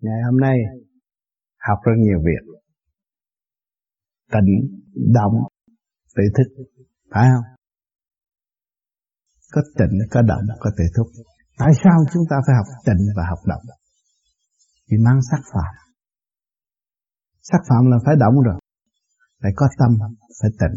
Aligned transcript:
ngày 0.00 0.20
hôm 0.24 0.40
nay, 0.40 0.56
học 1.68 1.78
rất 1.84 1.92
nhiều 1.98 2.18
việc. 2.18 2.60
Tịnh 4.32 4.50
động, 5.14 5.34
tự 6.16 6.22
thức, 6.36 6.64
phải 7.10 7.28
không? 7.32 7.44
Có 9.52 9.62
tịnh, 9.78 9.98
có 10.10 10.22
động, 10.22 10.44
có 10.60 10.70
tự 10.78 10.84
thức. 10.96 11.22
Tại 11.58 11.72
sao 11.84 11.96
chúng 12.12 12.22
ta 12.30 12.36
phải 12.46 12.56
học 12.56 12.66
tịnh 12.86 13.02
và 13.16 13.22
học 13.30 13.38
động? 13.46 13.62
Vì 14.90 14.96
mang 15.04 15.20
sắc 15.30 15.40
phạm. 15.52 15.74
Sắc 17.42 17.60
phạm 17.68 17.90
là 17.90 17.96
phải 18.04 18.16
động 18.16 18.34
rồi. 18.46 18.60
Phải 19.42 19.52
có 19.56 19.68
tâm, 19.78 19.90
phải 20.42 20.50
tịnh. 20.60 20.76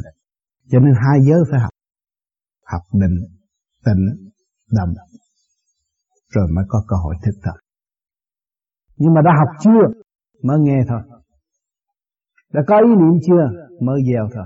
Cho 0.72 0.80
nên 0.80 0.94
hai 1.04 1.18
giới 1.28 1.40
phải 1.52 1.60
học. 1.60 1.74
Học 2.66 2.82
định, 2.94 3.18
tịnh, 3.86 4.32
động. 4.72 4.94
Rồi 6.30 6.48
mới 6.56 6.66
có 6.68 6.86
cơ 6.88 6.96
hội 7.04 7.16
thực 7.26 7.36
tập 7.44 7.56
nhưng 8.98 9.14
mà 9.14 9.22
đã 9.26 9.32
học 9.40 9.50
chưa, 9.64 10.02
mới 10.44 10.60
nghe 10.60 10.80
thôi. 10.88 11.02
Đã 12.54 12.62
có 12.68 12.78
ý 12.78 12.90
niệm 12.90 13.20
chưa, 13.28 13.66
mới 13.82 14.02
gieo 14.08 14.30
thôi. 14.34 14.46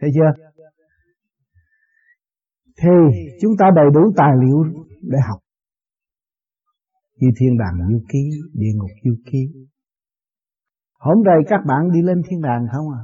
Thấy 0.00 0.10
chưa? 0.14 0.44
Thì 2.82 2.90
chúng 3.40 3.52
ta 3.58 3.66
đầy 3.76 3.86
đủ 3.94 4.00
tài 4.16 4.32
liệu 4.42 4.64
để 5.02 5.18
học. 5.28 5.40
Như 7.16 7.28
thiên 7.40 7.58
đàng 7.58 7.88
du 7.90 8.00
ký, 8.08 8.30
địa 8.52 8.72
ngục 8.74 8.90
du 9.04 9.14
ký. 9.30 9.38
Hôm 10.98 11.24
nay 11.24 11.36
các 11.48 11.60
bạn 11.66 11.90
đi 11.92 12.02
lên 12.02 12.22
thiên 12.28 12.40
đàng 12.40 12.66
không 12.72 12.86
à? 12.90 13.02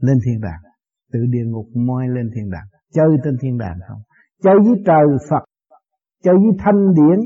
Lên 0.00 0.18
thiên 0.24 0.40
đàng. 0.40 0.72
Từ 1.12 1.18
địa 1.30 1.44
ngục 1.46 1.66
moi 1.74 2.04
lên 2.08 2.30
thiên 2.34 2.50
đàng. 2.50 2.66
Chơi 2.92 3.08
trên 3.24 3.36
thiên 3.40 3.58
đàng 3.58 3.78
không? 3.88 4.02
Chơi 4.42 4.54
với 4.64 4.82
trời 4.86 5.06
Phật 5.30 5.44
chơi 6.26 6.34
với 6.42 6.52
thanh 6.64 6.80
điển, 6.98 7.18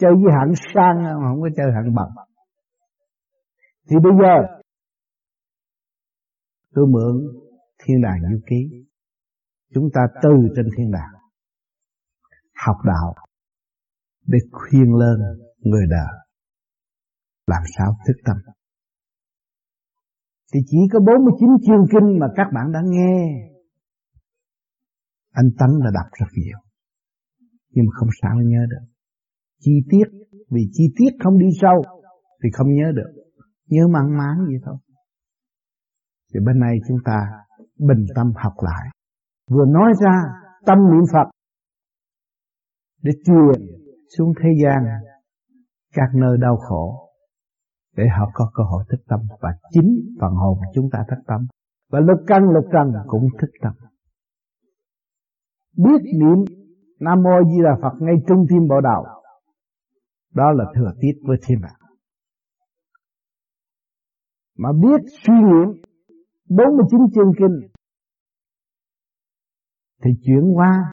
chơi 0.00 0.12
với 0.20 0.30
hạng 0.36 0.54
sang 0.74 0.96
không 1.24 1.40
có 1.42 1.48
chơi 1.56 1.68
hạng 1.76 1.94
bằng 1.94 2.24
thì 3.88 3.96
bây 4.02 4.12
giờ, 4.22 4.36
tôi 6.74 6.86
mượn 6.86 7.14
thiên 7.78 8.02
đàng 8.02 8.20
du 8.32 8.40
ký. 8.46 8.86
Chúng 9.74 9.88
ta 9.94 10.00
từ 10.22 10.30
trên 10.56 10.66
thiên 10.76 10.90
đàng, 10.90 11.14
học 12.66 12.76
đạo, 12.84 13.14
để 14.26 14.38
khuyên 14.52 14.94
lên 14.94 15.18
người 15.58 15.86
đời, 15.90 16.14
làm 17.46 17.62
sao 17.78 17.96
thức 18.06 18.16
tâm. 18.24 18.36
Thì 20.52 20.60
chỉ 20.66 20.78
có 20.92 20.98
49 21.00 21.48
chương 21.66 21.86
kinh 21.90 22.18
mà 22.20 22.26
các 22.36 22.46
bạn 22.54 22.72
đã 22.72 22.80
nghe. 22.84 23.50
Anh 25.30 25.50
Tấn 25.58 25.70
đã 25.84 25.90
đọc 25.94 26.06
rất 26.12 26.26
nhiều 26.32 26.58
nhưng 27.74 27.84
mà 27.86 27.92
không 27.94 28.08
sao 28.22 28.36
nhớ 28.44 28.66
được. 28.70 28.86
Chi 29.60 29.72
tiết, 29.90 30.04
vì 30.50 30.62
chi 30.72 30.84
tiết 30.96 31.10
không 31.24 31.38
đi 31.38 31.46
sâu 31.60 31.82
thì 32.42 32.48
không 32.52 32.74
nhớ 32.74 32.92
được. 32.94 33.10
Nhớ 33.66 33.88
mang 33.88 34.18
máng 34.18 34.38
vậy 34.46 34.56
thôi. 34.64 34.76
Thì 36.34 36.40
bên 36.46 36.58
này 36.58 36.76
chúng 36.88 36.98
ta 37.04 37.18
bình 37.78 38.04
tâm 38.14 38.32
học 38.36 38.52
lại. 38.62 38.88
Vừa 39.50 39.66
nói 39.66 39.92
ra 40.00 40.22
tâm 40.66 40.78
niệm 40.78 41.04
Phật 41.12 41.30
để 43.02 43.12
truyền 43.24 43.66
xuống 44.18 44.32
thế 44.42 44.48
gian 44.62 44.84
các 45.92 46.08
nơi 46.14 46.36
đau 46.40 46.56
khổ 46.56 47.10
để 47.96 48.04
họ 48.18 48.30
có 48.34 48.50
cơ 48.54 48.62
hội 48.62 48.84
thức 48.90 49.04
tâm. 49.08 49.20
Và 49.40 49.50
chính 49.70 50.16
phần 50.20 50.32
hồn 50.32 50.58
chúng 50.74 50.88
ta 50.92 50.98
thức 51.10 51.22
tâm. 51.26 51.46
Và 51.90 52.00
lục 52.00 52.18
căn 52.26 52.42
lục 52.42 52.64
trần 52.72 52.92
cũng 53.06 53.28
thức 53.40 53.50
tâm. 53.62 53.72
Biết 55.76 56.00
niệm 56.18 56.63
Nam 57.04 57.22
Mô 57.22 57.44
Di 57.50 57.62
Đà 57.62 57.74
Phật 57.82 57.96
ngay 58.00 58.14
trung 58.28 58.46
tim 58.48 58.68
bộ 58.68 58.80
đầu 58.80 59.04
đó 60.34 60.52
là 60.52 60.64
thừa 60.74 60.92
tiết 61.00 61.12
với 61.26 61.36
thiên 61.46 61.60
mạng 61.60 61.80
mà 64.58 64.68
biết 64.72 65.00
suy 65.26 65.34
nghiệm 65.34 65.84
49 66.48 67.00
chương 67.14 67.32
kinh, 67.38 67.68
thì 70.04 70.10
chuyển 70.22 70.52
qua 70.54 70.92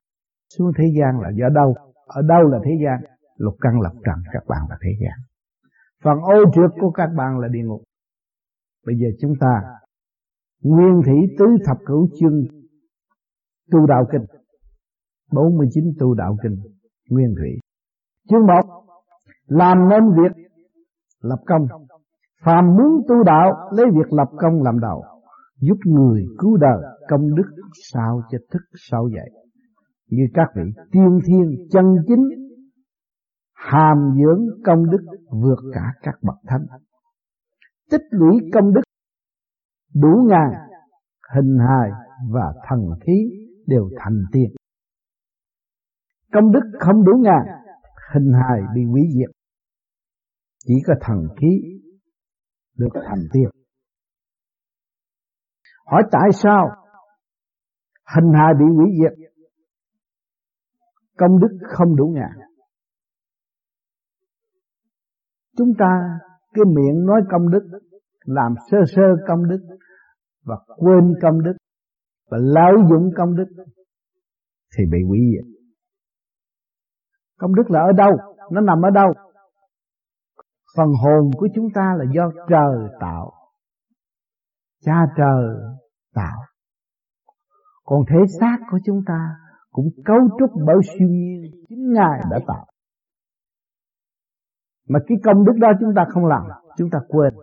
xuống 0.58 0.72
thế 0.78 0.84
gian 1.00 1.20
là 1.22 1.30
do 1.40 1.50
đâu? 1.50 1.76
Ở 2.06 2.22
đâu 2.22 2.48
là 2.48 2.60
thế 2.66 2.72
gian? 2.86 3.12
Lục 3.36 3.56
căn 3.62 3.74
lục 3.82 3.94
trần, 4.06 4.16
các 4.34 4.44
bạn 4.48 4.62
là 4.70 4.78
thế 4.82 4.90
gian. 5.02 5.20
Phần 6.04 6.18
ô 6.22 6.52
trượt 6.54 6.72
của 6.82 6.92
các 6.92 7.10
bạn 7.18 7.40
là 7.40 7.48
địa 7.48 7.64
ngục. 7.64 7.84
Bây 8.86 8.96
giờ 8.96 9.08
chúng 9.22 9.34
ta 9.40 9.62
nguyên 10.62 11.02
thủy 11.06 11.36
tứ 11.40 11.46
thập 11.66 11.78
cửu 11.86 12.10
chương 12.20 12.44
tu 13.72 13.86
đạo 13.86 14.06
kinh. 14.12 14.41
49 15.32 15.84
tu 16.00 16.14
đạo 16.14 16.38
kinh 16.44 16.56
nguyên 17.10 17.36
thủy. 17.38 17.60
Chương 18.30 18.48
1 18.48 18.82
làm 19.48 19.90
nên 19.90 20.04
việc 20.12 20.52
lập 21.22 21.40
công. 21.46 21.68
Phàm 22.44 22.66
muốn 22.66 23.02
tu 23.08 23.24
đạo, 23.24 23.70
lấy 23.72 23.86
việc 23.86 24.14
lập 24.14 24.28
công 24.38 24.64
làm 24.64 24.80
đầu, 24.80 25.04
giúp 25.60 25.78
người 25.86 26.26
cứu 26.38 26.58
đời 26.58 26.84
công 27.10 27.36
đức 27.36 27.50
sao 27.92 28.22
cho 28.32 28.38
thức 28.52 28.62
sao 28.90 29.08
dậy. 29.16 29.30
Như 30.10 30.24
các 30.34 30.48
vị 30.56 30.64
tiên 30.92 31.20
thiên, 31.26 31.68
chân 31.72 31.86
chính, 32.08 32.30
hàm 33.54 33.98
dưỡng 34.18 34.46
công 34.66 34.90
đức 34.90 35.02
vượt 35.32 35.60
cả 35.74 35.94
các 36.02 36.16
bậc 36.22 36.36
thánh. 36.48 36.66
Tích 37.92 38.08
lũy 38.10 38.40
công 38.54 38.74
đức 38.74 38.82
đủ 39.96 40.26
ngàn, 40.30 40.52
hình 41.36 41.58
hài 41.60 41.92
và 42.30 42.54
thần 42.70 42.80
khí 43.06 43.30
đều 43.68 43.90
thành 43.98 44.22
tiên 44.32 44.52
công 46.32 46.52
đức 46.52 46.80
không 46.80 47.04
đủ 47.04 47.12
ngàn 47.24 47.46
hình 48.14 48.32
hài 48.34 48.62
bị 48.76 48.82
hủy 48.92 49.02
diệt. 49.16 49.36
Chỉ 50.66 50.74
có 50.88 50.94
thần 51.02 51.18
khí 51.42 51.82
được 52.78 52.90
thành 52.94 53.24
tiên. 53.34 53.50
Hỏi 55.86 56.04
tại 56.12 56.30
sao 56.34 56.70
hình 58.16 58.34
hài 58.34 58.54
bị 58.60 58.66
hủy 58.76 58.90
diệt? 59.02 59.34
Công 61.18 61.40
đức 61.40 61.58
không 61.78 61.96
đủ 61.96 62.14
ngàn 62.16 62.52
chúng 65.62 65.74
ta 65.80 66.20
cái 66.54 66.66
miệng 66.76 67.06
nói 67.06 67.22
công 67.32 67.50
đức, 67.50 67.80
làm 68.26 68.54
sơ 68.72 68.78
sơ 68.96 69.02
công 69.28 69.48
đức 69.50 69.60
và 70.46 70.56
quên 70.78 71.14
công 71.22 71.42
đức 71.44 71.54
và 72.30 72.38
lợi 72.42 72.74
dụng 72.90 73.10
công 73.18 73.36
đức 73.36 73.46
thì 74.78 74.84
bị 74.92 74.98
hủy 75.08 75.20
diệt 75.32 75.61
công 77.42 77.56
đức 77.56 77.72
là 77.72 77.80
ở 77.80 77.92
đâu, 77.98 78.12
nó 78.52 78.62
nằm 78.62 78.82
ở 78.82 78.90
đâu? 78.90 79.14
Phần 80.78 80.88
hồn 81.04 81.32
của 81.38 81.48
chúng 81.56 81.68
ta 81.76 81.94
là 81.98 82.06
do 82.16 82.32
trời 82.50 82.90
tạo. 83.00 83.32
Cha 84.82 85.06
trời 85.18 85.56
tạo. 86.14 86.42
Còn 87.86 88.00
thể 88.10 88.18
xác 88.40 88.58
của 88.72 88.80
chúng 88.86 89.02
ta 89.08 89.36
cũng 89.72 89.86
cấu 90.06 90.18
trúc 90.40 90.50
bởi 90.66 90.76
siêu 90.84 91.08
nhiên 91.08 91.52
chính 91.70 91.94
ngài 91.94 92.20
đã 92.32 92.40
tạo. 92.48 92.66
Mà 94.90 95.00
cái 95.08 95.18
công 95.24 95.46
đức 95.46 95.54
đó 95.62 95.68
chúng 95.80 95.94
ta 95.96 96.06
không 96.14 96.26
làm, 96.26 96.42
chúng 96.78 96.90
ta 96.90 97.00
quên. 97.08 97.34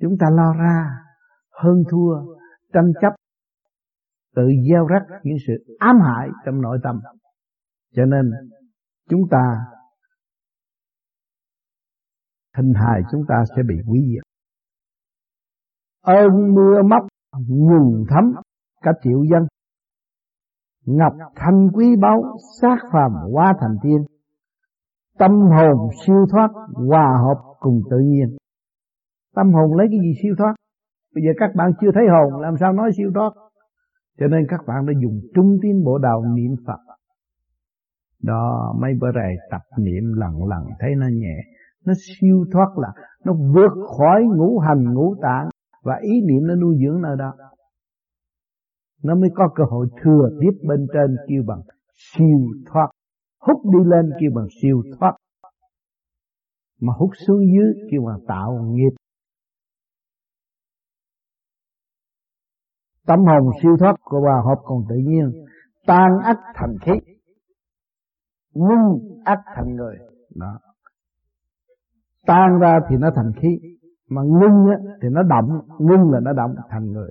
Chúng 0.00 0.12
ta 0.20 0.26
lo 0.32 0.52
ra, 0.52 0.90
hơn 1.50 1.82
thua, 1.90 2.34
tranh 2.72 2.92
chấp, 3.00 3.12
tự 4.34 4.42
gieo 4.70 4.86
rắc 4.86 5.02
những 5.22 5.36
sự 5.46 5.76
ám 5.78 5.96
hại 6.00 6.28
trong 6.46 6.60
nội 6.60 6.78
tâm. 6.82 7.00
Cho 7.94 8.04
nên 8.04 8.30
chúng 9.08 9.22
ta 9.30 9.66
hình 12.56 12.72
hài, 12.74 13.00
chúng 13.12 13.22
ta 13.28 13.34
sẽ 13.56 13.62
bị 13.68 13.74
quý 13.88 14.00
diệt. 14.12 14.22
Ơn 16.02 16.54
mưa 16.54 16.82
móc 16.82 17.06
nhùng 17.48 18.04
thấm 18.08 18.32
cả 18.82 18.90
triệu 19.02 19.22
dân. 19.30 19.46
Ngọc 20.86 21.12
thanh 21.36 21.68
quý 21.72 21.96
báu 22.02 22.22
sát 22.60 22.76
phàm 22.92 23.12
hóa 23.32 23.54
thành 23.60 23.76
tiên. 23.82 24.04
Tâm 25.18 25.30
hồn 25.30 25.90
siêu 26.06 26.26
thoát 26.32 26.48
hòa 26.88 27.18
hợp 27.26 27.42
cùng 27.60 27.80
tự 27.90 27.96
nhiên. 27.98 28.36
Tâm 29.34 29.52
hồn 29.52 29.76
lấy 29.76 29.86
cái 29.90 29.98
gì 30.00 30.12
siêu 30.22 30.34
thoát? 30.38 30.54
Bây 31.14 31.22
giờ 31.24 31.30
các 31.38 31.50
bạn 31.56 31.70
chưa 31.80 31.90
thấy 31.94 32.04
hồn, 32.08 32.40
làm 32.40 32.54
sao 32.60 32.72
nói 32.72 32.90
siêu 32.96 33.10
thoát? 33.14 33.30
Cho 34.18 34.26
nên 34.26 34.46
các 34.48 34.60
bạn 34.66 34.86
đã 34.86 34.92
dùng 35.02 35.20
trung 35.34 35.56
tín 35.62 35.84
bộ 35.84 35.98
đạo 35.98 36.22
niệm 36.34 36.56
phật 36.66 36.85
đó, 38.22 38.74
mấy 38.80 38.92
bữa 39.00 39.12
rày 39.14 39.34
tập 39.50 39.62
niệm 39.78 40.04
lần 40.16 40.48
lần 40.48 40.64
thấy 40.78 40.90
nó 40.96 41.06
nhẹ. 41.12 41.36
Nó 41.84 41.92
siêu 41.96 42.44
thoát 42.52 42.68
là 42.76 42.88
nó 43.24 43.32
vượt 43.54 43.86
khỏi 43.98 44.22
ngũ 44.36 44.58
hành, 44.58 44.94
ngũ 44.94 45.14
tạng, 45.22 45.48
và 45.82 45.98
ý 46.00 46.20
niệm 46.26 46.46
nó 46.46 46.54
nuôi 46.54 46.76
dưỡng 46.84 47.02
nơi 47.02 47.16
đó. 47.18 47.32
Nó 49.02 49.14
mới 49.14 49.30
có 49.34 49.48
cơ 49.54 49.64
hội 49.70 49.86
thừa 50.02 50.28
tiếp 50.40 50.58
bên 50.68 50.86
trên 50.92 51.16
kêu 51.28 51.42
bằng 51.46 51.60
siêu 51.94 52.38
thoát. 52.72 52.88
Hút 53.40 53.60
đi 53.64 53.78
lên 53.84 54.10
kêu 54.20 54.30
bằng 54.34 54.46
siêu 54.62 54.82
thoát. 54.98 55.12
Mà 56.80 56.92
hút 56.98 57.10
xuống 57.26 57.40
dưới 57.54 57.88
kêu 57.90 58.02
bằng 58.06 58.20
tạo 58.28 58.58
nghiệp. 58.70 58.90
Tâm 63.06 63.18
hồn 63.18 63.52
siêu 63.62 63.76
thoát 63.80 63.94
của 64.00 64.20
hòa 64.20 64.42
hợp 64.44 64.62
còn 64.64 64.84
tự 64.88 64.96
nhiên, 64.96 65.44
tan 65.86 66.10
ác 66.24 66.36
thành 66.54 66.76
khí 66.82 67.15
nhưng 68.56 68.98
ắt 69.24 69.38
thành 69.54 69.74
người. 69.74 69.96
Đó. 70.36 70.58
Tan 72.26 72.58
ra 72.60 72.78
thì 72.88 72.96
nó 72.96 73.10
thành 73.14 73.32
khí 73.42 73.48
mà 74.10 74.22
ngưng 74.22 74.66
á, 74.70 74.76
thì 75.02 75.08
nó 75.12 75.22
động 75.22 75.60
ngưng 75.78 76.10
là 76.10 76.20
nó 76.22 76.32
động 76.32 76.54
thành 76.70 76.92
người. 76.92 77.10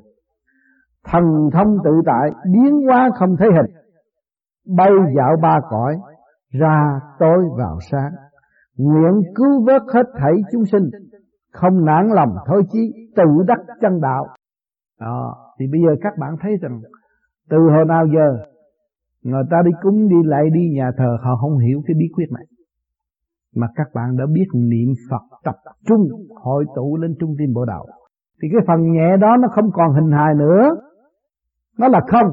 Thần 1.05 1.23
thông 1.53 1.77
tự 1.83 1.91
tại 2.05 2.31
biến 2.53 2.81
hóa 2.87 3.09
không 3.15 3.35
thấy 3.39 3.47
hình. 3.47 3.75
Bay 4.77 4.89
dạo 5.17 5.35
ba 5.41 5.59
cõi 5.69 5.97
ra 6.51 6.99
tối 7.19 7.43
vào 7.57 7.77
sáng. 7.91 8.11
Nguyện 8.77 9.33
cứu 9.35 9.65
vớt 9.65 9.81
hết 9.93 10.03
thảy 10.17 10.33
chúng 10.51 10.65
sinh 10.65 10.89
không 11.53 11.85
nản 11.85 12.07
lòng 12.07 12.35
thôi 12.47 12.63
chí 12.71 13.09
tự 13.15 13.23
đắc 13.47 13.59
chân 13.81 14.01
đạo. 14.01 14.27
Đó 14.99 15.35
thì 15.59 15.65
bây 15.71 15.81
giờ 15.81 15.95
các 16.01 16.13
bạn 16.19 16.35
thấy 16.41 16.51
rằng 16.61 16.81
từ 17.49 17.57
hồi 17.57 17.85
nào 17.87 18.05
giờ 18.15 18.43
người 19.25 19.43
ta 19.51 19.57
đi 19.65 19.71
cúng, 19.81 20.07
đi 20.09 20.15
lại 20.25 20.43
đi 20.53 20.69
nhà 20.75 20.91
thờ, 20.97 21.17
họ 21.23 21.35
không 21.41 21.57
hiểu 21.57 21.81
cái 21.87 21.95
bí 21.99 22.05
quyết 22.15 22.25
này. 22.31 22.45
Mà 23.55 23.67
các 23.75 23.87
bạn 23.93 24.17
đã 24.17 24.25
biết 24.33 24.47
niệm 24.53 24.89
Phật 25.09 25.23
tập 25.43 25.55
trung, 25.87 26.01
hội 26.43 26.65
tụ 26.75 26.97
lên 26.97 27.15
trung 27.19 27.35
tâm 27.39 27.53
bộ 27.53 27.65
đạo. 27.65 27.85
Thì 28.41 28.47
cái 28.51 28.61
phần 28.67 28.91
nhẹ 28.91 29.17
đó 29.21 29.37
nó 29.41 29.47
không 29.55 29.69
còn 29.73 29.93
hình 29.93 30.11
hài 30.11 30.33
nữa. 30.35 30.63
Nó 31.79 31.87
là 31.87 31.99
không. 32.07 32.31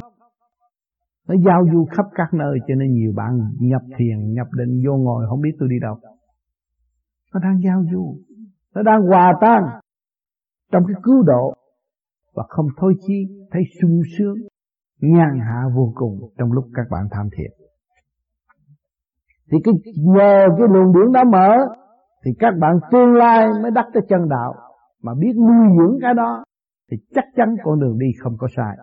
Nó 1.29 1.35
giao 1.47 1.65
du 1.73 1.85
khắp 1.91 2.07
các 2.15 2.35
nơi, 2.35 2.59
cho 2.69 2.75
nên 2.75 2.93
nhiều 2.93 3.13
bạn 3.17 3.39
nhập 3.61 3.83
thiền, 3.99 4.33
nhập 4.33 4.47
định, 4.59 4.83
vô 4.87 4.97
ngồi, 4.97 5.27
không 5.29 5.41
biết 5.41 5.53
tôi 5.59 5.69
đi 5.69 5.77
đâu. 5.83 5.97
Nó 7.35 7.41
đang 7.43 7.61
giao 7.65 7.83
du. 7.93 8.17
Nó 8.75 8.83
đang 8.83 9.01
hòa 9.03 9.33
tan 9.41 9.63
trong 10.73 10.83
cái 10.87 10.97
cứu 11.03 11.23
độ. 11.23 11.55
Và 12.35 12.45
không 12.49 12.67
thôi 12.77 12.95
chi, 13.07 13.27
thấy 13.51 13.63
sung 13.81 14.01
sướng 14.19 14.37
nhàn 15.03 15.39
hạ 15.41 15.63
vô 15.77 15.93
cùng 15.95 16.19
trong 16.39 16.53
lúc 16.53 16.65
các 16.75 16.87
bạn 16.91 17.09
tham 17.11 17.29
thiền. 17.37 17.51
Thì 19.51 19.59
cái 19.65 19.75
nhờ 19.97 20.47
cái 20.59 20.69
luồng 20.71 20.93
điển 20.95 21.13
đó 21.13 21.25
mở, 21.25 21.57
thì 22.25 22.31
các 22.39 22.55
bạn 22.61 22.73
tương 22.91 23.15
lai 23.15 23.49
mới 23.63 23.71
đắc 23.71 23.87
tới 23.95 24.03
chân 24.09 24.29
đạo. 24.29 24.55
Mà 25.03 25.13
biết 25.19 25.33
nuôi 25.37 25.77
dưỡng 25.79 25.99
cái 26.03 26.15
đó, 26.15 26.45
thì 26.91 26.97
chắc 27.15 27.25
chắn 27.37 27.55
con 27.65 27.81
đường 27.81 27.99
đi 27.99 28.07
không 28.23 28.37
có 28.39 28.47
sai. 28.57 28.77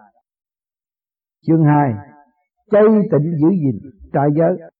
Chương 1.48 1.64
2 1.64 1.94
chay 2.72 2.84
tịnh 3.12 3.32
giữ 3.42 3.50
gìn 3.50 3.92
trai 4.14 4.28
giới. 4.36 4.72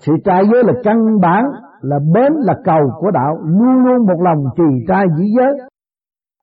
Sự 0.00 0.12
trai 0.24 0.42
giới 0.52 0.64
là 0.64 0.72
căn 0.84 1.20
bản, 1.22 1.44
là 1.80 1.98
bến, 2.14 2.32
là 2.36 2.54
cầu 2.64 2.90
của 3.00 3.10
đạo, 3.10 3.38
luôn 3.44 3.84
luôn 3.84 4.06
một 4.06 4.20
lòng 4.20 4.44
trì 4.56 4.84
trai 4.88 5.06
giữ 5.18 5.24
giới. 5.36 5.68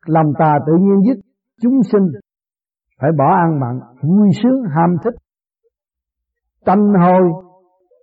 Lòng 0.06 0.34
tà 0.40 0.54
tự 0.68 0.74
nhiên 0.80 1.02
dứt 1.08 1.22
chúng 1.62 1.84
sinh 1.84 2.08
phải 3.02 3.12
bỏ 3.18 3.36
ăn 3.36 3.60
mặn, 3.60 3.80
vui 4.02 4.30
sướng, 4.44 4.64
ham 4.76 4.96
thích. 5.04 5.14
Tranh 6.66 6.94
hôi 7.02 7.32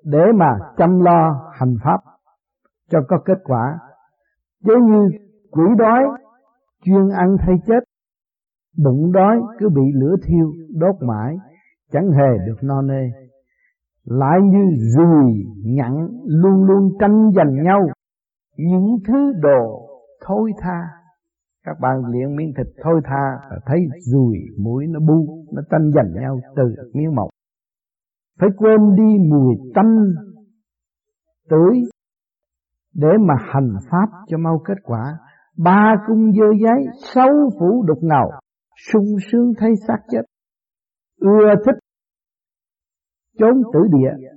để 0.05 0.25
mà 0.35 0.59
chăm 0.77 1.01
lo 1.01 1.51
hành 1.53 1.75
pháp 1.85 2.01
cho 2.91 2.99
có 3.09 3.17
kết 3.25 3.39
quả. 3.45 3.79
Chứ 4.65 4.73
như 4.89 5.19
quỷ 5.51 5.65
đói, 5.79 6.03
chuyên 6.85 7.09
ăn 7.09 7.37
thay 7.47 7.55
chết. 7.67 7.81
Bụng 8.85 9.13
đói 9.13 9.41
cứ 9.59 9.69
bị 9.69 9.83
lửa 9.95 10.15
thiêu, 10.27 10.53
đốt 10.75 10.95
mãi, 11.01 11.37
chẳng 11.93 12.11
hề 12.11 12.47
được 12.47 12.57
no 12.63 12.83
nê. 12.83 13.03
Lại 14.05 14.39
như 14.43 14.65
rùi 14.97 15.33
nhặn, 15.65 16.09
luôn 16.27 16.65
luôn 16.65 16.89
tranh 17.01 17.31
giành 17.37 17.63
nhau. 17.63 17.81
Những 18.57 18.97
thứ 19.09 19.33
đồ 19.43 19.89
thôi 20.27 20.53
tha 20.59 20.81
các 21.65 21.77
bạn 21.81 21.97
luyện 22.11 22.37
miếng 22.37 22.53
thịt 22.57 22.67
thôi 22.83 23.01
tha 23.05 23.49
và 23.51 23.59
thấy 23.67 23.81
rùi 24.01 24.37
mũi 24.59 24.87
nó 24.87 25.01
bu, 25.01 25.45
nó 25.53 25.63
tranh 25.71 25.91
giành 25.95 26.23
nhau 26.23 26.41
từ 26.57 26.63
miếng 26.93 27.15
mộc 27.15 27.29
phải 28.41 28.49
quên 28.57 28.81
đi 28.97 29.29
mùi 29.31 29.55
tanh 29.75 30.15
tưới 31.49 31.81
để 32.95 33.09
mà 33.21 33.35
hành 33.39 33.77
pháp 33.91 34.07
cho 34.27 34.39
mau 34.39 34.63
kết 34.65 34.79
quả. 34.83 35.19
Ba 35.57 35.95
cung 36.07 36.33
dơ 36.33 36.47
giấy, 36.63 36.87
sáu 37.15 37.31
phủ 37.59 37.85
đục 37.87 37.99
ngầu, 38.03 38.31
sung 38.93 39.17
sướng 39.33 39.53
thấy 39.59 39.71
xác 39.89 39.99
chết. 40.11 40.23
Ưa 41.21 41.55
thích 41.67 41.79
chốn 43.39 43.63
tử 43.73 43.81
địa, 43.93 44.29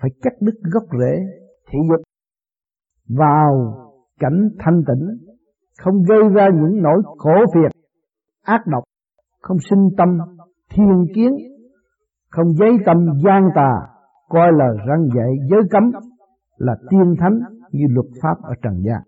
phải 0.00 0.10
cắt 0.22 0.32
đứt 0.40 0.54
gốc 0.72 0.84
rễ, 1.00 1.18
thị 1.70 1.78
dục 1.88 2.00
vào 3.08 3.74
cảnh 4.18 4.48
thanh 4.58 4.82
tịnh 4.86 5.27
không 5.78 6.02
gây 6.08 6.28
ra 6.34 6.48
những 6.54 6.82
nỗi 6.82 7.02
khổ 7.18 7.34
phiền, 7.54 7.70
ác 8.42 8.60
độc. 8.66 8.84
Không 9.40 9.56
sinh 9.70 9.88
tâm 9.96 10.08
thiên 10.70 11.06
kiến. 11.14 11.32
Không 12.30 12.52
giấy 12.52 12.70
tâm 12.86 12.96
gian 13.24 13.42
tà, 13.54 13.72
coi 14.28 14.48
là 14.52 14.66
răng 14.86 15.08
dạy 15.16 15.36
giới 15.50 15.60
cấm, 15.70 15.82
là 16.56 16.76
tiên 16.90 17.14
thánh 17.18 17.38
như 17.72 17.84
luật 17.90 18.06
pháp 18.22 18.42
ở 18.42 18.54
trần 18.62 18.82
gian. 18.86 19.02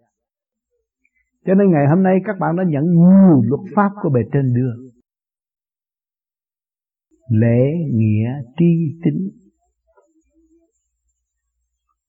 Cho 1.47 1.55
nên 1.55 1.71
ngày 1.71 1.87
hôm 1.91 2.03
nay 2.03 2.15
các 2.25 2.37
bạn 2.41 2.57
đã 2.57 2.65
nhận 2.67 2.85
nhiều 2.85 3.43
luật 3.43 3.61
pháp 3.77 3.91
của 4.03 4.11
bề 4.15 4.21
trên 4.33 4.55
đưa. 4.55 4.91
Lễ 7.31 7.61
nghĩa 7.93 8.29
tri 8.59 9.01
tính 9.05 9.40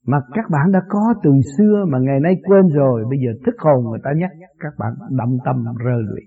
mà 0.08 0.18
các 0.34 0.46
bạn 0.52 0.72
đã 0.72 0.80
có 0.90 1.14
từ 1.24 1.32
xưa 1.58 1.86
mà 1.92 2.00
ngày 2.02 2.20
nay 2.20 2.36
quên 2.44 2.68
rồi, 2.68 3.04
bây 3.10 3.20
giờ 3.20 3.32
thức 3.46 3.56
hồn 3.60 3.90
người 3.90 4.00
ta 4.04 4.12
nhắc, 4.18 4.32
các 4.60 4.74
bạn 4.78 4.94
động 5.10 5.38
tâm 5.46 5.56
rơ 5.86 5.98
lụy. 6.10 6.22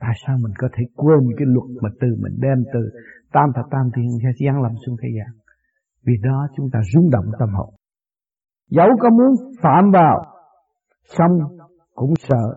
Tại 0.00 0.12
sao 0.26 0.36
mình 0.42 0.52
có 0.58 0.68
thể 0.76 0.84
quên 0.96 1.20
cái 1.36 1.46
luật 1.46 1.68
mà 1.82 1.88
từ 2.00 2.08
mình 2.22 2.36
đem 2.40 2.64
từ 2.74 2.80
tam 3.32 3.50
thập 3.54 3.64
tam 3.70 3.90
thiên 3.96 4.06
giáng 4.44 4.62
lâm 4.62 4.72
xuống 4.86 4.96
thế 5.02 5.08
gian? 5.16 5.34
Vì 6.06 6.12
đó 6.22 6.46
chúng 6.56 6.68
ta 6.72 6.80
rung 6.94 7.10
động 7.10 7.26
tâm 7.38 7.48
hồn. 7.48 7.74
Dẫu 8.70 8.88
có 9.00 9.10
muốn 9.10 9.34
phạm 9.62 9.90
vào, 9.90 10.24
xong 11.18 11.38
cũng 11.94 12.14
sợ 12.18 12.54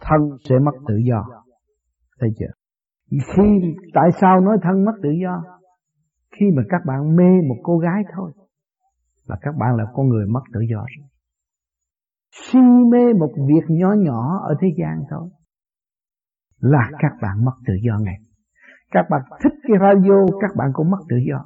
thân 0.00 0.20
sẽ 0.48 0.54
mất 0.58 0.72
tự 0.88 0.94
do. 1.08 1.24
Thấy 2.20 2.30
chưa? 2.38 2.52
Khi, 3.36 3.74
tại 3.94 4.08
sao 4.20 4.40
nói 4.40 4.56
thân 4.62 4.84
mất 4.84 4.92
tự 5.02 5.10
do? 5.22 5.42
Khi 6.36 6.46
mà 6.56 6.62
các 6.68 6.80
bạn 6.86 7.16
mê 7.16 7.30
một 7.48 7.56
cô 7.62 7.78
gái 7.78 8.02
thôi 8.16 8.32
là 9.26 9.36
các 9.40 9.54
bạn 9.58 9.76
là 9.76 9.84
con 9.94 10.08
người 10.08 10.26
mất 10.26 10.42
tự 10.52 10.60
do 10.70 10.78
rồi. 10.78 11.08
Si 12.32 12.58
mê 12.92 13.12
một 13.18 13.32
việc 13.48 13.64
nhỏ 13.68 13.92
nhỏ 13.98 14.38
ở 14.48 14.54
thế 14.60 14.68
gian 14.78 15.02
thôi, 15.10 15.28
là 16.58 16.90
các 16.98 17.12
bạn 17.22 17.44
mất 17.44 17.52
tự 17.66 17.74
do 17.86 17.98
ngay. 17.98 18.16
Các 18.90 19.06
bạn 19.10 19.20
thích 19.42 19.52
cái 19.62 19.76
radio, 19.80 20.26
các 20.40 20.50
bạn 20.56 20.70
cũng 20.72 20.90
mất 20.90 20.98
tự 21.08 21.16
do. 21.28 21.44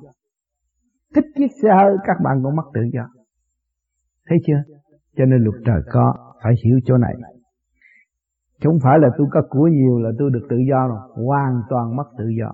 Thích 1.15 1.25
chiếc 1.35 1.49
xe 1.63 1.69
hơi, 1.75 1.97
các 2.07 2.17
bạn 2.25 2.41
cũng 2.43 2.57
mất 2.57 2.71
tự 2.75 2.81
do. 2.93 3.09
Thấy 4.29 4.39
chưa? 4.47 4.63
Cho 5.17 5.25
nên 5.25 5.43
luật 5.43 5.57
trời 5.67 5.81
có, 5.93 6.15
phải 6.43 6.55
hiểu 6.65 6.79
chỗ 6.85 6.97
này. 6.97 7.15
Chứ 8.61 8.69
không 8.69 8.79
phải 8.83 8.99
là 8.99 9.09
tôi 9.19 9.27
có 9.31 9.43
của 9.51 9.69
nhiều 9.69 9.99
là 9.99 10.11
tôi 10.19 10.31
được 10.33 10.47
tự 10.51 10.57
do 10.71 10.89
rồi 10.89 11.27
hoàn 11.27 11.61
toàn 11.69 11.97
mất 11.97 12.05
tự 12.19 12.25
do. 12.41 12.53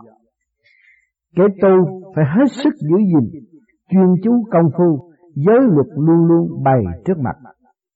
Kẻ 1.36 1.42
tu 1.62 2.02
phải 2.16 2.24
hết 2.24 2.44
sức 2.64 2.74
giữ 2.80 2.96
gìn, 2.96 3.44
chuyên 3.90 4.08
chú 4.24 4.44
công 4.52 4.70
phu 4.76 5.11
giới 5.34 5.58
luật 5.60 5.86
luôn 5.96 6.26
luôn 6.26 6.62
bày 6.62 6.82
trước 7.04 7.18
mặt, 7.18 7.36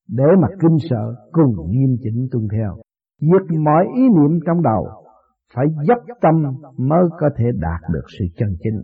để 0.08 0.24
mà 0.42 0.48
kinh 0.60 0.76
sợ 0.90 1.14
cùng 1.32 1.70
nghiêm 1.70 1.96
chỉnh 2.02 2.28
tuân 2.32 2.48
theo. 2.52 2.76
Diệt 3.20 3.58
mọi 3.58 3.86
ý 3.96 4.02
niệm 4.02 4.40
trong 4.46 4.62
đầu, 4.62 4.86
phải 5.54 5.66
dốc 5.88 5.98
tâm 6.20 6.34
mới 6.78 7.04
có 7.20 7.30
thể 7.36 7.44
đạt 7.54 7.80
được 7.92 8.04
sự 8.18 8.24
chân 8.36 8.48
chính. 8.62 8.82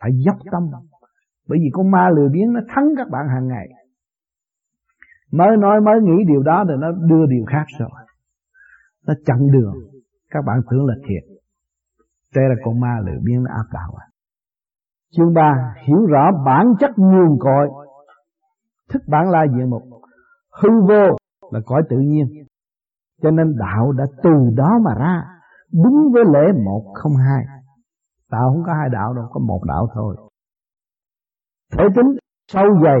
Phải 0.00 0.10
dốc 0.26 0.36
tâm, 0.52 0.62
bởi 1.48 1.58
vì 1.58 1.70
con 1.72 1.90
ma 1.90 2.10
lừa 2.16 2.28
biến 2.32 2.52
nó 2.52 2.60
thắng 2.68 2.84
các 2.96 3.08
bạn 3.10 3.26
hàng 3.34 3.48
ngày. 3.48 3.68
Mới 5.32 5.56
nói 5.56 5.80
mới 5.80 6.00
nghĩ 6.02 6.24
điều 6.26 6.42
đó 6.42 6.64
rồi 6.68 6.78
nó 6.80 6.92
đưa 6.92 7.26
điều 7.26 7.44
khác 7.46 7.64
rồi. 7.78 7.90
Nó 9.06 9.14
chặn 9.26 9.38
đường, 9.52 9.74
các 10.30 10.44
bạn 10.46 10.60
tưởng 10.70 10.86
là 10.86 10.94
thiệt. 11.08 11.40
Đây 12.34 12.44
là 12.48 12.54
con 12.64 12.80
ma 12.80 13.00
lừa 13.06 13.18
biến 13.24 13.42
nó 13.42 13.50
áp 13.54 13.64
đảo 13.72 13.94
à 13.98 14.06
chương 15.16 15.34
3 15.34 15.74
hiểu 15.86 16.06
rõ 16.06 16.30
bản 16.46 16.66
chất 16.80 16.90
nguồn 16.96 17.38
cội. 17.38 17.68
Thức 18.88 19.02
bản 19.06 19.30
la 19.30 19.44
diện 19.56 19.70
mục. 19.70 19.82
Hư 20.62 20.68
vô 20.88 21.16
là 21.50 21.60
cõi 21.66 21.82
tự 21.90 21.96
nhiên. 21.96 22.26
Cho 23.22 23.30
nên 23.30 23.56
đạo 23.58 23.92
đã 23.92 24.04
từ 24.22 24.30
đó 24.54 24.68
mà 24.84 24.94
ra, 24.98 25.22
đúng 25.72 26.12
với 26.12 26.22
lễ 26.32 26.62
một 26.64 26.92
không 26.94 27.12
hai. 27.16 27.44
Đạo 28.30 28.50
không 28.52 28.62
có 28.66 28.72
hai 28.80 28.88
đạo 28.92 29.14
đâu, 29.14 29.24
có 29.30 29.40
một 29.40 29.60
đạo 29.68 29.88
thôi. 29.94 30.16
Thể 31.72 31.84
tính 31.96 32.16
sâu 32.48 32.64
dày, 32.84 33.00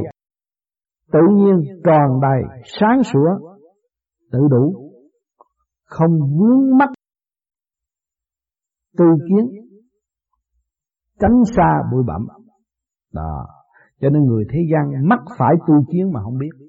tự 1.12 1.20
nhiên 1.32 1.80
tròn 1.84 2.20
đầy, 2.22 2.42
sáng 2.64 3.02
sủa, 3.02 3.56
tự 4.32 4.38
đủ. 4.50 4.90
Không 5.84 6.10
vướng 6.38 6.78
mắt 6.78 6.90
tư 8.98 9.04
kiến 9.28 9.69
tránh 11.20 11.42
xa 11.56 11.82
bụi 11.92 12.02
bặm. 12.06 12.26
Đó. 13.14 13.46
Cho 14.00 14.10
nên 14.10 14.22
người 14.22 14.44
thế 14.52 14.58
gian 14.72 15.08
mắc 15.08 15.20
phải 15.38 15.54
tư 15.68 15.74
kiến 15.92 16.12
mà 16.12 16.20
không 16.22 16.38
biết. 16.38 16.66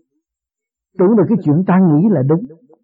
Tưởng 1.00 1.18
là 1.18 1.24
cái 1.30 1.38
chuyện 1.44 1.56
ta 1.68 1.76
nghĩ 1.80 2.08
là 2.10 2.22
đúng, 2.28 2.44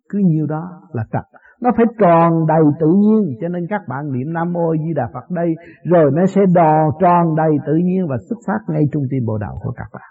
cứ 0.09 0.19
nhiêu 0.19 0.45
đó 0.45 0.81
là 0.93 1.03
trật 1.11 1.23
nó 1.61 1.69
phải 1.77 1.85
tròn 1.99 2.47
đầy 2.47 2.63
tự 2.79 2.87
nhiên, 2.87 3.37
cho 3.41 3.47
nên 3.47 3.67
các 3.69 3.81
bạn 3.87 4.11
niệm 4.11 4.33
nam 4.33 4.53
mô 4.53 4.75
di 4.75 4.93
đà 4.95 5.09
phật 5.13 5.31
đây, 5.31 5.55
rồi 5.83 6.11
nó 6.13 6.25
sẽ 6.25 6.41
đò 6.53 6.91
tròn 6.99 7.35
đầy 7.35 7.51
tự 7.67 7.73
nhiên 7.75 8.07
và 8.09 8.17
xuất 8.29 8.37
phát 8.47 8.59
ngay 8.73 8.83
trung 8.91 9.03
tim 9.11 9.25
bộ 9.25 9.37
đạo 9.37 9.59
của 9.63 9.71
các 9.71 9.87
bạn. 9.93 10.09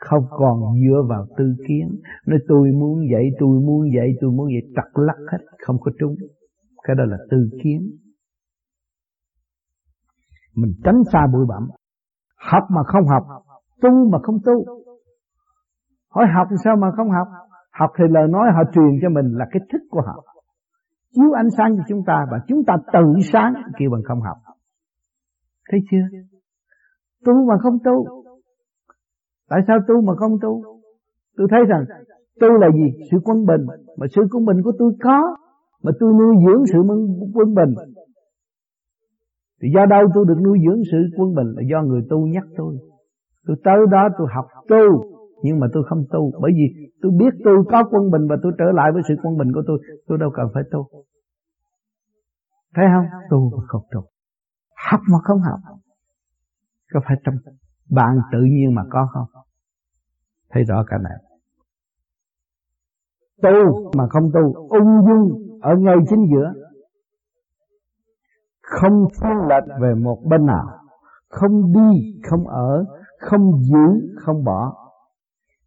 Không 0.00 0.24
còn 0.30 0.60
dựa 0.86 1.02
vào 1.08 1.26
tư 1.36 1.44
kiến. 1.68 1.88
Nói 2.26 2.38
tôi 2.48 2.68
muốn 2.80 2.98
vậy, 3.12 3.24
tôi 3.40 3.60
muốn 3.66 3.80
vậy, 3.96 4.08
tôi 4.20 4.30
muốn 4.30 4.46
vậy, 4.46 4.72
trật 4.76 4.92
lắc 4.94 5.16
hết, 5.32 5.38
không 5.66 5.76
có 5.80 5.92
trúng. 6.00 6.14
Cái 6.82 6.96
đó 6.96 7.04
là 7.04 7.16
tư 7.30 7.38
kiến 7.62 7.80
mình 10.54 10.72
tránh 10.84 11.02
xa 11.12 11.26
bụi 11.32 11.46
bặm. 11.48 11.68
Học 12.50 12.62
mà 12.70 12.82
không 12.86 13.06
học, 13.06 13.22
tu 13.82 14.10
mà 14.10 14.18
không 14.22 14.38
tu. 14.44 14.64
Hỏi 16.10 16.26
học 16.34 16.48
sao 16.64 16.76
mà 16.76 16.90
không 16.96 17.10
học? 17.10 17.28
Học 17.72 17.90
thì 17.98 18.04
lời 18.10 18.28
nói 18.28 18.48
họ 18.54 18.62
truyền 18.72 18.90
cho 19.02 19.08
mình 19.08 19.26
là 19.32 19.44
cái 19.50 19.60
thức 19.72 19.82
của 19.90 20.00
họ. 20.06 20.24
Chiếu 21.14 21.32
ánh 21.32 21.50
sáng 21.56 21.76
cho 21.76 21.82
chúng 21.88 22.02
ta 22.06 22.26
và 22.30 22.38
chúng 22.48 22.64
ta 22.66 22.74
tự 22.92 23.20
sáng, 23.32 23.54
kêu 23.78 23.90
bằng 23.90 24.02
không 24.04 24.20
học. 24.20 24.36
Thấy 25.70 25.80
chưa? 25.90 26.18
Tu 27.24 27.32
mà 27.48 27.54
không 27.62 27.78
tu. 27.84 28.22
Tại 29.48 29.60
sao 29.66 29.78
tu 29.88 30.00
mà 30.00 30.12
không 30.16 30.32
tu? 30.42 30.62
Tôi 31.36 31.46
thấy 31.50 31.60
rằng 31.68 31.84
tu 32.40 32.48
là 32.48 32.68
gì? 32.70 33.04
Sự 33.10 33.16
quân 33.24 33.46
bình. 33.46 33.66
Mà 33.98 34.06
sự 34.14 34.22
quân 34.32 34.44
bình 34.44 34.62
của 34.64 34.72
tôi 34.78 34.92
có, 35.02 35.36
mà 35.82 35.92
tôi 36.00 36.12
nuôi 36.12 36.34
dưỡng 36.46 36.66
sự 36.66 36.78
quân 37.34 37.54
bình 37.54 37.74
thì 39.62 39.68
do 39.74 39.86
đâu 39.86 40.08
tôi 40.14 40.24
được 40.28 40.40
nuôi 40.44 40.58
dưỡng 40.66 40.82
sự 40.92 40.98
quân 41.16 41.34
bình 41.34 41.46
là 41.56 41.62
do 41.70 41.82
người 41.82 42.02
tu 42.10 42.26
nhắc 42.26 42.44
tôi. 42.56 42.78
Tôi 43.46 43.56
tới 43.64 43.78
đó 43.90 44.08
tôi 44.18 44.26
học 44.34 44.46
tu, 44.68 45.04
nhưng 45.42 45.60
mà 45.60 45.66
tôi 45.72 45.82
không 45.88 46.04
tu. 46.10 46.32
Bởi 46.40 46.52
vì 46.54 46.90
tôi 47.02 47.12
biết 47.18 47.34
tôi 47.44 47.64
có 47.70 47.84
quân 47.90 48.10
bình 48.10 48.28
và 48.28 48.36
tôi 48.42 48.52
trở 48.58 48.64
lại 48.74 48.92
với 48.92 49.02
sự 49.08 49.14
quân 49.22 49.36
bình 49.38 49.52
của 49.54 49.62
tôi 49.66 49.78
tôi 50.06 50.18
đâu 50.18 50.30
cần 50.34 50.46
phải 50.54 50.62
tu. 50.70 50.88
Thấy 52.74 52.86
không? 52.94 53.06
Tu 53.30 53.50
mà 53.50 53.64
không 53.66 53.82
tu. 53.92 54.00
Học 54.90 55.00
mà 55.12 55.18
không 55.22 55.40
học, 55.40 55.58
có 56.92 57.00
phải 57.04 57.16
trong 57.24 57.34
bạn 57.90 58.18
tự 58.32 58.38
nhiên 58.38 58.74
mà 58.74 58.82
có 58.90 59.08
không? 59.12 59.42
Thấy 60.50 60.64
rõ 60.64 60.84
cả 60.86 60.98
này. 60.98 61.12
Tu 63.42 63.90
mà 63.96 64.06
không 64.08 64.30
tu, 64.34 64.68
ung 64.68 65.06
dung 65.06 65.42
ở 65.60 65.76
ngay 65.76 65.96
chính 66.08 66.26
giữa 66.30 66.52
không 68.80 69.06
phân 69.20 69.48
lệch 69.48 69.80
về 69.80 69.94
một 69.94 70.18
bên 70.30 70.46
nào. 70.46 70.66
Không 71.28 71.72
đi, 71.72 72.20
không 72.30 72.48
ở, 72.48 72.84
không 73.18 73.52
giữ, 73.60 74.16
không 74.24 74.44
bỏ. 74.44 74.74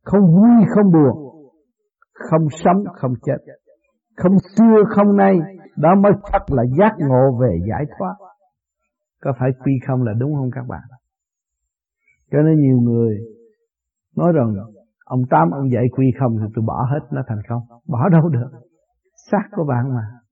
Không 0.04 0.22
vui 0.22 0.66
không 0.76 0.92
buồn. 0.92 1.46
Không 2.14 2.48
sống, 2.52 2.84
không 2.94 3.14
chết. 3.22 3.38
Không 4.18 4.38
xưa, 4.58 4.84
không 4.96 5.18
nay. 5.18 5.40
Đó 5.78 5.90
mới 5.96 6.12
thật 6.32 6.44
là 6.48 6.64
giác 6.78 6.96
ngộ 6.98 7.38
về 7.42 7.58
giải 7.70 7.86
thoát. 7.98 8.16
Có 9.22 9.34
phải 9.40 9.50
quy 9.64 9.72
không 9.88 10.04
là 10.04 10.14
đúng 10.20 10.36
không 10.36 10.50
các 10.52 10.66
bạn? 10.68 10.82
Cho 12.32 12.42
nên 12.42 12.60
nhiều 12.60 12.78
người 12.78 13.18
nói 14.16 14.32
rằng, 14.36 14.54
ông 15.06 15.22
tám, 15.30 15.52
ông 15.52 15.72
dạy 15.72 15.84
quy 15.98 16.06
không 16.20 16.38
thì 16.40 16.46
tôi 16.56 16.66
bỏ 16.68 16.88
hết 16.92 17.08
nó 17.12 17.22
thành 17.28 17.42
không. 17.50 17.62
Bỏ 17.88 18.10
đâu 18.10 18.30
được. 18.30 18.50
Xác 19.32 19.44
của 19.52 19.66
bạn 19.68 19.96
mà 19.96 20.25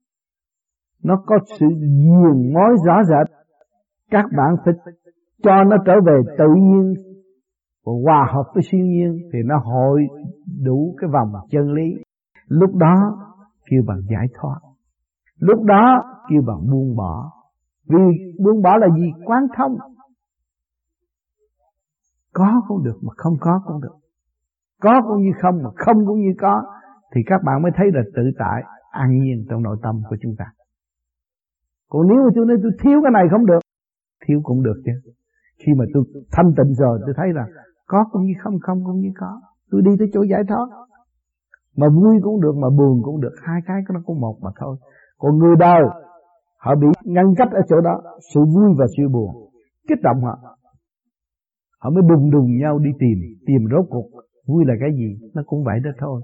nó 1.04 1.24
có 1.26 1.36
sự 1.60 1.66
duyên 1.70 2.54
mối 2.54 2.76
rõ 2.86 3.04
rệt. 3.04 3.36
Các 4.12 4.26
bạn 4.38 4.56
phải 4.66 4.74
cho 5.44 5.64
nó 5.64 5.78
trở 5.86 5.94
về 6.06 6.22
tự 6.38 6.46
nhiên 6.56 6.94
và 7.86 7.92
hòa 8.06 8.28
hợp 8.34 8.44
với 8.54 8.64
siêu 8.72 8.86
nhiên 8.86 9.18
thì 9.34 9.40
nó 9.46 9.56
hội 9.64 10.08
đủ 10.64 10.96
cái 11.02 11.10
vòng 11.14 11.34
chân 11.50 11.74
lý. 11.74 12.04
Lúc 12.48 12.76
đó, 12.76 12.96
kêu 13.66 13.82
bằng 13.88 14.00
giải 14.12 14.28
thoát. 14.34 14.60
Lúc 15.40 15.64
đó, 15.64 16.04
kêu 16.30 16.42
bằng 16.48 16.72
buông 16.72 16.96
bỏ. 16.96 17.32
Vì 17.90 18.34
buông 18.44 18.62
bỏ 18.62 18.78
là 18.78 18.88
gì? 18.96 19.12
Quán 19.26 19.48
thông. 19.58 19.78
Có 22.34 22.62
cũng 22.68 22.84
được 22.84 22.98
mà 23.02 23.14
không 23.18 23.34
có 23.40 23.62
cũng 23.66 23.82
được. 23.82 23.96
Có 24.82 25.02
cũng 25.08 25.22
như 25.22 25.32
không 25.42 25.64
mà 25.64 25.70
không 25.76 26.06
cũng 26.08 26.20
như 26.20 26.34
có, 26.42 26.64
thì 27.16 27.22
các 27.26 27.42
bạn 27.46 27.62
mới 27.62 27.72
thấy 27.76 27.88
là 27.94 28.02
tự 28.16 28.24
tại, 28.40 28.64
an 28.92 29.20
nhiên 29.20 29.46
trong 29.50 29.64
nội 29.64 29.78
tâm 29.84 30.02
của 30.10 30.16
chúng 30.22 30.36
ta 30.38 30.46
còn 31.94 32.08
nếu 32.08 32.18
mà 32.26 32.30
tôi 32.36 32.46
nói 32.46 32.58
tôi 32.64 32.72
thiếu 32.82 32.98
cái 33.04 33.12
này 33.18 33.26
không 33.32 33.46
được, 33.46 33.60
thiếu 34.26 34.40
cũng 34.44 34.64
được 34.64 34.78
chứ. 34.86 34.92
Khi 35.60 35.72
mà 35.78 35.86
tôi 35.94 36.04
thanh 36.32 36.50
tịnh 36.58 36.74
rồi, 36.74 37.00
tôi 37.06 37.14
thấy 37.18 37.30
là 37.34 37.46
có 37.88 38.06
cũng 38.12 38.24
như 38.26 38.34
không 38.44 38.60
không 38.62 38.80
cũng 38.86 39.00
như 39.00 39.12
có. 39.16 39.42
Tôi 39.72 39.82
đi 39.82 39.92
tới 40.00 40.08
chỗ 40.14 40.22
giải 40.22 40.44
thoát. 40.50 40.68
Mà 41.78 41.88
vui 41.90 42.16
cũng 42.24 42.42
được, 42.42 42.56
mà 42.62 42.70
buồn 42.78 43.02
cũng 43.04 43.22
được. 43.22 43.36
Hai 43.42 43.62
cái 43.66 43.82
nó 43.94 44.02
cũng 44.06 44.20
một 44.22 44.38
mà 44.42 44.50
thôi. 44.60 44.76
Còn 45.18 45.38
người 45.38 45.56
đời, 45.60 45.84
họ 46.60 46.76
bị 46.76 46.88
ngăn 47.04 47.26
cách 47.38 47.52
ở 47.52 47.62
chỗ 47.70 47.82
đó, 47.82 48.02
sự 48.34 48.40
vui 48.56 48.70
và 48.78 48.86
sự 48.98 49.04
buồn. 49.14 49.32
Kích 49.88 50.02
động 50.04 50.22
họ. 50.24 50.58
Họ 51.80 51.90
mới 51.90 52.04
đùng 52.10 52.32
đùng 52.32 52.58
nhau 52.58 52.80
đi 52.80 52.90
tìm 53.00 53.18
tìm 53.46 53.62
rốt 53.72 53.86
cuộc 53.90 54.10
vui 54.48 54.66
là 54.68 54.74
cái 54.80 54.90
gì, 54.98 55.30
nó 55.34 55.42
cũng 55.46 55.64
vậy 55.64 55.80
đó 55.84 55.92
thôi. 56.00 56.22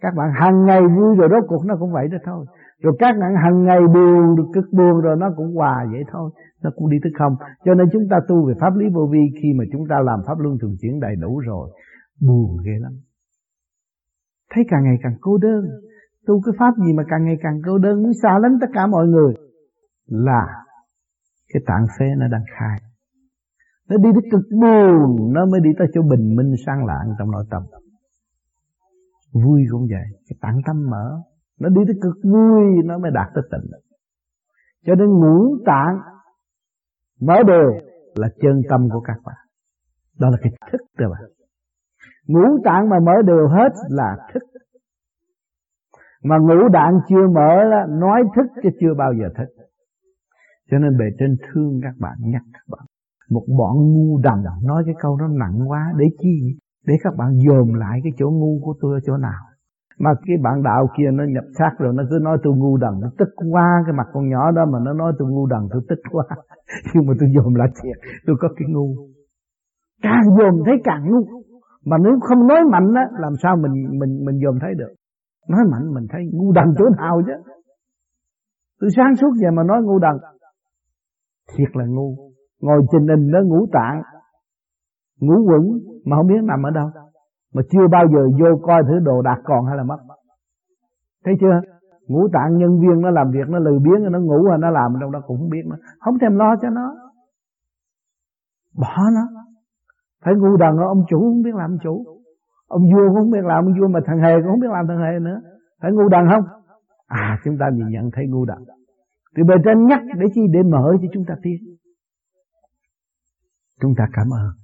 Các 0.00 0.14
bạn 0.16 0.30
hàng 0.40 0.64
ngày 0.66 0.80
vui 0.80 1.16
rồi 1.16 1.28
rốt 1.30 1.44
cuộc 1.48 1.66
nó 1.66 1.76
cũng 1.80 1.92
vậy 1.92 2.08
đó 2.08 2.18
thôi 2.24 2.46
rồi 2.82 2.96
các 2.98 3.12
bạn 3.20 3.34
hàng 3.44 3.64
ngày 3.64 3.80
buồn, 3.94 4.36
được 4.36 4.48
cực 4.54 4.64
buồn 4.72 5.00
rồi 5.00 5.16
nó 5.18 5.30
cũng 5.36 5.54
hòa 5.54 5.86
vậy 5.92 6.02
thôi, 6.12 6.30
nó 6.62 6.70
cũng 6.76 6.90
đi 6.90 6.96
tới 7.02 7.12
không. 7.18 7.36
Cho 7.64 7.74
nên 7.74 7.86
chúng 7.92 8.06
ta 8.10 8.16
tu 8.28 8.46
về 8.46 8.54
pháp 8.60 8.76
lý 8.76 8.86
vô 8.94 9.08
vi, 9.12 9.20
khi 9.42 9.48
mà 9.58 9.64
chúng 9.72 9.84
ta 9.88 9.96
làm 10.04 10.20
pháp 10.26 10.38
luân 10.38 10.58
thường 10.60 10.76
chuyển 10.80 11.00
đầy 11.00 11.16
đủ 11.16 11.38
rồi, 11.38 11.70
buồn 12.20 12.56
ghê 12.64 12.72
lắm. 12.80 12.92
Thấy 14.54 14.64
càng 14.68 14.84
ngày 14.84 14.96
càng 15.02 15.16
cô 15.20 15.38
đơn. 15.38 15.64
Tu 16.26 16.40
cái 16.40 16.54
pháp 16.58 16.74
gì 16.86 16.92
mà 16.92 17.02
càng 17.08 17.24
ngày 17.24 17.36
càng 17.42 17.60
cô 17.66 17.78
đơn, 17.78 18.02
muốn 18.02 18.12
xa 18.22 18.38
lánh 18.38 18.58
tất 18.60 18.66
cả 18.74 18.86
mọi 18.86 19.06
người, 19.06 19.34
là 20.06 20.46
cái 21.52 21.62
tạng 21.66 21.86
phế 21.98 22.06
nó 22.18 22.28
đang 22.28 22.44
khai. 22.58 22.78
Nó 23.88 23.96
đi 23.96 24.08
tới 24.12 24.30
cực 24.30 24.44
buồn, 24.50 25.32
nó 25.32 25.46
mới 25.46 25.60
đi 25.60 25.70
tới 25.78 25.88
chỗ 25.94 26.02
bình 26.02 26.36
minh 26.36 26.54
sang 26.66 26.84
lạng 26.84 27.14
trong 27.18 27.30
nội 27.30 27.44
tâm. 27.50 27.62
Vui 29.32 29.62
cũng 29.70 29.86
vậy, 29.90 30.20
cái 30.28 30.36
tạng 30.40 30.60
tâm 30.66 30.90
mở 30.90 31.22
nó 31.60 31.68
đi 31.68 31.80
tới 31.86 31.96
cực 32.02 32.16
vui 32.24 32.62
nó 32.84 32.98
mới 32.98 33.10
đạt 33.10 33.28
tới 33.34 33.44
tịnh. 33.52 33.70
Cho 34.86 34.94
nên 34.94 35.08
ngũ 35.08 35.56
tạng 35.66 35.98
mở 37.20 37.34
đều 37.46 37.70
là 38.14 38.28
chân 38.40 38.62
tâm 38.70 38.88
của 38.92 39.00
các 39.00 39.16
bạn. 39.24 39.36
Đó 40.18 40.30
là 40.30 40.36
cái 40.42 40.52
thức 40.72 40.80
các 40.98 41.08
bạn. 41.08 41.30
Ngũ 42.26 42.62
tạng 42.64 42.88
mà 42.88 42.96
mở 43.00 43.12
đều 43.26 43.48
hết 43.48 43.72
là 43.88 44.16
thức. 44.34 44.42
Mà 46.24 46.36
ngũ 46.38 46.68
đạn 46.68 46.94
chưa 47.08 47.28
mở 47.34 47.64
là 47.64 47.86
nói 47.88 48.22
thức 48.36 48.46
chứ 48.62 48.68
chưa 48.80 48.94
bao 48.98 49.12
giờ 49.20 49.28
thức. 49.38 49.64
Cho 50.70 50.78
nên 50.78 50.98
bề 50.98 51.04
trên 51.18 51.36
thương 51.46 51.80
các 51.82 51.94
bạn, 51.98 52.14
nhắc 52.20 52.42
các 52.52 52.62
bạn. 52.68 52.86
Một 53.30 53.44
bọn 53.58 53.76
ngu 53.76 54.18
đần 54.18 54.34
nói 54.62 54.82
cái 54.86 54.94
câu 55.00 55.16
nó 55.16 55.28
nặng 55.28 55.70
quá, 55.70 55.92
để 55.96 56.06
chi? 56.18 56.58
Để 56.86 56.94
các 57.02 57.14
bạn 57.16 57.38
dồn 57.48 57.74
lại 57.74 58.00
cái 58.02 58.12
chỗ 58.18 58.30
ngu 58.30 58.60
của 58.64 58.74
tôi 58.80 58.94
ở 58.94 59.00
chỗ 59.06 59.16
nào? 59.16 59.49
Mà 60.00 60.10
cái 60.26 60.36
bạn 60.42 60.62
đạo 60.62 60.88
kia 60.96 61.10
nó 61.12 61.24
nhập 61.24 61.44
xác 61.58 61.70
rồi, 61.78 61.92
nó 61.96 62.02
cứ 62.10 62.18
nói 62.22 62.38
tôi 62.42 62.52
ngu 62.56 62.76
đần, 62.76 62.94
nó 63.02 63.08
tức 63.18 63.28
quá 63.50 63.68
cái 63.86 63.94
mặt 63.98 64.06
con 64.12 64.28
nhỏ 64.28 64.50
đó 64.50 64.62
mà 64.72 64.78
nó 64.84 64.92
nói 64.92 65.12
tôi 65.18 65.28
ngu 65.30 65.46
đần, 65.46 65.60
tôi 65.72 65.82
tức 65.88 65.98
quá. 66.10 66.24
Nhưng 66.94 67.06
mà 67.06 67.12
tôi 67.20 67.28
dồn 67.34 67.54
lại 67.54 67.68
thiệt, 67.82 67.96
tôi 68.26 68.36
có 68.40 68.48
cái 68.56 68.68
ngu. 68.68 68.94
Càng 70.02 70.22
dồn 70.38 70.62
thấy 70.66 70.74
càng 70.84 71.02
ngu. 71.10 71.22
Mà 71.86 71.96
nếu 72.04 72.12
không 72.20 72.46
nói 72.46 72.58
mạnh 72.72 72.94
á, 72.94 73.04
làm 73.18 73.32
sao 73.42 73.56
mình 73.56 73.98
mình 73.98 74.24
mình 74.24 74.38
dồn 74.42 74.58
thấy 74.60 74.74
được? 74.74 74.92
Nói 75.48 75.60
mạnh 75.72 75.94
mình 75.94 76.06
thấy 76.10 76.22
ngu 76.32 76.52
đần 76.52 76.64
chỗ 76.78 76.84
nào 76.98 77.22
chứ? 77.26 77.52
Tôi 78.80 78.90
sáng 78.96 79.16
suốt 79.16 79.30
vậy 79.42 79.50
mà 79.50 79.62
nói 79.62 79.82
ngu 79.82 79.98
đần. 79.98 80.16
Thiệt 81.56 81.76
là 81.76 81.84
ngu. 81.88 82.16
Ngồi 82.60 82.80
trình 82.92 83.08
hình 83.08 83.30
nó 83.30 83.40
ngủ 83.42 83.66
tạng 83.72 84.02
ngủ 85.20 85.34
quẩn, 85.48 85.62
mà 86.04 86.16
không 86.16 86.26
biết 86.26 86.42
nằm 86.42 86.62
ở 86.66 86.70
đâu 86.70 86.88
mà 87.54 87.62
chưa 87.70 87.88
bao 87.92 88.04
giờ 88.12 88.28
vô 88.40 88.60
coi 88.62 88.82
thử 88.88 88.98
đồ 88.98 89.22
đạc 89.22 89.38
còn 89.44 89.66
hay 89.66 89.76
là 89.76 89.82
mất. 89.82 89.98
Thấy 91.24 91.34
chưa? 91.40 91.60
Ngũ 92.08 92.28
tạng 92.32 92.56
nhân 92.56 92.80
viên 92.80 93.00
nó 93.00 93.10
làm 93.10 93.30
việc, 93.30 93.48
nó 93.48 93.58
lười 93.58 93.78
biếng, 93.78 94.12
nó 94.12 94.18
ngủ 94.18 94.48
hay 94.48 94.58
nó 94.58 94.70
làm 94.70 95.00
đâu 95.00 95.10
đó 95.10 95.20
cũng 95.26 95.38
không 95.38 95.48
biết 95.48 95.62
nữa 95.70 95.76
không 96.00 96.18
thèm 96.18 96.36
lo 96.36 96.56
cho 96.62 96.70
nó. 96.70 96.94
Bỏ 98.78 98.96
nó. 99.14 99.42
Phải 100.24 100.34
ngu 100.34 100.56
đần, 100.56 100.76
ông 100.76 101.04
chủ 101.08 101.20
không 101.20 101.42
biết 101.42 101.54
làm 101.54 101.76
chủ. 101.82 102.04
Ông 102.68 102.82
vua 102.92 103.08
cũng 103.08 103.16
không 103.16 103.30
biết 103.30 103.44
làm, 103.44 103.64
ông 103.64 103.74
vua 103.80 103.88
mà 103.88 104.00
thằng 104.06 104.18
hề 104.18 104.34
cũng 104.36 104.50
không 104.50 104.60
biết 104.60 104.70
làm 104.70 104.86
thằng 104.88 104.98
hề 104.98 105.18
nữa. 105.20 105.40
Phải 105.82 105.92
ngu 105.92 106.08
đần 106.08 106.24
không? 106.30 106.44
À 107.06 107.38
chúng 107.44 107.56
ta 107.60 107.66
nhìn 107.72 107.88
nhận 107.88 108.10
thấy 108.12 108.24
ngu 108.28 108.44
đần. 108.44 108.58
Từ 109.36 109.44
bề 109.44 109.54
trên 109.64 109.86
nhắc 109.86 110.00
để 110.18 110.26
chi? 110.34 110.40
Để 110.52 110.62
mở 110.62 110.92
cho 111.02 111.08
chúng 111.12 111.24
ta 111.28 111.34
tiến 111.42 111.56
chúng 113.80 113.94
ta 113.98 114.04
cảm 114.12 114.26
ơn 114.30 114.59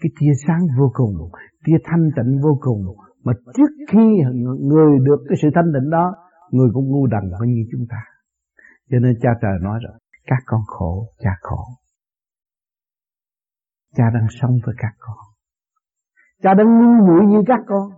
cái 0.00 0.10
tia 0.20 0.32
sáng 0.46 0.60
vô 0.78 0.90
cùng, 0.94 1.30
tia 1.64 1.78
thanh 1.84 2.10
tịnh 2.16 2.40
vô 2.42 2.58
cùng. 2.60 2.80
Mà 3.24 3.32
trước 3.54 3.70
khi 3.90 4.06
người 4.60 4.98
được 5.04 5.24
cái 5.28 5.36
sự 5.42 5.48
thanh 5.54 5.72
tịnh 5.74 5.90
đó, 5.90 6.14
người 6.50 6.68
cũng 6.74 6.84
ngu 6.90 7.06
đần 7.06 7.30
hơn 7.40 7.48
như 7.48 7.62
chúng 7.72 7.86
ta. 7.90 8.02
Cho 8.90 8.98
nên 8.98 9.14
cha 9.20 9.30
trời 9.42 9.52
nói 9.62 9.78
rồi, 9.82 9.98
các 10.26 10.42
con 10.46 10.60
khổ, 10.66 11.08
cha 11.18 11.30
khổ. 11.40 11.64
Cha 13.96 14.04
đang 14.14 14.26
sống 14.40 14.50
với 14.66 14.74
các 14.78 14.92
con. 14.98 15.16
Cha 16.42 16.54
đang 16.54 16.66
ngu 16.66 17.06
muội 17.06 17.26
như 17.26 17.42
các 17.46 17.60
con. 17.66 17.90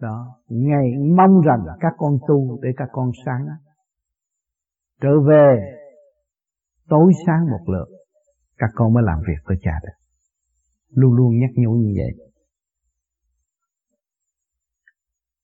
Đó 0.00 0.40
ngày 0.48 0.86
mong 1.16 1.40
rằng 1.40 1.64
các 1.80 1.92
con 1.96 2.18
tu 2.28 2.58
để 2.62 2.68
các 2.76 2.88
con 2.92 3.10
sáng. 3.26 3.46
Trở 5.00 5.20
về, 5.28 5.76
tối 6.88 7.12
sáng 7.26 7.50
một 7.50 7.64
lượt 7.66 7.93
các 8.58 8.70
con 8.74 8.92
mới 8.94 9.02
làm 9.06 9.18
việc 9.28 9.42
với 9.44 9.56
cha 9.62 9.72
được. 9.82 9.96
Luôn 10.90 11.12
luôn 11.14 11.38
nhắc 11.38 11.50
nhủ 11.56 11.72
như 11.72 11.92
vậy. 11.96 12.30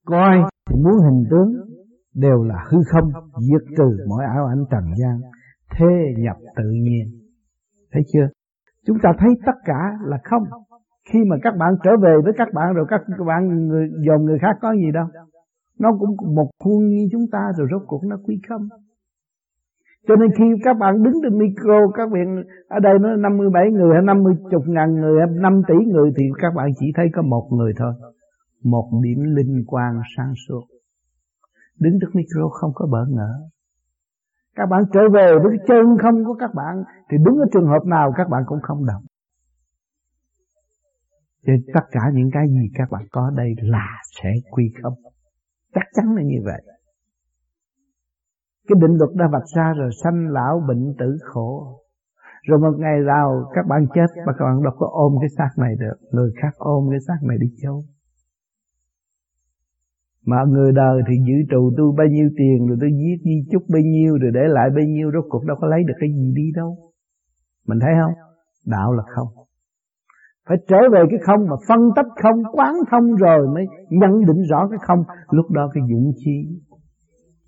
Coi 0.06 0.36
thì 0.70 0.76
muốn 0.76 0.94
hình 1.04 1.24
tướng 1.30 1.50
đều 2.14 2.42
là 2.42 2.64
hư 2.70 2.78
không, 2.92 3.08
diệt 3.38 3.68
trừ 3.76 4.04
mọi 4.08 4.24
ảo 4.24 4.46
ảnh 4.46 4.64
trần 4.70 4.84
gian 4.96 5.20
thế 5.70 5.86
nhập 6.18 6.36
tự 6.56 6.70
nhiên. 6.70 7.20
Thấy 7.92 8.02
chưa? 8.12 8.28
Chúng 8.86 8.96
ta 9.02 9.10
thấy 9.18 9.28
tất 9.46 9.58
cả 9.64 9.80
là 10.04 10.18
không. 10.24 10.42
Khi 11.12 11.18
mà 11.30 11.36
các 11.42 11.54
bạn 11.58 11.74
trở 11.84 11.90
về 12.02 12.14
với 12.24 12.32
các 12.36 12.48
bạn 12.54 12.74
rồi, 12.74 12.86
các 12.88 13.00
bạn 13.26 13.66
người 13.68 13.88
dòm 14.06 14.24
người 14.24 14.38
khác 14.42 14.56
có 14.60 14.72
gì 14.72 14.92
đâu. 14.94 15.06
Nó 15.78 15.88
cũng 15.98 16.34
một 16.34 16.50
khuôn 16.64 16.88
như 16.88 17.08
chúng 17.12 17.26
ta 17.32 17.52
rồi 17.56 17.68
rốt 17.70 17.82
cuộc 17.86 18.04
nó 18.04 18.16
quy 18.24 18.40
không 18.48 18.68
cho 20.08 20.16
nên 20.16 20.30
khi 20.38 20.44
các 20.64 20.76
bạn 20.80 21.02
đứng 21.02 21.14
trên 21.22 21.38
micro, 21.38 21.90
các 21.94 22.10
bạn 22.12 22.44
ở 22.68 22.78
đây 22.80 22.98
nó 23.00 23.16
57 23.16 23.70
người 23.70 23.94
hay 23.94 24.02
50 24.02 24.34
chục 24.50 24.62
ngàn 24.66 24.94
người 24.94 25.18
hay 25.18 25.28
5 25.40 25.62
tỷ 25.68 25.74
người 25.92 26.10
thì 26.16 26.24
các 26.42 26.52
bạn 26.56 26.66
chỉ 26.78 26.86
thấy 26.96 27.06
có 27.14 27.22
một 27.22 27.48
người 27.52 27.72
thôi. 27.78 27.92
Một 28.64 28.90
điểm 29.02 29.18
linh 29.36 29.64
quang 29.66 30.00
sáng 30.16 30.32
suốt. 30.48 30.64
Đứng 31.78 31.98
trước 32.00 32.10
micro 32.14 32.48
không 32.48 32.70
có 32.74 32.86
bỡ 32.86 33.04
ngỡ. 33.08 33.32
Các 34.56 34.66
bạn 34.70 34.82
trở 34.92 35.00
về 35.14 35.32
với 35.42 35.58
cái 35.58 35.66
chân 35.68 35.84
không 36.02 36.24
của 36.24 36.34
các 36.34 36.50
bạn 36.54 36.84
thì 37.10 37.16
đúng 37.24 37.38
ở 37.38 37.46
trường 37.52 37.66
hợp 37.66 37.86
nào 37.86 38.12
các 38.16 38.28
bạn 38.28 38.42
cũng 38.46 38.58
không 38.62 38.86
động. 38.86 39.02
Cho 41.46 41.52
tất 41.74 41.86
cả 41.90 42.00
những 42.14 42.30
cái 42.32 42.48
gì 42.48 42.70
các 42.74 42.88
bạn 42.90 43.02
có 43.12 43.30
đây 43.36 43.54
là 43.62 43.86
sẽ 44.22 44.30
quy 44.50 44.64
không. 44.82 44.94
Chắc 45.74 45.84
chắn 45.92 46.14
là 46.16 46.22
như 46.22 46.38
vậy 46.44 46.62
cái 48.70 48.80
định 48.82 48.96
luật 48.98 49.10
đã 49.14 49.28
vạch 49.32 49.48
ra 49.56 49.72
rồi, 49.76 49.90
sanh 50.04 50.28
lão 50.28 50.62
bệnh 50.68 50.94
tử 50.98 51.16
khổ. 51.22 51.80
Rồi 52.48 52.58
một 52.58 52.74
ngày 52.78 52.98
nào 53.06 53.50
các 53.54 53.66
bạn 53.68 53.86
chết 53.94 54.06
mà 54.26 54.32
các 54.38 54.44
bạn 54.44 54.62
đâu 54.62 54.72
có 54.78 54.86
ôm 54.92 55.12
cái 55.20 55.28
xác 55.38 55.50
này 55.58 55.74
được. 55.80 55.96
Người 56.12 56.30
khác 56.42 56.54
ôm 56.56 56.84
cái 56.90 57.00
xác 57.06 57.18
này 57.28 57.36
đi 57.40 57.46
chôn. 57.62 57.80
Mà 60.26 60.36
người 60.48 60.72
đời 60.72 61.02
thì 61.08 61.14
giữ 61.26 61.34
trù 61.50 61.70
tôi 61.76 61.92
bao 61.98 62.06
nhiêu 62.06 62.28
tiền, 62.38 62.66
rồi 62.68 62.76
tôi 62.80 62.90
giết 62.90 63.18
di 63.24 63.36
chúc 63.52 63.62
bao 63.72 63.82
nhiêu, 63.82 64.18
rồi 64.22 64.30
để 64.34 64.40
lại 64.48 64.68
bao 64.76 64.84
nhiêu, 64.84 65.10
rốt 65.14 65.24
cuộc 65.28 65.44
đâu 65.44 65.56
có 65.60 65.66
lấy 65.68 65.80
được 65.86 65.94
cái 66.00 66.10
gì 66.10 66.32
đi 66.36 66.52
đâu. 66.56 66.76
Mình 67.66 67.78
thấy 67.80 67.92
không? 68.02 68.14
Đạo 68.66 68.92
là 68.92 69.02
không. 69.14 69.28
Phải 70.48 70.58
trở 70.68 70.76
về 70.92 71.02
cái 71.10 71.18
không 71.26 71.40
mà 71.50 71.56
phân 71.68 71.80
tích 71.96 72.10
không, 72.22 72.42
quán 72.52 72.74
thông 72.90 73.14
rồi 73.14 73.48
mới 73.54 73.64
nhận 73.90 74.20
định 74.20 74.42
rõ 74.50 74.68
cái 74.70 74.78
không. 74.82 75.02
Lúc 75.30 75.50
đó 75.50 75.70
cái 75.74 75.82
dũng 75.90 76.12
chi 76.16 76.60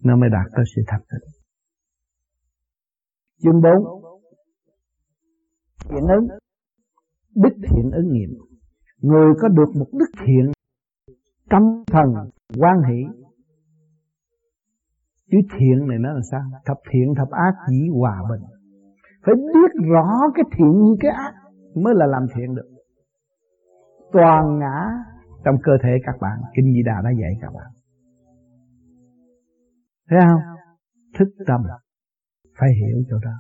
nó 0.05 0.17
mới 0.17 0.29
đạt 0.33 0.53
tới 0.57 0.65
sự 0.77 0.83
thật 0.87 0.99
tịnh. 1.11 1.33
Chương 3.43 3.61
4 3.63 3.73
thiện 5.91 6.09
ứng. 6.09 6.29
Đức 7.35 7.55
thiện 7.71 7.91
ứng 7.91 8.13
nghiệm. 8.13 8.31
Người 8.99 9.33
có 9.41 9.49
được 9.49 9.77
một 9.79 9.87
đức 9.93 10.11
thiện 10.27 10.53
tâm 11.51 11.63
thần 11.87 12.07
quan 12.59 12.83
hỷ. 12.89 13.05
Chữ 15.31 15.39
thiện 15.59 15.89
này 15.89 15.99
nó 16.01 16.13
là 16.13 16.21
sao? 16.31 16.43
Thập 16.65 16.77
thiện, 16.91 17.15
thập 17.17 17.31
ác 17.31 17.55
chỉ 17.69 17.89
hòa 17.99 18.23
bình. 18.31 18.43
Phải 19.27 19.35
biết 19.35 19.87
rõ 19.93 20.19
cái 20.35 20.45
thiện 20.57 20.73
như 20.85 20.97
cái 21.01 21.11
ác 21.11 21.33
mới 21.75 21.95
là 21.97 22.07
làm 22.07 22.27
thiện 22.35 22.55
được. 22.55 22.69
Toàn 24.13 24.59
ngã 24.59 24.89
trong 25.45 25.55
cơ 25.63 25.73
thể 25.83 25.91
các 26.07 26.15
bạn. 26.21 26.39
Kinh 26.55 26.73
di 26.73 26.83
đà 26.83 26.95
đã 27.05 27.11
dạy 27.21 27.33
các 27.41 27.53
bạn 27.55 27.82
thấy 30.11 30.19
không? 30.29 30.41
Thức 31.19 31.29
tâm. 31.47 31.61
Phải 32.59 32.69
hiểu 32.81 33.03
chỗ 33.11 33.17
đó. 33.25 33.37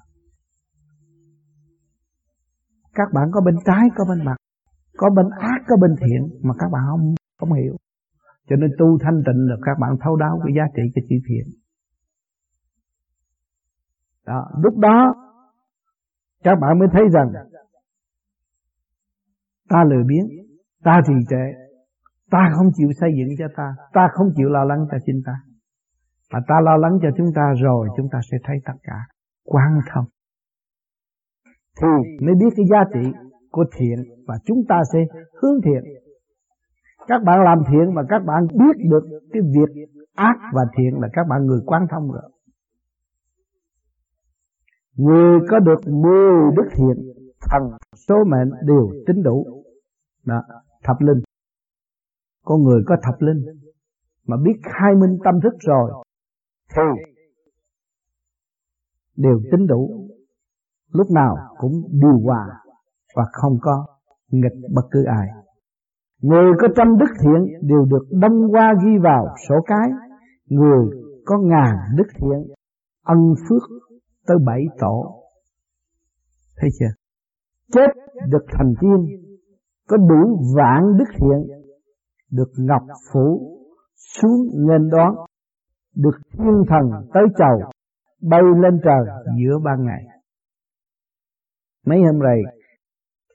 Các 2.94 3.08
bạn 3.14 3.28
có 3.32 3.40
bên 3.40 3.54
trái, 3.64 3.88
có 3.96 4.04
bên 4.08 4.24
mặt. 4.24 4.36
Có 4.96 5.10
bên 5.10 5.26
ác, 5.40 5.60
có 5.68 5.76
bên 5.76 5.94
thiện, 6.00 6.40
mà 6.42 6.54
các 6.58 6.68
bạn 6.72 6.82
không 6.90 7.14
không 7.38 7.52
hiểu. 7.52 7.76
Cho 8.48 8.56
nên 8.56 8.70
tu 8.78 8.98
thanh 9.02 9.22
tịnh 9.26 9.48
là 9.48 9.56
các 9.66 9.78
bạn 9.80 9.90
thấu 10.00 10.16
đáo 10.16 10.40
cái 10.44 10.54
giá 10.56 10.62
trị 10.76 10.82
cái 10.94 11.04
chữ 11.08 11.16
thiện. 11.28 11.46
Đó, 14.26 14.50
lúc 14.62 14.78
đó, 14.78 15.14
các 16.44 16.58
bạn 16.60 16.78
mới 16.78 16.88
thấy 16.92 17.02
rằng, 17.12 17.32
ta 19.68 19.84
lười 19.84 20.04
biếng, 20.04 20.26
ta 20.84 21.00
trì 21.06 21.12
trệ, 21.30 21.44
ta 22.30 22.50
không 22.54 22.66
chịu 22.74 22.88
xây 23.00 23.10
dựng 23.18 23.28
cho 23.38 23.46
ta 23.56 23.74
ta 23.92 24.08
không 24.12 24.26
chịu 24.36 24.48
lo 24.48 24.64
lắng 24.64 24.86
cho 24.90 24.98
chính 25.06 25.22
ta 25.26 25.32
mà 26.32 26.38
ta 26.48 26.54
lo 26.60 26.76
lắng 26.76 26.98
cho 27.02 27.08
chúng 27.16 27.26
ta 27.34 27.42
rồi, 27.62 27.88
chúng 27.96 28.08
ta 28.12 28.20
sẽ 28.30 28.36
thấy 28.44 28.56
tất 28.64 28.72
cả 28.82 28.98
quan 29.44 29.80
thông. 29.94 30.04
Thì 31.80 31.88
mới 32.26 32.34
biết 32.34 32.54
cái 32.56 32.66
giá 32.70 32.84
trị 32.94 33.18
của 33.50 33.64
thiện 33.76 33.98
và 34.26 34.34
chúng 34.44 34.58
ta 34.68 34.80
sẽ 34.92 34.98
hướng 35.42 35.60
thiện. 35.64 35.82
Các 37.06 37.22
bạn 37.24 37.44
làm 37.44 37.58
thiện 37.70 37.94
và 37.94 38.02
các 38.08 38.22
bạn 38.26 38.46
biết 38.46 38.86
được 38.90 39.20
cái 39.32 39.42
việc 39.42 39.88
ác 40.14 40.36
và 40.52 40.62
thiện 40.76 41.00
là 41.00 41.08
các 41.12 41.26
bạn 41.28 41.46
người 41.46 41.60
quan 41.66 41.86
thông 41.90 42.10
rồi. 42.10 42.30
Người 44.96 45.40
có 45.50 45.58
được 45.58 45.80
mười 45.86 46.56
đức 46.56 46.68
thiện, 46.76 47.12
thần, 47.50 47.62
số 48.08 48.14
mệnh 48.24 48.50
đều 48.66 48.90
tính 49.06 49.22
đủ. 49.22 49.64
Đó, 50.26 50.42
thập 50.84 50.96
linh. 51.00 51.22
Con 52.44 52.62
người 52.62 52.82
có 52.86 52.96
thập 53.02 53.14
linh. 53.20 53.44
Mà 54.26 54.36
biết 54.44 54.60
khai 54.62 54.94
minh 54.94 55.18
tâm 55.24 55.34
thức 55.42 55.52
rồi 55.60 55.90
thì 56.74 56.82
đều 59.16 59.40
tính 59.52 59.66
đủ. 59.66 60.08
Lúc 60.92 61.10
nào 61.10 61.36
cũng 61.58 61.72
điều 61.90 62.18
hòa 62.24 62.46
và 63.16 63.22
không 63.32 63.58
có 63.60 63.86
nghịch 64.30 64.70
bất 64.74 64.82
cứ 64.90 65.04
ai. 65.04 65.28
Người 66.22 66.52
có 66.60 66.68
trăm 66.76 66.98
đức 66.98 67.14
thiện 67.20 67.68
đều 67.68 67.84
được 67.84 68.06
đâm 68.10 68.32
qua 68.50 68.74
ghi 68.84 68.98
vào 69.02 69.26
sổ 69.48 69.54
cái. 69.66 69.90
Người 70.48 70.86
có 71.24 71.38
ngàn 71.38 71.76
đức 71.96 72.06
thiện, 72.20 72.54
ân 73.04 73.34
phước 73.48 73.62
tới 74.26 74.36
bảy 74.46 74.64
tổ. 74.80 75.22
Thấy 76.56 76.70
chưa? 76.78 76.94
Chết 77.72 77.90
được 78.28 78.44
thành 78.58 78.74
tiên 78.80 79.06
có 79.88 79.96
đủ 79.96 80.42
vạn 80.56 80.96
đức 80.98 81.04
thiện, 81.16 81.64
được 82.30 82.52
ngọc 82.58 82.82
phủ 83.12 83.58
xuống 83.96 84.48
nghênh 84.54 84.90
đón 84.90 85.14
được 85.94 86.18
thiên 86.32 86.62
thần 86.68 87.10
tới 87.14 87.22
chầu, 87.38 87.70
bay 88.20 88.40
lên 88.62 88.80
trời 88.84 89.06
giữa 89.38 89.58
ban 89.64 89.84
ngày. 89.84 90.04
Mấy 91.86 91.98
hôm 91.98 92.18
rồi 92.18 92.42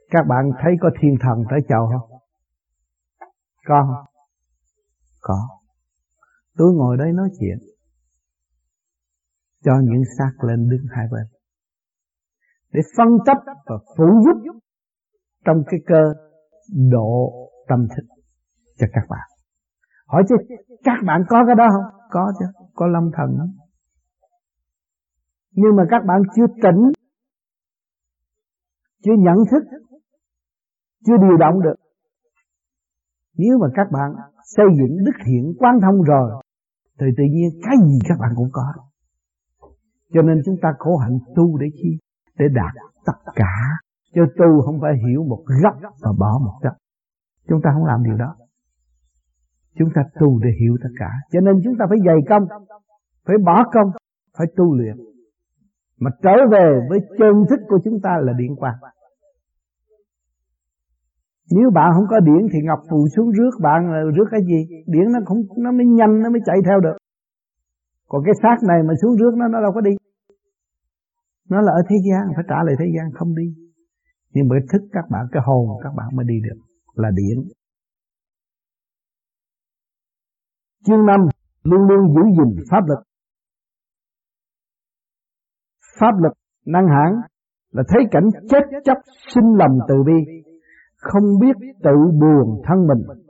các 0.09 0.25
bạn 0.29 0.49
thấy 0.63 0.73
có 0.81 0.89
thiên 1.01 1.15
thần 1.21 1.43
tới 1.49 1.59
chầu 1.69 1.87
không? 1.87 2.19
Có 3.67 3.83
không? 3.87 4.05
Có. 5.21 5.47
Tôi 6.57 6.73
ngồi 6.73 6.97
đây 6.97 7.11
nói 7.13 7.29
chuyện, 7.39 7.57
cho 9.63 9.71
những 9.83 10.03
xác 10.17 10.31
lên 10.47 10.69
đứng 10.69 10.85
hai 10.89 11.05
bên, 11.11 11.23
để 12.73 12.81
phân 12.97 13.07
tích 13.25 13.53
và 13.65 13.75
phụ 13.97 14.05
giúp 14.25 14.59
trong 15.45 15.63
cái 15.67 15.79
cơ 15.85 16.13
độ 16.91 17.31
tâm 17.67 17.87
thức 17.95 18.05
cho 18.77 18.87
các 18.93 19.03
bạn 19.09 19.36
hỏi 20.07 20.23
chứ, 20.29 20.35
các 20.83 20.99
bạn 21.07 21.23
có 21.29 21.43
cái 21.47 21.55
đó 21.55 21.67
không? 21.71 22.01
Có 22.09 22.31
chứ, 22.39 22.45
có 22.75 22.87
lâm 22.87 23.03
thần 23.17 23.37
lắm. 23.37 23.47
Nhưng 25.51 25.75
mà 25.77 25.83
các 25.89 26.01
bạn 26.07 26.21
chưa 26.35 26.47
tỉnh, 26.63 26.91
chưa 29.03 29.13
nhận 29.19 29.37
thức, 29.51 29.63
chưa 31.05 31.17
điều 31.17 31.37
động 31.37 31.61
được. 31.63 31.75
Nếu 33.37 33.57
mà 33.61 33.67
các 33.75 33.87
bạn 33.91 34.11
xây 34.43 34.65
dựng 34.79 34.97
đức 35.05 35.11
thiện 35.25 35.53
quan 35.59 35.79
thông 35.81 36.01
rồi, 36.01 36.43
thì 36.99 37.05
tự 37.17 37.23
nhiên 37.31 37.49
cái 37.63 37.75
gì 37.87 37.99
các 38.09 38.17
bạn 38.21 38.31
cũng 38.35 38.49
có. 38.51 38.73
Cho 40.13 40.21
nên 40.21 40.41
chúng 40.45 40.55
ta 40.61 40.69
khổ 40.79 40.97
hạnh 40.97 41.17
tu 41.35 41.57
để 41.57 41.67
chi? 41.73 41.97
Để 42.39 42.45
đạt 42.53 42.73
tất 43.05 43.31
cả. 43.35 43.53
Chứ 44.15 44.21
tu 44.37 44.61
không 44.65 44.79
phải 44.81 44.91
hiểu 45.07 45.23
một 45.23 45.43
góc 45.63 45.75
và 46.01 46.11
bỏ 46.19 46.39
một 46.45 46.59
góc 46.63 46.73
chúng 47.49 47.61
ta 47.63 47.69
không 47.73 47.85
làm 47.85 48.03
điều 48.03 48.17
đó 48.17 48.35
chúng 49.79 49.89
ta 49.95 50.01
tu 50.19 50.39
để 50.43 50.49
hiểu 50.59 50.77
tất 50.83 50.89
cả. 50.99 51.11
Cho 51.31 51.39
nên 51.39 51.55
chúng 51.63 51.73
ta 51.79 51.85
phải 51.89 51.97
dày 52.05 52.19
công, 52.29 52.43
phải 53.27 53.37
bỏ 53.45 53.63
công, 53.73 53.89
phải 54.37 54.47
tu 54.55 54.75
luyện. 54.75 54.95
Mà 55.99 56.11
trở 56.23 56.35
về 56.51 56.67
với 56.89 56.99
chân 57.17 57.33
thức 57.49 57.59
của 57.67 57.79
chúng 57.83 57.99
ta 58.03 58.11
là 58.21 58.33
điện 58.37 58.55
quang. 58.55 58.75
Nếu 61.51 61.69
bạn 61.73 61.91
không 61.95 62.07
có 62.09 62.19
điện 62.19 62.47
thì 62.53 62.59
ngọc 62.63 62.79
phù 62.89 63.07
xuống 63.15 63.31
rước 63.31 63.51
bạn 63.61 63.91
là 63.91 63.99
rước 64.15 64.27
cái 64.31 64.41
gì? 64.41 64.59
Điện 64.87 65.05
nó 65.13 65.19
không, 65.25 65.37
nó 65.57 65.71
mới 65.71 65.85
nhanh, 65.85 66.21
nó 66.21 66.29
mới 66.29 66.41
chạy 66.45 66.57
theo 66.65 66.79
được. 66.79 66.97
Còn 68.07 68.21
cái 68.25 68.33
xác 68.41 68.57
này 68.67 68.83
mà 68.87 68.93
xuống 69.01 69.15
rước 69.15 69.31
nó 69.37 69.47
nó 69.47 69.61
đâu 69.61 69.71
có 69.75 69.81
đi. 69.81 69.91
Nó 71.49 71.61
là 71.61 71.71
ở 71.71 71.81
thế 71.89 71.95
gian, 72.09 72.23
phải 72.35 72.43
trả 72.49 72.55
lại 72.65 72.75
thế 72.79 72.85
gian, 72.95 73.11
không 73.13 73.35
đi. 73.35 73.53
Nhưng 74.33 74.47
bởi 74.49 74.59
thức 74.71 74.81
các 74.91 75.05
bạn, 75.09 75.25
cái 75.31 75.43
hồn 75.45 75.67
các 75.83 75.93
bạn 75.97 76.07
mới 76.15 76.25
đi 76.29 76.35
được 76.43 76.59
là 76.95 77.09
điện. 77.15 77.56
Chương 80.87 81.05
năm 81.05 81.19
luôn 81.63 81.81
luôn 81.87 82.15
giữ 82.15 82.21
gìn 82.37 82.65
pháp 82.71 82.81
lực. 82.87 82.99
Pháp 85.99 86.11
lực 86.23 86.33
năng 86.65 86.87
hãn 86.87 87.21
là 87.71 87.83
thấy 87.87 88.03
cảnh 88.11 88.29
chết 88.49 88.59
chấp 88.85 88.97
sinh 89.33 89.53
lòng 89.57 89.79
từ 89.87 89.95
bi, 90.05 90.41
không 90.97 91.23
biết 91.41 91.55
tự 91.83 91.95
buồn 92.21 92.61
thân 92.67 92.87
mình, 92.87 93.25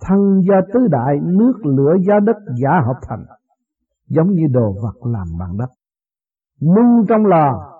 thân 0.00 0.18
do 0.48 0.54
tứ 0.74 0.80
đại 0.90 1.16
nước 1.22 1.52
lửa 1.64 1.94
gió 2.06 2.20
đất 2.20 2.36
giả 2.62 2.70
hợp 2.86 3.00
thành, 3.08 3.24
giống 4.06 4.30
như 4.30 4.46
đồ 4.50 4.72
vật 4.82 5.08
làm 5.12 5.26
bằng 5.38 5.56
đất, 5.58 5.70
nung 6.60 7.06
trong 7.08 7.26
lò 7.26 7.72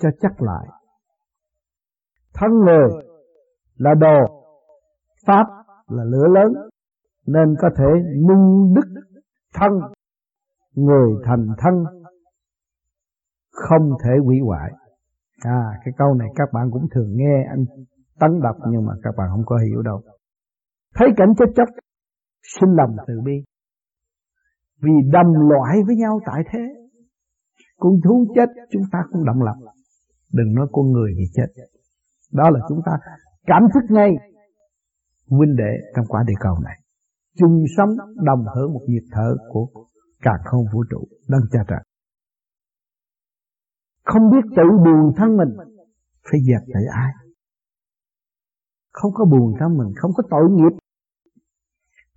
cho 0.00 0.08
chắc 0.20 0.42
lại. 0.42 0.66
Thân 2.34 2.50
người 2.64 2.88
là 3.76 3.94
đồ, 3.94 4.44
pháp 5.26 5.46
là 5.88 6.04
lửa 6.04 6.26
lớn, 6.34 6.68
nên 7.34 7.54
có 7.60 7.68
thể 7.78 7.84
nung 8.28 8.74
đức 8.74 8.88
thân, 9.54 9.72
người 10.74 11.08
thành 11.24 11.46
thân, 11.58 11.74
không 13.50 13.90
thể 14.04 14.10
hủy 14.24 14.36
hoại. 14.46 14.70
À, 15.44 15.62
cái 15.84 15.94
câu 15.98 16.14
này 16.14 16.28
các 16.36 16.48
bạn 16.52 16.70
cũng 16.72 16.86
thường 16.94 17.10
nghe 17.16 17.44
anh 17.50 17.64
tấn 18.20 18.40
đọc 18.42 18.56
nhưng 18.70 18.86
mà 18.86 18.92
các 19.02 19.14
bạn 19.16 19.28
không 19.30 19.44
có 19.46 19.58
hiểu 19.68 19.82
đâu. 19.82 20.00
Thấy 20.94 21.08
cảnh 21.16 21.28
chết 21.38 21.46
chóc, 21.56 21.68
xin 22.42 22.70
lòng 22.70 22.96
từ 23.06 23.14
bi. 23.24 23.32
Vì 24.82 24.92
đồng 25.12 25.48
loại 25.48 25.76
với 25.86 25.96
nhau 25.96 26.20
tại 26.26 26.42
thế. 26.52 26.60
Con 27.78 27.92
thú 28.04 28.26
chết 28.34 28.48
chúng 28.70 28.82
ta 28.92 28.98
cũng 29.12 29.24
động 29.24 29.42
lòng. 29.42 29.56
Đừng 30.32 30.54
nói 30.54 30.66
con 30.72 30.92
người 30.92 31.12
bị 31.16 31.24
chết. 31.34 31.62
Đó 32.32 32.50
là 32.50 32.60
chúng 32.68 32.80
ta 32.86 32.92
cảm 33.46 33.62
thức 33.74 33.94
ngay 33.94 34.10
huynh 35.30 35.56
đệ 35.56 35.72
trong 35.96 36.04
quả 36.08 36.24
địa 36.26 36.34
cầu 36.40 36.54
này. 36.64 36.76
Chung 37.38 37.64
sống, 37.76 37.90
đồng 38.24 38.44
hưởng 38.54 38.72
một 38.72 38.80
nhịp 38.86 39.06
thở 39.12 39.36
của 39.48 39.66
cả 40.22 40.32
không 40.44 40.64
vũ 40.72 40.84
trụ 40.90 41.04
đang 41.28 41.40
cha 41.50 41.58
trời. 41.68 41.80
Không 44.04 44.30
biết 44.30 44.44
tự 44.56 44.62
buồn 44.84 45.12
thân 45.16 45.36
mình, 45.36 45.56
Phải 46.30 46.40
dẹp 46.48 46.62
tại 46.74 46.82
ai. 46.92 47.12
Không 48.92 49.12
có 49.14 49.24
buồn 49.24 49.54
thân 49.60 49.78
mình, 49.78 49.92
Không 49.96 50.10
có 50.16 50.22
tội 50.30 50.50
nghiệp. 50.50 50.78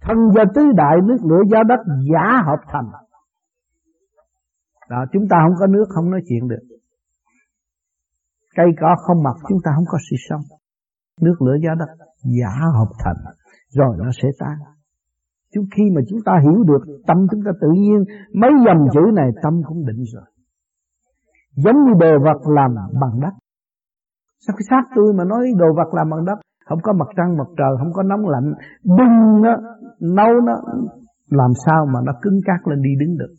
Thân 0.02 0.18
do 0.36 0.44
tứ 0.56 0.62
đại 0.76 0.98
nước 1.04 1.18
lửa 1.30 1.42
gió 1.52 1.64
đất 1.64 1.80
giả 2.14 2.42
hợp 2.46 2.62
thành. 2.68 2.92
Đó, 4.90 5.06
chúng 5.14 5.24
ta 5.30 5.38
không 5.44 5.56
có 5.60 5.68
nước, 5.68 5.86
không 5.90 6.12
nói 6.12 6.22
chuyện 6.28 6.48
được. 6.48 6.78
Cây 8.56 8.66
cỏ 8.82 8.96
không 9.08 9.24
mọc, 9.24 9.36
chúng 9.50 9.58
ta 9.64 9.72
không 9.76 9.86
có 9.88 9.98
sự 10.10 10.16
sống. 10.30 10.42
Nước 11.22 11.42
lửa 11.42 11.56
gió 11.64 11.76
đất 11.76 12.06
giả 12.24 12.56
hợp 12.78 12.90
thành, 13.00 13.36
Rồi 13.70 13.96
nó 14.00 14.12
sẽ 14.22 14.30
tan. 14.40 14.58
Chúng 15.54 15.66
khi 15.76 15.84
mà 15.96 16.02
chúng 16.10 16.20
ta 16.26 16.34
hiểu 16.44 16.64
được 16.64 16.84
tâm 17.08 17.18
chúng 17.32 17.42
ta 17.46 17.52
tự 17.62 17.68
nhiên, 17.74 18.04
mấy 18.34 18.52
dòng 18.66 18.88
chữ 18.94 19.02
này 19.14 19.30
tâm 19.44 19.54
cũng 19.68 19.86
định 19.86 20.04
rồi. 20.14 20.24
Giống 21.56 21.76
như 21.86 21.92
đồ 22.00 22.12
vật 22.24 22.52
làm 22.56 22.76
bằng 23.02 23.20
đất. 23.22 23.34
Sao 24.48 24.56
cái 24.58 24.66
xác 24.70 24.84
tôi 24.96 25.14
mà 25.14 25.24
nói 25.24 25.52
đồ 25.58 25.66
vật 25.78 25.94
làm 25.94 26.10
bằng 26.10 26.26
đất? 26.26 26.40
Không 26.70 26.80
có 26.84 26.94
mặt 26.94 27.08
trăng, 27.18 27.38
mặt 27.38 27.48
trời, 27.58 27.74
không 27.80 27.94
có 27.94 28.04
nóng 28.04 28.28
lạnh. 28.28 28.54
Bưng 28.84 29.42
nó, 29.42 29.58
nấu 30.00 30.42
nó, 30.46 30.54
làm 31.30 31.52
sao 31.66 31.86
mà 31.94 32.00
nó 32.06 32.14
cứng 32.22 32.40
cát 32.46 32.68
lên 32.68 32.82
đi 32.82 32.90
đứng 33.00 33.18
được? 33.18 33.34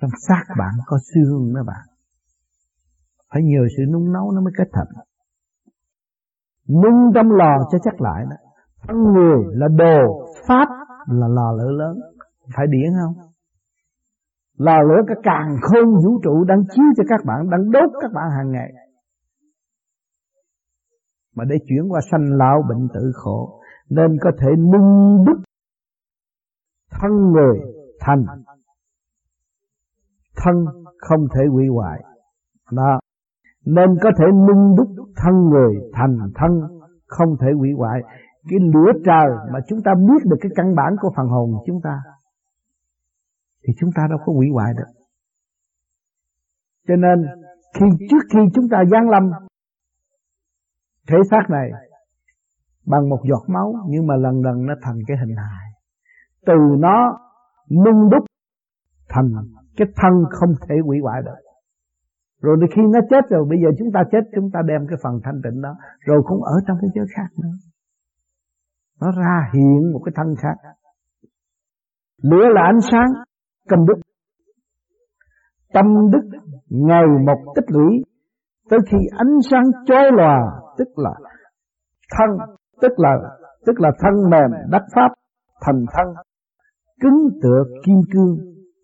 Trong 0.00 0.10
xác 0.28 0.42
bạn 0.58 0.74
có 0.86 0.98
xương 1.14 1.54
đó 1.54 1.62
bạn. 1.66 1.84
Phải 3.32 3.42
nhờ 3.42 3.66
sự 3.76 3.82
nung 3.92 4.12
nấu 4.12 4.32
nó 4.32 4.40
mới 4.40 4.52
kết 4.58 4.68
thành. 4.72 5.04
Nung 6.82 7.12
trong 7.14 7.30
lò 7.30 7.56
cho 7.70 7.78
chắc 7.84 8.00
lại 8.00 8.24
đó 8.30 8.36
người 8.88 9.44
là 9.48 9.68
đồ 9.68 10.26
pháp 10.48 10.68
là 11.06 11.28
lò 11.28 11.52
lửa 11.52 11.70
lớn 11.70 12.00
phải 12.56 12.66
điển 12.66 12.92
không 13.02 13.28
Lò 14.58 14.82
lửa 14.82 15.02
cả 15.06 15.14
càng 15.22 15.56
khôn 15.62 15.94
vũ 16.04 16.20
trụ 16.22 16.44
đang 16.44 16.62
chiếu 16.74 16.84
cho 16.96 17.04
các 17.08 17.20
bạn, 17.26 17.50
đang 17.50 17.70
đốt 17.70 17.90
các 18.00 18.12
bạn 18.14 18.30
hàng 18.36 18.50
ngày. 18.50 18.72
Mà 21.36 21.44
để 21.44 21.56
chuyển 21.68 21.88
qua 21.88 22.00
sanh 22.10 22.24
lão 22.36 22.62
bệnh 22.68 22.88
tử 22.94 23.12
khổ, 23.14 23.60
nên 23.90 24.16
có 24.20 24.30
thể 24.38 24.48
nâng 24.58 25.24
đúc 25.26 25.36
thân 26.90 27.12
người 27.32 27.60
thành 28.00 28.24
thân 30.36 30.64
không 30.98 31.20
thể 31.34 31.40
hủy 31.50 31.66
hoại. 31.74 32.00
Đó. 32.72 32.98
Nên 33.64 33.98
có 34.02 34.10
thể 34.18 34.24
nâng 34.48 34.76
đúc 34.76 34.88
thân 35.16 35.34
người 35.50 35.74
thành 35.92 36.18
thân 36.34 36.50
không 37.06 37.36
thể 37.40 37.48
hủy 37.58 37.70
hoại. 37.76 38.00
Cái 38.48 38.58
lửa 38.74 38.92
trời 39.04 39.28
mà 39.52 39.58
chúng 39.68 39.82
ta 39.84 39.92
biết 39.94 40.22
được 40.24 40.36
cái 40.40 40.50
căn 40.56 40.74
bản 40.74 40.96
của 41.00 41.12
phần 41.16 41.26
hồn 41.26 41.50
chúng 41.66 41.80
ta, 41.82 42.00
thì 43.66 43.72
chúng 43.80 43.90
ta 43.96 44.02
đâu 44.10 44.18
có 44.26 44.32
hủy 44.32 44.46
hoại 44.52 44.72
được. 44.76 44.92
Cho 46.88 46.96
nên, 46.96 47.26
khi 47.74 47.86
trước 48.10 48.24
khi 48.32 48.40
chúng 48.54 48.68
ta 48.70 48.78
giáng 48.90 49.10
lâm, 49.10 49.30
thể 51.08 51.16
xác 51.30 51.50
này 51.50 51.70
bằng 52.86 53.08
một 53.08 53.20
giọt 53.30 53.44
máu, 53.46 53.74
nhưng 53.88 54.06
mà 54.06 54.16
lần 54.16 54.42
lần 54.44 54.66
nó 54.66 54.74
thành 54.82 54.98
cái 55.06 55.16
hình 55.16 55.36
hài. 55.36 55.68
Từ 56.46 56.54
nó 56.78 57.18
nung 57.70 58.10
đúc 58.10 58.24
thành 59.08 59.32
cái 59.76 59.88
thân 59.96 60.12
không 60.30 60.50
thể 60.68 60.74
hủy 60.84 60.98
hoại 61.02 61.22
được. 61.22 61.36
Rồi 62.42 62.56
khi 62.76 62.82
nó 62.92 63.00
chết 63.10 63.24
rồi, 63.30 63.46
bây 63.50 63.58
giờ 63.62 63.68
chúng 63.78 63.88
ta 63.94 64.00
chết, 64.12 64.20
chúng 64.34 64.50
ta 64.52 64.60
đem 64.66 64.86
cái 64.88 64.98
phần 65.02 65.20
thanh 65.24 65.40
tịnh 65.44 65.62
đó, 65.62 65.76
rồi 66.00 66.22
cũng 66.26 66.42
ở 66.42 66.54
trong 66.66 66.76
cái 66.80 66.90
giới 66.94 67.06
khác 67.16 67.28
nữa. 67.42 67.54
Nó 69.00 69.10
ra 69.10 69.50
hiện 69.54 69.92
một 69.92 70.00
cái 70.04 70.12
thân 70.16 70.34
khác. 70.42 70.68
Lửa 72.22 72.44
là 72.54 72.62
ánh 72.62 72.80
sáng, 72.92 73.08
công 73.68 73.86
đức. 73.86 73.94
Tâm 75.72 75.86
đức 76.12 76.38
ngày 76.70 77.04
một 77.26 77.52
tích 77.56 77.64
lũy. 77.68 78.04
Tới 78.70 78.78
khi 78.90 78.98
ánh 79.18 79.36
sáng 79.50 79.64
chói 79.86 80.12
lòa 80.12 80.38
tức 80.78 80.88
là 80.96 81.10
thân 82.18 82.56
tức 82.80 82.92
là 82.96 83.16
tức 83.66 83.80
là 83.80 83.90
thân 83.98 84.14
mềm 84.30 84.70
đắc 84.70 84.82
pháp 84.94 85.08
thành 85.60 85.84
thân. 85.92 86.06
Cứng 87.00 87.28
tựa 87.42 87.64
kim 87.84 87.96
cương 88.12 88.36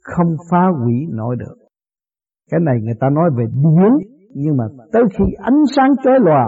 không 0.03 0.37
phá 0.51 0.67
hủy 0.83 0.95
nổi 1.11 1.37
được. 1.39 1.55
Cái 2.51 2.61
này 2.61 2.75
người 2.83 2.95
ta 3.01 3.09
nói 3.11 3.31
về 3.37 3.45
điển 3.53 3.93
nhưng 4.35 4.57
mà 4.57 4.65
tới 4.93 5.03
khi 5.19 5.25
ánh 5.39 5.63
sáng 5.77 5.91
chói 6.05 6.21
lòa 6.21 6.47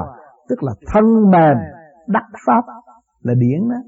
tức 0.48 0.62
là 0.62 0.72
thân 0.92 1.04
mềm 1.30 1.56
đắc 2.06 2.24
pháp 2.46 2.62
là 3.26 3.34
điển 3.34 3.68
đó. 3.68 3.80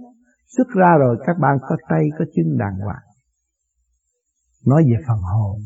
Xuất 0.56 0.68
ra 0.80 0.96
rồi 0.98 1.16
các 1.26 1.36
bạn 1.40 1.58
có 1.68 1.76
tay 1.88 2.04
có 2.18 2.24
chân 2.34 2.58
đàng 2.58 2.76
hoàng. 2.84 3.04
Nói 4.66 4.82
về 4.90 4.96
phần 5.08 5.18
hồn. 5.18 5.60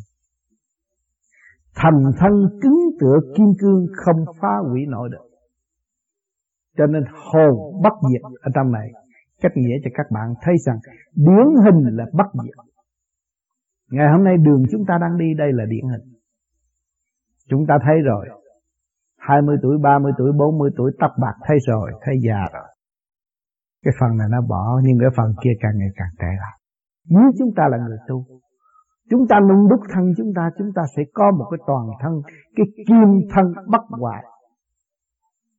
Thành 1.75 2.03
thân 2.19 2.33
cứng 2.63 2.81
tựa 3.01 3.19
kim 3.37 3.47
cương 3.61 3.87
không 4.05 4.25
phá 4.41 4.55
hủy 4.71 4.81
nổi 4.89 5.09
được. 5.13 5.27
Cho 6.77 6.87
nên 6.87 7.03
hồn 7.33 7.83
bất 7.83 7.93
diệt 8.11 8.23
ở 8.41 8.51
trong 8.55 8.73
này. 8.73 8.89
Cách 9.41 9.53
nghĩa 9.55 9.77
cho 9.85 9.91
các 9.95 10.07
bạn 10.11 10.35
thấy 10.43 10.55
rằng 10.67 10.79
điển 11.15 11.47
hình 11.65 11.97
là 11.97 12.05
bất 12.13 12.27
diệt. 12.45 12.55
Ngày 13.91 14.07
hôm 14.13 14.25
nay 14.25 14.37
đường 14.37 14.63
chúng 14.71 14.85
ta 14.89 14.95
đang 15.01 15.19
đi 15.19 15.35
đây 15.39 15.53
là 15.53 15.65
điển 15.69 15.85
hình. 15.91 16.13
Chúng 17.49 17.67
ta 17.69 17.75
thấy 17.87 17.97
rồi. 18.05 18.29
20 19.19 19.57
tuổi, 19.63 19.79
30 19.83 20.13
tuổi, 20.19 20.33
40 20.39 20.71
tuổi 20.77 20.93
tóc 21.01 21.11
bạc 21.21 21.35
thấy 21.47 21.57
rồi, 21.67 21.93
thấy 22.03 22.15
già 22.23 22.41
rồi. 22.53 22.72
Cái 23.85 23.95
phần 24.01 24.17
này 24.19 24.29
nó 24.31 24.41
bỏ 24.49 24.81
nhưng 24.85 24.97
cái 25.01 25.11
phần 25.17 25.35
kia 25.43 25.55
càng 25.61 25.73
ngày 25.79 25.89
càng 25.97 26.13
tệ 26.19 26.33
lại. 26.43 26.57
Nếu 27.09 27.31
chúng 27.39 27.51
ta 27.57 27.65
là 27.71 27.79
người 27.79 27.99
tu 28.09 28.27
Chúng 29.11 29.27
ta 29.29 29.37
nung 29.49 29.69
đúc 29.69 29.81
thân 29.95 30.05
chúng 30.17 30.33
ta, 30.37 30.51
chúng 30.59 30.71
ta 30.75 30.83
sẽ 30.97 31.03
có 31.15 31.31
một 31.39 31.47
cái 31.51 31.59
toàn 31.67 31.87
thân, 32.01 32.13
cái 32.57 32.67
kim 32.89 33.29
thân 33.35 33.47
bất 33.69 33.83
hoại 33.89 34.25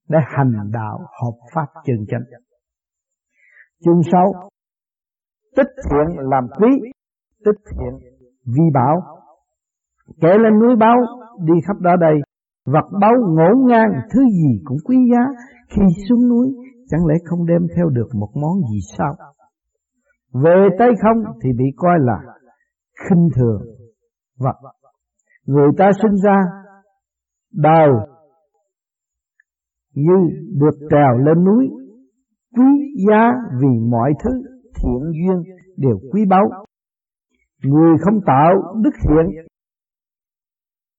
để 0.09 0.19
hành 0.25 0.53
đạo 0.71 0.97
hợp 0.99 1.38
pháp 1.53 1.65
chân 1.86 1.97
chánh. 2.07 2.23
Chương 3.86 4.01
sáu 4.12 4.33
Tích 5.55 5.67
thiện 5.89 6.17
làm 6.29 6.47
quý, 6.59 6.69
tích 7.45 7.62
thiện 7.71 7.99
vi 8.45 8.63
bảo. 8.73 9.01
Kể 10.21 10.38
lên 10.38 10.59
núi 10.59 10.75
báo, 10.75 10.97
đi 11.39 11.53
khắp 11.67 11.77
đó 11.79 11.95
đây, 11.95 12.15
vật 12.65 12.86
báu 13.01 13.13
ngổn 13.19 13.67
ngang, 13.67 13.91
thứ 14.13 14.21
gì 14.21 14.62
cũng 14.65 14.77
quý 14.86 14.97
giá. 15.13 15.43
Khi 15.69 15.81
xuống 16.09 16.29
núi, 16.29 16.47
chẳng 16.89 17.06
lẽ 17.06 17.15
không 17.26 17.46
đem 17.46 17.67
theo 17.76 17.89
được 17.89 18.08
một 18.13 18.30
món 18.36 18.54
gì 18.72 18.80
sao? 18.98 19.15
Về 20.34 20.67
tay 20.80 20.89
không 21.02 21.34
thì 21.43 21.50
bị 21.58 21.65
coi 21.78 22.00
là 22.00 22.19
khinh 23.10 23.30
thường. 23.36 23.62
Vật 24.39 24.56
người 25.46 25.69
ta 25.78 25.91
sinh 26.02 26.15
ra 26.24 26.41
đầu 27.52 27.91
như 29.93 30.13
được 30.60 30.88
trèo 30.89 31.17
lên 31.17 31.43
núi, 31.46 31.69
quý 32.58 32.96
giá 33.08 33.32
vì 33.62 33.67
mọi 33.89 34.13
thứ 34.24 34.32
thiện 34.76 35.12
duyên 35.12 35.56
đều 35.78 36.00
quý 36.12 36.26
báu. 36.30 36.43
Người 37.63 37.98
không 38.02 38.19
tạo 38.26 38.54
đức 38.84 38.91
thiện 39.04 39.46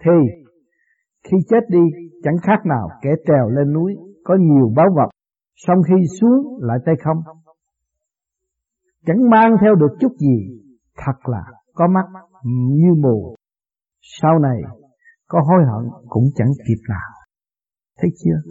thì 0.05 0.45
khi 1.25 1.37
chết 1.49 1.61
đi, 1.69 1.81
chẳng 2.23 2.37
khác 2.43 2.67
nào 2.67 2.89
kẻ 3.03 3.11
trèo 3.27 3.49
lên 3.49 3.73
núi 3.73 3.95
có 4.25 4.37
nhiều 4.41 4.73
báu 4.77 4.87
vật 4.97 5.11
xong 5.57 5.79
khi 5.89 5.95
xuống 6.21 6.59
lại 6.61 6.79
tay 6.87 6.95
không 7.05 7.23
chẳng 9.07 9.31
mang 9.31 9.57
theo 9.61 9.75
được 9.75 9.97
chút 10.01 10.13
gì, 10.19 10.61
thật 10.97 11.19
là 11.25 11.45
có 11.75 11.89
mắt 11.89 12.05
như 12.53 12.95
mù. 13.03 13.35
Sau 14.21 14.39
này 14.39 14.59
có 15.29 15.41
hối 15.49 15.65
hận 15.65 15.91
cũng 16.09 16.25
chẳng 16.35 16.53
kịp 16.69 16.83
nào. 16.89 17.11
Thấy 17.99 18.11
chưa? 18.25 18.51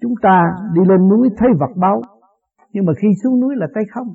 Chúng 0.00 0.14
ta 0.22 0.42
đi 0.74 0.80
lên 0.88 1.08
núi 1.08 1.28
thấy 1.38 1.48
vật 1.60 1.72
báu, 1.76 2.02
nhưng 2.72 2.84
mà 2.84 2.92
khi 3.02 3.08
xuống 3.22 3.40
núi 3.40 3.54
là 3.56 3.66
tay 3.74 3.84
không. 3.94 4.08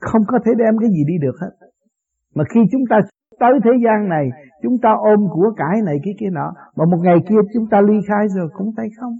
Không 0.00 0.22
có 0.26 0.38
thể 0.44 0.52
đem 0.58 0.74
cái 0.80 0.88
gì 0.90 1.04
đi 1.06 1.14
được 1.20 1.36
hết. 1.40 1.66
Mà 2.34 2.44
khi 2.54 2.60
chúng 2.72 2.82
ta 2.90 2.96
tới 3.40 3.52
thế 3.64 3.70
gian 3.84 4.08
này, 4.08 4.28
chúng 4.64 4.78
ta 4.82 4.90
ôm 5.12 5.20
của 5.30 5.52
cải 5.56 5.76
này 5.84 5.96
cái 6.04 6.14
kia 6.20 6.30
nọ, 6.32 6.52
mà 6.76 6.84
một 6.90 6.98
ngày 7.02 7.16
kia 7.28 7.40
chúng 7.54 7.66
ta 7.70 7.80
ly 7.88 7.94
khai 8.08 8.26
rồi 8.36 8.48
cũng 8.56 8.70
tay 8.76 8.86
không. 9.00 9.14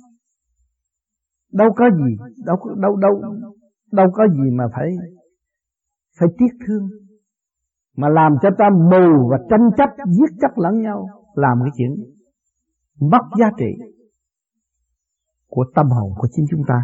Đâu 1.53 1.69
có 1.77 1.85
gì, 1.91 2.17
đâu 2.45 2.57
đâu 2.77 2.97
đâu 2.97 3.15
đâu 3.93 4.07
có 4.13 4.29
gì 4.29 4.51
mà 4.53 4.65
phải 4.75 4.89
phải 6.19 6.29
tiếc 6.39 6.67
thương. 6.67 6.89
Mà 7.97 8.09
làm 8.09 8.33
cho 8.43 8.49
ta 8.59 8.65
mù 8.71 9.29
và 9.31 9.39
tranh 9.51 9.71
chấp 9.77 9.91
giết 10.07 10.37
chấp 10.41 10.51
lẫn 10.57 10.83
nhau 10.83 11.07
làm 11.35 11.59
cái 11.61 11.71
chuyện 11.77 11.91
mất 13.01 13.25
giá 13.41 13.47
trị 13.59 13.85
của 15.49 15.65
tâm 15.75 15.87
hồn 15.87 16.13
của 16.17 16.29
chính 16.33 16.45
chúng 16.51 16.63
ta. 16.69 16.75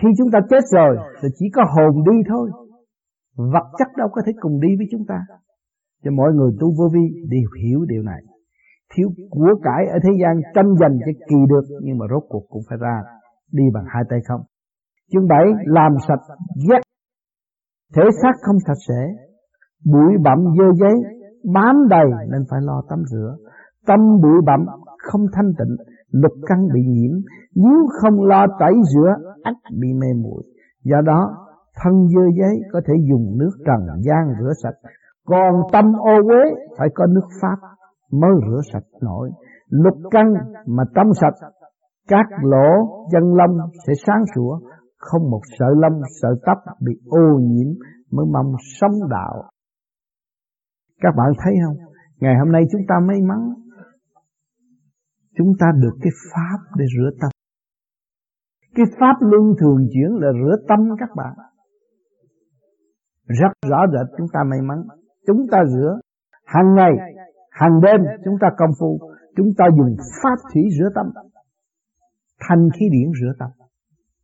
Khi 0.00 0.08
chúng 0.18 0.30
ta 0.32 0.38
chết 0.50 0.64
rồi 0.70 0.96
thì 1.22 1.28
chỉ 1.38 1.46
có 1.54 1.62
hồn 1.74 2.04
đi 2.10 2.16
thôi 2.28 2.50
vật 3.36 3.66
chất 3.78 3.88
đâu 3.96 4.08
có 4.12 4.22
thể 4.26 4.32
cùng 4.40 4.60
đi 4.60 4.68
với 4.78 4.86
chúng 4.90 5.04
ta. 5.08 5.18
Cho 6.04 6.10
mọi 6.10 6.32
người 6.32 6.50
tu 6.60 6.66
vô 6.78 6.88
vi 6.94 7.04
đều 7.28 7.48
hiểu 7.62 7.84
điều 7.88 8.02
này. 8.02 8.22
Thiếu 8.94 9.08
của 9.30 9.54
cải 9.62 9.86
ở 9.86 9.98
thế 10.02 10.10
gian 10.22 10.40
tranh 10.54 10.76
giành 10.80 10.98
cho 11.06 11.12
kỳ 11.28 11.36
được, 11.48 11.64
nhưng 11.82 11.98
mà 11.98 12.06
rốt 12.10 12.22
cuộc 12.28 12.44
cũng 12.48 12.62
phải 12.68 12.78
ra 12.80 13.02
đi 13.52 13.64
bằng 13.74 13.84
hai 13.88 14.02
tay 14.10 14.18
không. 14.28 14.40
Chương 15.12 15.28
7 15.28 15.38
làm 15.64 15.92
sạch 16.08 16.20
ghét 16.70 16.80
thể 17.94 18.02
xác 18.22 18.32
không 18.42 18.56
sạch 18.66 18.80
sẽ, 18.88 19.14
bụi 19.92 20.12
bặm 20.24 20.38
dơ 20.58 20.64
giấy, 20.80 20.94
bám 21.54 21.88
đầy 21.88 22.06
nên 22.30 22.42
phải 22.50 22.60
lo 22.62 22.82
tắm 22.88 23.02
rửa. 23.06 23.36
Tâm 23.86 24.00
bụi 24.22 24.40
bặm 24.46 24.66
không 24.98 25.26
thanh 25.32 25.52
tịnh, 25.58 25.76
lục 26.10 26.32
căn 26.46 26.58
bị 26.74 26.80
nhiễm. 26.86 27.12
Nếu 27.54 27.86
không 28.00 28.22
lo 28.22 28.46
tẩy 28.60 28.72
rửa 28.94 29.32
ắt 29.42 29.54
bị 29.80 29.88
mê 29.92 30.06
muội. 30.22 30.42
Do 30.84 31.00
đó 31.00 31.45
thân 31.76 32.08
dơ 32.08 32.22
giấy, 32.38 32.60
có 32.72 32.80
thể 32.86 32.94
dùng 33.10 33.38
nước 33.38 33.50
trần 33.66 34.02
gian 34.02 34.34
rửa 34.40 34.52
sạch. 34.62 34.90
Còn 35.26 35.54
tâm 35.72 35.84
ô 35.92 36.16
uế, 36.28 36.44
phải 36.78 36.88
có 36.94 37.06
nước 37.06 37.28
pháp 37.42 37.68
mới 38.12 38.30
rửa 38.46 38.60
sạch 38.72 38.84
nổi. 39.02 39.30
Lục 39.68 39.94
căn 40.10 40.34
mà 40.66 40.84
trong 40.94 41.14
sạch, 41.20 41.34
các 42.08 42.26
lỗ 42.42 42.68
chân 43.12 43.22
lông 43.34 43.58
sẽ 43.86 43.92
sáng 44.06 44.24
sủa. 44.34 44.58
Không 44.98 45.30
một 45.30 45.40
sợi 45.58 45.74
lông 45.76 46.00
sợi 46.22 46.32
tóc 46.46 46.58
bị 46.80 46.92
ô 47.06 47.38
nhiễm 47.40 47.66
mới 48.12 48.26
mong 48.32 48.52
sống 48.80 49.08
đạo. 49.10 49.50
Các 51.00 51.14
bạn 51.16 51.32
thấy 51.44 51.54
không? 51.64 51.76
Ngày 52.20 52.34
hôm 52.38 52.52
nay 52.52 52.62
chúng 52.72 52.82
ta 52.88 52.94
may 53.08 53.16
mắn. 53.28 53.38
Chúng 55.38 55.52
ta 55.60 55.66
được 55.82 55.96
cái 56.02 56.10
pháp 56.32 56.58
để 56.76 56.84
rửa 56.96 57.10
tâm. 57.20 57.30
Cái 58.74 58.86
pháp 59.00 59.16
luân 59.20 59.54
thường 59.60 59.86
chuyển 59.92 60.10
là 60.20 60.28
rửa 60.32 60.56
tâm 60.68 60.78
các 60.98 61.08
bạn 61.16 61.32
rất 63.26 63.52
rõ 63.70 63.78
rệt 63.92 64.18
chúng 64.18 64.26
ta 64.32 64.40
may 64.50 64.58
mắn. 64.62 64.78
Chúng 65.26 65.46
ta 65.50 65.58
rửa. 65.64 65.98
Hàng 66.44 66.74
ngày, 66.74 66.92
hàng 67.50 67.80
đêm 67.80 68.00
chúng 68.24 68.34
ta 68.40 68.48
công 68.58 68.70
phu. 68.80 69.00
Chúng 69.36 69.48
ta 69.58 69.64
dùng 69.76 69.96
pháp 70.22 70.36
thủy 70.54 70.62
rửa 70.78 70.88
tâm. 70.94 71.06
Thanh 72.40 72.68
khí 72.74 72.86
điển 72.92 73.12
rửa 73.20 73.32
tâm. 73.38 73.50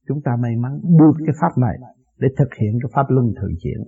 Chúng 0.08 0.18
ta 0.24 0.32
may 0.42 0.56
mắn 0.56 0.80
được 0.82 1.12
cái 1.26 1.34
pháp 1.40 1.60
này 1.60 1.76
để 2.18 2.28
thực 2.38 2.48
hiện 2.60 2.78
cái 2.82 2.90
pháp 2.94 3.06
luân 3.08 3.26
thường 3.40 3.54
chuyển. 3.62 3.80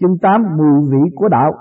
Chương 0.00 0.18
tám, 0.22 0.42
mùi 0.56 0.90
vị 0.90 1.10
của 1.14 1.28
đạo. 1.28 1.52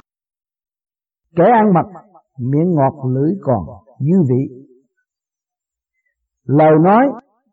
Kẻ 1.36 1.44
ăn 1.44 1.74
mật 1.74 2.02
miệng 2.40 2.72
ngọt 2.76 3.10
lưỡi 3.14 3.32
còn 3.42 3.66
dư 4.00 4.22
vị. 4.30 4.66
Lời 6.44 6.74
nói 6.84 7.08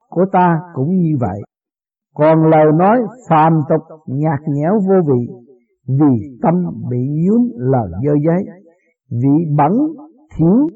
của 0.09 0.25
ta 0.33 0.61
cũng 0.75 0.97
như 0.97 1.17
vậy 1.21 1.41
còn 2.15 2.51
lời 2.51 2.67
nói 2.79 2.99
phàm 3.29 3.53
tục, 3.69 4.01
nhạt 4.07 4.41
nhẽo 4.49 4.73
vô 4.89 4.95
vị, 5.07 5.35
vì 5.87 6.39
tâm 6.43 6.55
bị 6.91 6.99
dướng 7.27 7.45
lời 7.57 7.91
dơ 8.05 8.13
giấy, 8.27 8.45
vị 9.11 9.55
bẩn 9.57 9.73
thiếu 10.37 10.69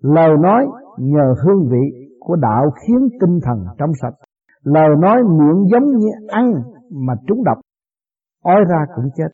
lời 0.00 0.36
nói 0.42 0.66
nhờ 0.98 1.34
hương 1.44 1.68
vị 1.70 2.08
của 2.20 2.36
đạo 2.36 2.70
khiến 2.70 3.08
tinh 3.20 3.38
thần 3.42 3.64
trong 3.78 3.90
sạch. 4.02 4.14
Lời 4.62 4.88
nói 4.98 5.22
miệng 5.22 5.66
giống 5.72 5.98
như 5.98 6.08
ăn 6.28 6.52
mà 6.90 7.14
trúng 7.26 7.44
độc, 7.44 7.58
ói 8.44 8.64
ra 8.70 8.86
cũng 8.96 9.10
chết. 9.16 9.28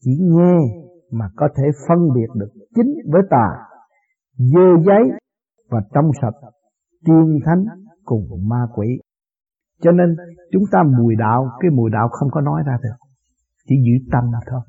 Chỉ 0.00 0.10
nghe 0.20 0.56
mà 1.10 1.24
có 1.36 1.48
thể 1.56 1.64
phân 1.88 1.98
biệt 2.14 2.28
được 2.34 2.50
chính 2.74 2.94
với 3.12 3.22
tà, 3.30 3.48
dơ 4.36 4.82
giấy 4.86 5.18
và 5.70 5.80
trong 5.94 6.10
sạch, 6.22 6.50
tiên 7.04 7.38
thánh 7.44 7.64
cùng 8.04 8.48
ma 8.48 8.66
quỷ. 8.74 9.00
Cho 9.82 9.92
nên, 9.92 10.16
chúng 10.52 10.62
ta 10.72 10.82
mùi 10.98 11.16
đạo, 11.16 11.48
cái 11.60 11.70
mùi 11.70 11.90
đạo 11.90 12.08
không 12.08 12.28
có 12.30 12.40
nói 12.40 12.62
ra 12.66 12.78
được. 12.82 13.06
Chỉ 13.66 13.74
giữ 13.84 14.08
tâm 14.12 14.24
thôi. 14.50 14.60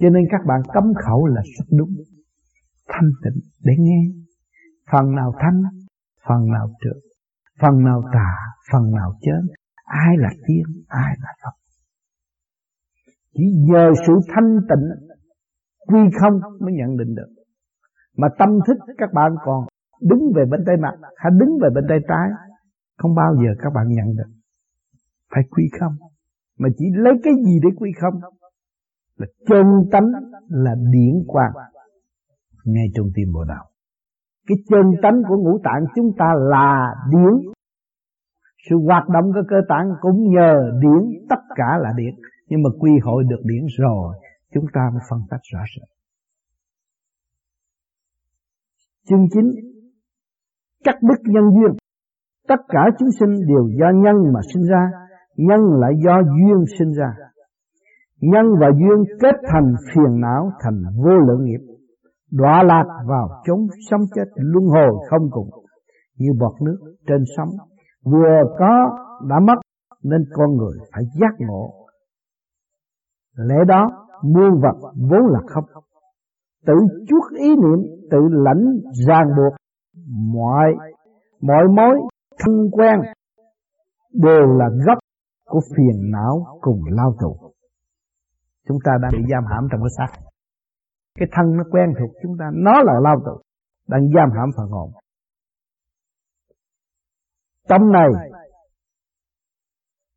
Cho 0.00 0.08
nên 0.10 0.24
các 0.30 0.40
bạn 0.46 0.60
cấm 0.72 0.84
khẩu 1.06 1.26
là 1.26 1.42
rất 1.58 1.64
đúng. 1.78 1.90
Thanh 2.88 3.10
tịnh 3.24 3.42
để 3.64 3.72
nghe. 3.78 4.00
Phần 4.92 5.14
nào 5.14 5.32
thanh, 5.38 5.62
phần 6.28 6.50
nào 6.50 6.68
trượt. 6.84 7.02
Phần 7.60 7.84
nào 7.84 8.02
tà, 8.12 8.34
phần 8.72 8.90
nào 8.94 9.14
chớn. 9.20 9.46
Ai 9.84 10.16
là 10.18 10.30
tiên, 10.46 10.64
ai 10.88 11.14
là 11.22 11.32
phật? 11.44 11.56
Chỉ 13.34 13.44
nhờ 13.68 13.92
sự 14.06 14.12
thanh 14.34 14.60
tịnh, 14.68 15.08
quy 15.86 15.98
không 16.20 16.40
mới 16.60 16.72
nhận 16.72 16.96
định 16.96 17.14
được. 17.14 17.42
Mà 18.16 18.28
tâm 18.38 18.48
thức 18.66 18.76
các 18.98 19.12
bạn 19.12 19.34
còn 19.44 19.64
đứng 20.00 20.32
về 20.36 20.44
bên 20.50 20.60
tay 20.66 20.76
mặt 20.76 20.94
hay 21.16 21.32
đứng 21.40 21.58
về 21.62 21.68
bên 21.74 21.84
tay 21.88 21.98
trái 22.08 22.28
không 23.02 23.14
bao 23.14 23.34
giờ 23.34 23.50
các 23.58 23.70
bạn 23.74 23.86
nhận 23.88 24.16
được. 24.16 24.32
Phải 25.34 25.42
quy 25.50 25.64
không? 25.80 25.96
Mà 26.58 26.68
chỉ 26.78 26.84
lấy 26.94 27.14
cái 27.22 27.32
gì 27.46 27.60
để 27.62 27.68
quy 27.76 27.90
không? 28.00 28.14
Là 29.16 29.26
chân 29.48 29.66
tánh, 29.92 30.06
là 30.48 30.74
điển 30.92 31.14
quang. 31.26 31.52
Ngay 32.64 32.86
trong 32.94 33.06
tim 33.14 33.32
bộ 33.32 33.44
đạo 33.44 33.72
cái 34.46 34.56
chân 34.68 34.86
tánh 35.02 35.22
của 35.28 35.36
ngũ 35.36 35.58
tạng 35.64 35.84
chúng 35.94 36.10
ta 36.18 36.26
là 36.50 36.94
điển. 37.10 37.52
Sự 38.70 38.76
hoạt 38.86 39.08
động 39.08 39.32
của 39.34 39.42
cơ 39.48 39.56
tạng 39.68 39.86
cũng 40.00 40.30
nhờ 40.34 40.70
điển. 40.80 41.26
Tất 41.28 41.40
cả 41.54 41.78
là 41.80 41.92
điển. 41.96 42.14
Nhưng 42.48 42.62
mà 42.62 42.70
quy 42.80 42.90
hội 43.02 43.24
được 43.28 43.40
điển 43.44 43.66
rồi, 43.78 44.14
chúng 44.54 44.64
ta 44.72 44.80
mới 44.92 45.02
phân 45.10 45.20
tách 45.30 45.40
rõ 45.52 45.60
rệt. 45.76 45.88
Chương 49.08 49.26
9 49.30 49.44
cắt 50.84 50.94
đứt 51.02 51.30
nhân 51.32 51.44
duyên 51.54 51.81
tất 52.52 52.62
cả 52.68 52.80
chúng 52.98 53.08
sinh 53.20 53.46
đều 53.48 53.64
do 53.80 53.90
nhân 54.04 54.32
mà 54.34 54.40
sinh 54.54 54.62
ra, 54.62 54.90
nhân 55.36 55.60
lại 55.80 55.92
do 56.04 56.16
duyên 56.22 56.64
sinh 56.78 56.92
ra. 56.98 57.14
Nhân 58.20 58.46
và 58.60 58.66
duyên 58.78 59.16
kết 59.20 59.34
thành 59.52 59.74
phiền 59.94 60.20
não, 60.20 60.50
thành 60.62 60.82
vô 61.04 61.10
lượng 61.26 61.44
nghiệp. 61.44 61.60
Đọa 62.32 62.62
lạc 62.62 62.84
vào 63.08 63.28
chốn 63.44 63.58
sống 63.90 64.00
chết, 64.14 64.24
luân 64.34 64.64
hồi 64.66 65.06
không 65.10 65.30
cùng. 65.30 65.48
Như 66.18 66.28
bọt 66.40 66.52
nước 66.62 66.78
trên 67.06 67.24
sóng, 67.36 67.48
vừa 68.04 68.42
có 68.58 68.96
đã 69.28 69.36
mất, 69.40 69.54
nên 70.02 70.24
con 70.32 70.56
người 70.56 70.78
phải 70.94 71.02
giác 71.20 71.34
ngộ. 71.38 71.70
Lẽ 73.38 73.56
đó, 73.68 73.90
muôn 74.22 74.60
vật 74.62 74.90
vốn 75.10 75.26
là 75.26 75.40
không. 75.46 75.64
Tự 76.66 76.74
chuốc 77.08 77.38
ý 77.38 77.48
niệm, 77.48 77.78
tự 78.10 78.18
lãnh 78.30 78.64
ràng 79.06 79.26
buộc 79.36 79.54
mọi 80.34 80.74
mọi 81.42 81.64
mối 81.76 81.98
thân 82.44 82.70
quen 82.72 83.00
đều 84.12 84.46
là 84.58 84.68
gốc 84.86 84.98
của 85.44 85.60
phiền 85.76 86.10
não 86.10 86.58
cùng 86.60 86.80
lao 86.90 87.16
tù. 87.20 87.36
Chúng 88.68 88.78
ta 88.84 88.92
đang 89.02 89.12
bị 89.12 89.24
giam 89.30 89.44
hãm 89.50 89.68
trong 89.70 89.80
cái 89.80 89.90
xác. 89.98 90.20
Cái 91.14 91.28
thân 91.32 91.56
nó 91.56 91.64
quen 91.70 91.94
thuộc 91.98 92.10
chúng 92.22 92.32
ta, 92.38 92.50
nó 92.54 92.82
là 92.82 92.92
lao 93.02 93.16
tù, 93.26 93.42
đang 93.88 94.08
giam 94.14 94.30
hãm 94.36 94.50
phần 94.56 94.68
hồn. 94.70 94.90
Tâm 97.68 97.92
này 97.92 98.08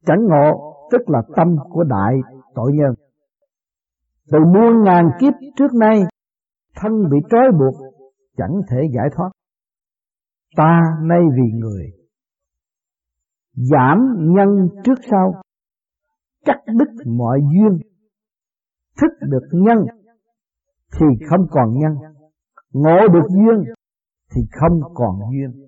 chẳng 0.06 0.26
ngộ, 0.30 0.74
tức 0.92 1.02
là 1.08 1.22
tâm 1.36 1.56
của 1.70 1.84
đại 1.84 2.14
tội 2.56 2.72
nhân. 2.74 2.94
Từ 4.32 4.40
muôn 4.54 4.84
ngàn 4.84 5.10
kiếp 5.20 5.34
trước 5.58 5.74
nay, 5.80 6.00
thân 6.76 6.92
bị 7.12 7.18
trói 7.30 7.52
buộc, 7.60 7.94
chẳng 8.38 8.62
thể 8.70 8.78
giải 8.96 9.08
thoát. 9.16 9.30
Ta 10.56 10.80
nay 11.02 11.20
vì 11.36 11.60
người 11.60 12.05
giảm 13.56 13.98
nhân 14.18 14.70
trước 14.84 15.00
sau 15.12 15.42
cắt 16.46 16.58
đứt 16.68 17.06
mọi 17.06 17.40
duyên 17.42 17.80
thức 19.02 19.12
được 19.22 19.48
nhân 19.52 19.78
thì 21.00 21.06
không 21.30 21.48
còn 21.52 21.74
nhân 21.80 21.94
ngộ 22.74 23.08
được 23.14 23.28
duyên 23.30 23.74
thì 24.36 24.42
không 24.52 24.80
còn 24.94 25.20
duyên. 25.32 25.68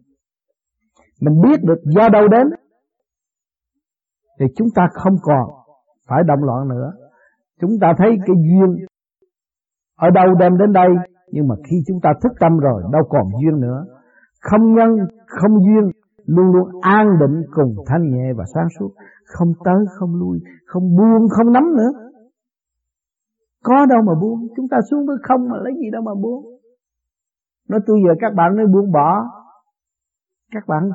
Mình 1.22 1.42
biết 1.42 1.64
được 1.64 1.82
do 1.84 2.10
đâu 2.10 2.28
đến 2.28 2.48
thì 4.40 4.46
chúng 4.56 4.68
ta 4.76 4.88
không 4.92 5.16
còn 5.22 5.50
phải 6.08 6.24
động 6.28 6.44
loạn 6.44 6.68
nữa. 6.68 6.92
Chúng 7.62 7.72
ta 7.82 7.94
thấy 7.98 8.18
cái 8.26 8.36
duyên 8.36 8.86
ở 9.98 10.10
đâu 10.10 10.26
đem 10.40 10.58
đến 10.58 10.74
đây 10.74 10.90
nhưng 11.32 11.48
mà 11.48 11.56
khi 11.70 11.76
chúng 11.88 12.00
ta 12.04 12.10
thức 12.24 12.32
tâm 12.40 12.58
rồi 12.58 12.84
đâu 12.92 13.02
còn 13.10 13.28
duyên 13.42 13.62
nữa. 13.62 13.86
Không 14.42 14.76
nhân, 14.76 14.90
không 15.28 15.52
duyên 15.52 15.92
luôn 16.28 16.52
luôn 16.52 16.70
an 16.82 17.08
định 17.20 17.42
cùng 17.52 17.76
thanh 17.88 18.04
nhẹ 18.12 18.34
và 18.38 18.44
sáng 18.54 18.68
suốt, 18.80 18.92
không 19.26 19.48
tới 19.66 19.86
không 20.00 20.16
lui, 20.16 20.40
không 20.66 20.84
buông 20.98 21.30
không 21.30 21.52
nắm 21.52 21.64
nữa. 21.78 21.92
Có 23.64 23.86
đâu 23.86 24.02
mà 24.08 24.14
buông, 24.22 24.48
chúng 24.56 24.68
ta 24.72 24.78
xuống 24.92 25.06
với 25.08 25.18
không 25.28 25.50
mà 25.50 25.58
lấy 25.64 25.74
gì 25.74 25.92
đâu 25.92 26.02
mà 26.02 26.12
buông. 26.24 26.46
Nói 27.70 27.80
tôi 27.86 27.98
giờ 28.06 28.14
các 28.20 28.34
bạn 28.34 28.56
nói 28.56 28.66
buông 28.74 28.92
bỏ. 28.92 29.26
Các 30.52 30.64
bạn 30.68 30.90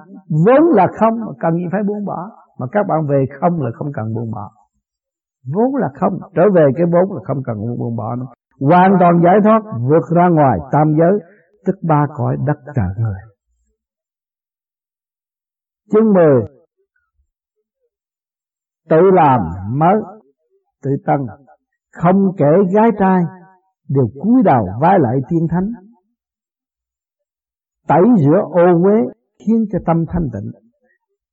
vốn 0.46 0.62
là 0.74 0.86
không 1.00 1.20
mà 1.20 1.32
cần 1.40 1.54
gì 1.54 1.64
phải 1.72 1.80
buông 1.88 2.04
bỏ. 2.04 2.30
Mà 2.58 2.66
các 2.72 2.86
bạn 2.88 3.06
về 3.08 3.24
không 3.40 3.62
là 3.62 3.70
không 3.74 3.88
cần 3.94 4.14
buông 4.14 4.30
bỏ. 4.30 4.50
Vốn 5.54 5.76
là 5.76 5.88
không, 6.00 6.18
trở 6.34 6.42
về 6.54 6.66
cái 6.76 6.86
vốn 6.92 7.16
là 7.16 7.20
không 7.24 7.42
cần 7.44 7.56
buông 7.78 7.96
bỏ 7.96 8.16
nữa. 8.16 8.26
Hoàn 8.60 8.92
toàn 9.00 9.12
giải 9.24 9.36
thoát, 9.44 9.60
vượt 9.88 10.16
ra 10.16 10.28
ngoài 10.28 10.58
tam 10.72 10.94
giới, 10.98 11.20
tức 11.66 11.74
ba 11.88 12.06
cõi 12.16 12.36
đất 12.46 12.56
trời 12.74 12.88
người. 12.98 13.31
Chương 15.92 16.12
10 16.14 16.24
Tự 18.90 18.96
làm 19.12 19.40
mới, 19.78 19.94
Tự 20.82 20.90
tân 21.06 21.20
Không 21.92 22.16
kể 22.36 22.52
gái 22.74 22.90
trai, 22.98 23.22
Đều 23.88 24.04
cúi 24.22 24.42
đầu 24.44 24.66
vái 24.80 24.98
lại 25.00 25.16
tiên 25.28 25.46
thánh. 25.50 25.70
Tẩy 27.88 28.02
rửa 28.18 28.38
ô 28.50 28.82
uế 28.84 28.96
Khiến 29.38 29.64
cho 29.72 29.78
tâm 29.86 29.96
thanh 30.08 30.28
tịnh. 30.32 30.50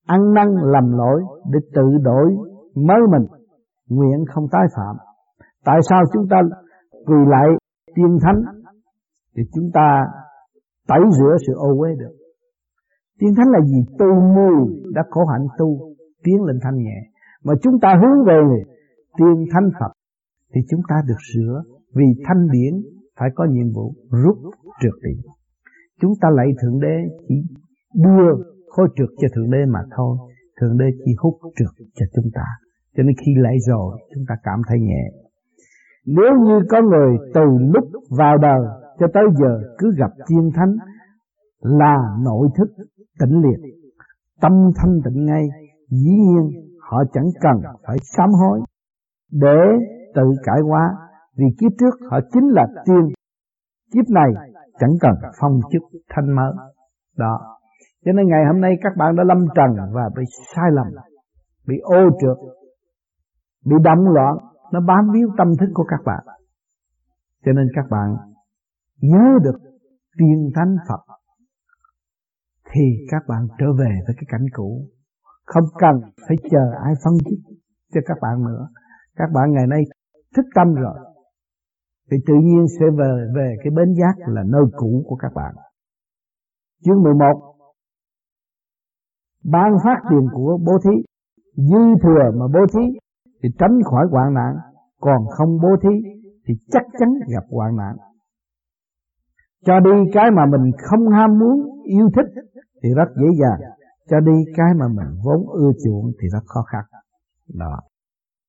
Ăn 0.08 0.34
năn 0.34 0.48
làm 0.62 0.92
lỗi 0.98 1.24
Để 1.52 1.60
tự 1.76 1.98
đổi 2.02 2.36
mới 2.76 3.00
mình. 3.12 3.28
Nguyện 3.90 4.26
không 4.34 4.46
tái 4.52 4.66
phạm. 4.76 4.96
Tại 5.66 5.80
sao 5.90 6.04
chúng 6.14 6.28
ta 6.30 6.38
quỳ 7.06 7.18
lại 7.28 7.48
tiên 7.96 8.18
thánh? 8.22 8.44
Thì 9.36 9.44
chúng 9.54 9.70
ta 9.74 10.06
tẩy 10.88 11.00
rửa 11.12 11.36
sự 11.48 11.54
ô 11.54 11.70
uế 11.80 11.90
được. 12.00 12.19
Tiên 13.20 13.34
thánh 13.38 13.50
là 13.52 13.62
gì? 13.62 13.80
Tu 14.00 14.06
mưu 14.36 14.84
đã 14.94 15.04
khổ 15.10 15.26
hạnh 15.26 15.48
tu, 15.58 15.80
tiến 16.24 16.44
lên 16.44 16.60
thanh 16.62 16.78
nhẹ. 16.78 17.00
Mà 17.44 17.54
chúng 17.62 17.80
ta 17.82 18.00
hướng 18.02 18.26
về 18.26 18.64
tiên 19.18 19.46
thánh 19.52 19.70
Phật, 19.80 19.92
thì 20.54 20.62
chúng 20.70 20.82
ta 20.90 20.96
được 21.08 21.22
sửa 21.34 21.64
vì 21.96 22.06
thanh 22.26 22.48
điển 22.52 22.74
phải 23.20 23.30
có 23.36 23.46
nhiệm 23.46 23.74
vụ 23.76 23.94
rút 24.24 24.38
trượt 24.82 24.94
đi. 25.04 25.32
Chúng 26.02 26.14
ta 26.22 26.30
lạy 26.32 26.48
Thượng 26.62 26.80
Đế 26.80 26.96
chỉ 27.28 27.36
đưa 27.96 28.32
khối 28.68 28.88
trượt 28.96 29.10
cho 29.18 29.28
Thượng 29.36 29.52
Đế 29.52 29.66
mà 29.68 29.80
thôi. 29.98 30.18
Thượng 30.62 30.78
Đế 30.78 30.86
chỉ 31.06 31.12
hút 31.18 31.34
trượt 31.56 31.88
cho 31.96 32.06
chúng 32.16 32.32
ta. 32.34 32.46
Cho 32.98 33.04
nên 33.04 33.16
khi 33.26 33.32
lạy 33.38 33.58
rồi, 33.68 34.00
chúng 34.16 34.24
ta 34.28 34.36
cảm 34.44 34.62
thấy 34.68 34.80
nhẹ. 34.80 35.04
Nếu 36.06 36.34
như 36.46 36.60
có 36.70 36.82
người 36.82 37.18
từ 37.34 37.42
lúc 37.74 37.84
vào 38.18 38.38
đời 38.38 38.62
cho 39.00 39.08
tới 39.14 39.24
giờ 39.40 39.60
cứ 39.78 39.92
gặp 39.98 40.12
tiên 40.28 40.50
thánh 40.56 40.76
là 41.62 41.98
nội 42.24 42.48
thức 42.58 42.70
tĩnh 43.20 43.42
liệt, 43.42 43.74
tâm 44.42 44.52
thanh 44.76 45.00
tịnh 45.06 45.26
ngay, 45.26 45.48
dĩ 45.90 46.12
nhiên 46.12 46.70
họ 46.80 47.04
chẳng 47.14 47.30
cần 47.42 47.74
phải 47.88 47.98
sám 48.04 48.30
hối. 48.30 48.62
Để 49.32 49.60
tự 50.16 50.24
cải 50.44 50.60
hóa 50.68 50.96
vì 51.38 51.46
kiếp 51.60 51.72
trước 51.80 52.08
họ 52.12 52.20
chính 52.34 52.48
là 52.48 52.68
tiên. 52.86 53.08
Kiếp 53.94 54.10
này 54.10 54.32
chẳng 54.80 54.94
cần 55.02 55.14
phong 55.42 55.60
chức 55.72 55.82
thanh 56.10 56.36
mới 56.36 56.54
đó. 57.18 57.40
Cho 58.06 58.12
nên 58.12 58.28
ngày 58.28 58.46
hôm 58.54 58.62
nay 58.62 58.76
các 58.82 58.94
bạn 58.98 59.16
đã 59.16 59.24
lâm 59.24 59.38
trần 59.56 59.94
và 59.94 60.10
bị 60.16 60.24
sai 60.56 60.72
lầm 60.72 60.88
bị 61.68 61.76
ô 61.82 62.10
trượt 62.22 62.38
bị 63.66 63.76
động 63.84 64.08
loạn. 64.14 64.38
Nó 64.72 64.80
bám 64.88 65.10
víu 65.14 65.28
tâm 65.38 65.48
thức 65.60 65.70
của 65.74 65.84
các 65.84 66.00
bạn. 66.06 66.24
Cho 67.46 67.52
nên 67.52 67.68
các 67.76 67.86
bạn 67.90 68.16
nhớ 69.02 69.40
được 69.44 69.60
tiên 70.18 70.52
thánh 70.56 70.76
Phật 70.90 71.19
thì 72.74 72.82
các 73.12 73.24
bạn 73.28 73.48
trở 73.60 73.66
về 73.80 73.92
với 74.08 74.16
cái 74.16 74.26
cảnh 74.28 74.46
cũ. 74.54 74.88
Không 75.46 75.64
cần 75.80 76.02
phải 76.28 76.38
chờ 76.52 76.72
ai 76.84 76.94
phân 77.04 77.14
tích 77.26 77.40
cho 77.94 78.02
các 78.06 78.18
bạn 78.22 78.44
nữa. 78.44 78.68
Các 79.16 79.30
bạn 79.34 79.52
ngày 79.52 79.68
nay 79.68 79.84
thích 80.36 80.46
tâm 80.56 80.74
rồi. 80.74 80.96
Thì 82.12 82.18
tự 82.28 82.34
nhiên 82.44 82.66
sẽ 82.80 82.86
về 82.98 83.28
về 83.36 83.56
cái 83.64 83.72
bến 83.76 83.94
giác 84.00 84.28
là 84.28 84.44
nơi 84.46 84.64
cũ 84.78 85.04
của 85.08 85.16
các 85.16 85.32
bạn. 85.36 85.56
Chương 86.86 87.04
11 87.04 87.50
ban 89.44 89.72
phát 89.84 89.98
tiền 90.10 90.28
của 90.34 90.58
bố 90.66 90.74
thí. 90.84 90.96
Dư 91.56 91.84
thừa 92.04 92.32
mà 92.40 92.46
bố 92.54 92.60
thí 92.74 93.00
thì 93.44 93.50
tránh 93.60 93.80
khỏi 93.86 94.06
hoạn 94.12 94.34
nạn. 94.34 94.56
Còn 95.00 95.26
không 95.30 95.58
bố 95.62 95.70
thí 95.82 96.10
thì 96.48 96.54
chắc 96.68 96.84
chắn 97.00 97.10
gặp 97.34 97.44
hoạn 97.50 97.76
nạn. 97.76 97.96
Cho 99.66 99.80
đi 99.80 100.12
cái 100.14 100.32
mà 100.32 100.46
mình 100.46 100.72
không 100.78 101.10
ham 101.10 101.40
muốn, 101.40 101.84
yêu 101.84 102.10
thích 102.16 102.44
thì 102.84 102.90
rất 102.96 103.10
dễ 103.16 103.28
dàng. 103.42 103.60
Cho 104.10 104.20
đi 104.20 104.38
cái 104.58 104.74
mà 104.80 104.88
mình 104.88 105.20
vốn 105.24 105.50
ưa 105.54 105.72
chuộng 105.86 106.12
thì 106.22 106.28
rất 106.34 106.44
khó 106.46 106.62
khăn. 106.62 106.84
Đó. 107.54 107.80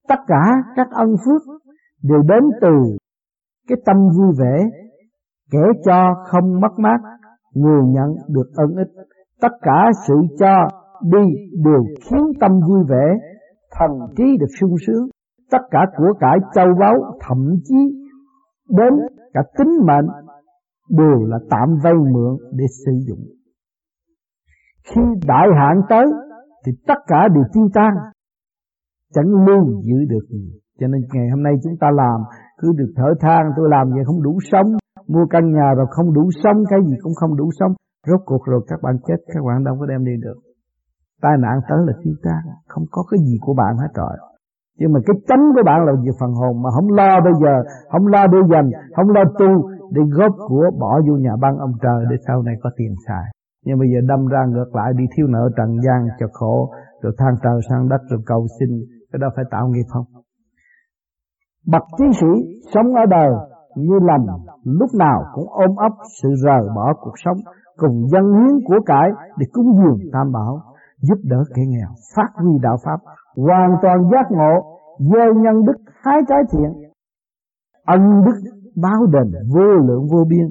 Tất 0.09 0.19
cả 0.27 0.63
các 0.77 0.89
ân 0.91 1.15
phước 1.25 1.43
đều 2.03 2.23
đến 2.23 2.43
từ 2.61 2.97
cái 3.69 3.79
tâm 3.87 3.97
vui 3.97 4.35
vẻ, 4.39 4.71
kể 5.51 5.63
cho 5.85 6.15
không 6.27 6.61
mất 6.61 6.79
mát, 6.79 6.99
người 7.55 7.83
nhận 7.87 8.15
được 8.29 8.51
ân 8.57 8.75
ích. 8.77 8.89
Tất 9.41 9.53
cả 9.63 9.91
sự 10.07 10.15
cho 10.39 10.69
đi 11.03 11.25
đều 11.65 11.85
khiến 12.05 12.25
tâm 12.41 12.53
vui 12.69 12.85
vẻ, 12.89 13.19
thần 13.79 13.91
trí 14.17 14.25
được 14.41 14.51
sung 14.61 14.75
sướng. 14.87 15.09
Tất 15.51 15.63
cả 15.71 15.79
của 15.97 16.13
cải 16.21 16.39
châu 16.55 16.67
báu, 16.81 16.95
thậm 17.21 17.39
chí 17.65 18.11
đến 18.69 18.95
cả 19.35 19.41
tính 19.59 19.87
mệnh 19.87 20.07
đều 20.89 21.25
là 21.27 21.39
tạm 21.51 21.69
vay 21.85 21.95
mượn 21.95 22.37
để 22.53 22.65
sử 22.87 22.93
dụng 23.09 23.25
khi 24.91 25.01
đại 25.27 25.49
hạn 25.61 25.81
tới 25.89 26.07
thì 26.67 26.73
tất 26.89 27.01
cả 27.07 27.29
đều 27.35 27.45
tiêu 27.53 27.69
tan, 27.75 27.93
chẳng 29.15 29.31
lưu 29.47 29.83
giữ 29.83 29.99
được 30.09 30.27
gì. 30.31 30.61
Cho 30.81 30.87
nên 30.87 31.01
ngày 31.15 31.29
hôm 31.31 31.43
nay 31.43 31.53
chúng 31.65 31.77
ta 31.81 31.89
làm 31.95 32.21
cứ 32.61 32.73
được 32.77 32.93
thở 32.97 33.09
than 33.21 33.43
tôi 33.57 33.69
làm 33.71 33.91
vậy 33.91 34.05
không 34.07 34.23
đủ 34.23 34.39
sống, 34.51 34.67
mua 35.09 35.27
căn 35.31 35.53
nhà 35.53 35.75
rồi 35.77 35.87
không 35.91 36.15
đủ 36.15 36.31
sống, 36.43 36.57
cái 36.71 36.81
gì 36.87 36.95
cũng 37.03 37.15
không 37.15 37.37
đủ 37.37 37.51
sống. 37.61 37.73
Rốt 38.07 38.21
cuộc 38.25 38.45
rồi 38.45 38.61
các 38.69 38.81
bạn 38.83 38.97
chết, 39.07 39.17
các 39.35 39.43
bạn 39.47 39.65
đâu 39.65 39.77
có 39.81 39.87
đem 39.87 40.05
đi 40.05 40.13
được. 40.23 40.39
Tai 41.23 41.33
nạn 41.39 41.61
tới 41.69 41.79
là 41.87 41.93
tiêu 42.05 42.15
tan, 42.23 42.43
không 42.69 42.85
có 42.91 43.03
cái 43.11 43.21
gì 43.27 43.37
của 43.41 43.55
bạn 43.55 43.77
hết 43.77 43.93
rồi. 43.95 44.17
Nhưng 44.79 44.93
mà 44.93 45.01
cái 45.07 45.17
chánh 45.29 45.45
của 45.55 45.63
bạn 45.67 45.85
là 45.87 45.93
việc 46.05 46.17
phần 46.21 46.33
hồn 46.33 46.63
mà 46.63 46.71
không 46.75 46.89
lo 46.99 47.21
bây 47.21 47.33
giờ, 47.43 47.55
không 47.93 48.07
lo 48.07 48.27
để 48.27 48.39
dành, 48.53 48.71
không 48.97 49.09
lo 49.09 49.25
tu 49.39 49.71
để 49.91 50.03
góp 50.17 50.33
của 50.49 50.71
bỏ 50.81 51.01
vô 51.07 51.15
nhà 51.17 51.35
băng 51.41 51.59
ông 51.59 51.73
trời 51.83 52.05
để 52.11 52.17
sau 52.27 52.43
này 52.43 52.55
có 52.63 52.71
tiền 52.77 52.95
xài 53.07 53.25
nhưng 53.65 53.79
bây 53.79 53.89
giờ 53.93 54.01
đâm 54.09 54.27
ra 54.27 54.45
ngược 54.49 54.75
lại, 54.75 54.93
đi 54.99 55.05
thiếu 55.17 55.27
nợ 55.27 55.49
trần 55.57 55.81
gian 55.81 56.01
cho 56.21 56.27
khổ, 56.33 56.71
rồi 57.03 57.13
than 57.19 57.35
trời 57.43 57.61
sang 57.69 57.89
đất 57.89 58.01
rồi 58.11 58.21
cầu 58.27 58.47
xin, 58.61 58.69
cái 59.13 59.19
đó 59.19 59.29
phải 59.37 59.45
tạo 59.51 59.69
nghiệp 59.69 59.87
không? 59.89 60.05
Bậc 61.67 61.83
chiến 61.99 62.13
sĩ 62.21 62.61
sống 62.75 62.95
ở 62.95 63.07
đời 63.07 63.31
như 63.77 63.99
lòng 64.03 64.27
lúc 64.65 64.91
nào 64.99 65.25
cũng 65.35 65.47
ôm 65.51 65.77
ấp 65.77 65.93
sự 66.23 66.29
rời 66.45 66.63
bỏ 66.77 66.95
cuộc 67.01 67.15
sống, 67.25 67.37
cùng 67.77 68.09
dân 68.09 68.23
hiến 68.23 68.55
của 68.67 68.81
cải 68.87 69.11
để 69.39 69.47
cúng 69.53 69.67
dường 69.77 69.99
tam 70.13 70.33
bảo, 70.33 70.61
giúp 71.01 71.19
đỡ 71.25 71.37
kẻ 71.55 71.63
nghèo, 71.69 71.89
phát 72.17 72.31
huy 72.35 72.53
đạo 72.63 72.77
pháp, 72.85 73.01
hoàn 73.37 73.71
toàn 73.83 73.99
giác 74.13 74.27
ngộ, 74.31 74.79
gieo 74.99 75.35
nhân 75.35 75.65
đức, 75.67 75.93
hái 76.05 76.21
trái 76.29 76.43
thiện. 76.53 76.91
Ân 77.87 78.01
đức, 78.27 78.51
báo 78.83 79.07
đền, 79.13 79.33
vô 79.55 79.87
lượng, 79.87 80.07
vô 80.13 80.25
biên, 80.29 80.47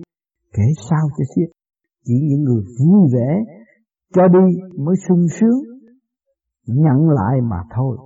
kể 0.54 0.64
sao 0.90 1.08
cho 1.18 1.24
xiết 1.36 1.59
chỉ 2.06 2.14
những 2.30 2.44
người 2.44 2.64
vui 2.80 3.10
vẻ 3.14 3.44
cho 4.16 4.28
đi 4.28 4.46
mới 4.86 4.96
sung 5.08 5.26
sướng, 5.40 5.60
nhận 6.68 7.10
lại 7.10 7.42
mà 7.42 7.58
thôi. 7.76 7.98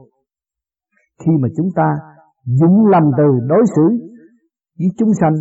Khi 1.25 1.31
mà 1.41 1.47
chúng 1.57 1.69
ta 1.75 1.95
dũng 2.45 2.85
lầm 2.87 3.03
từ 3.17 3.23
đối 3.47 3.63
xử 3.75 3.81
với 4.79 4.87
chúng 4.97 5.09
sanh, 5.21 5.33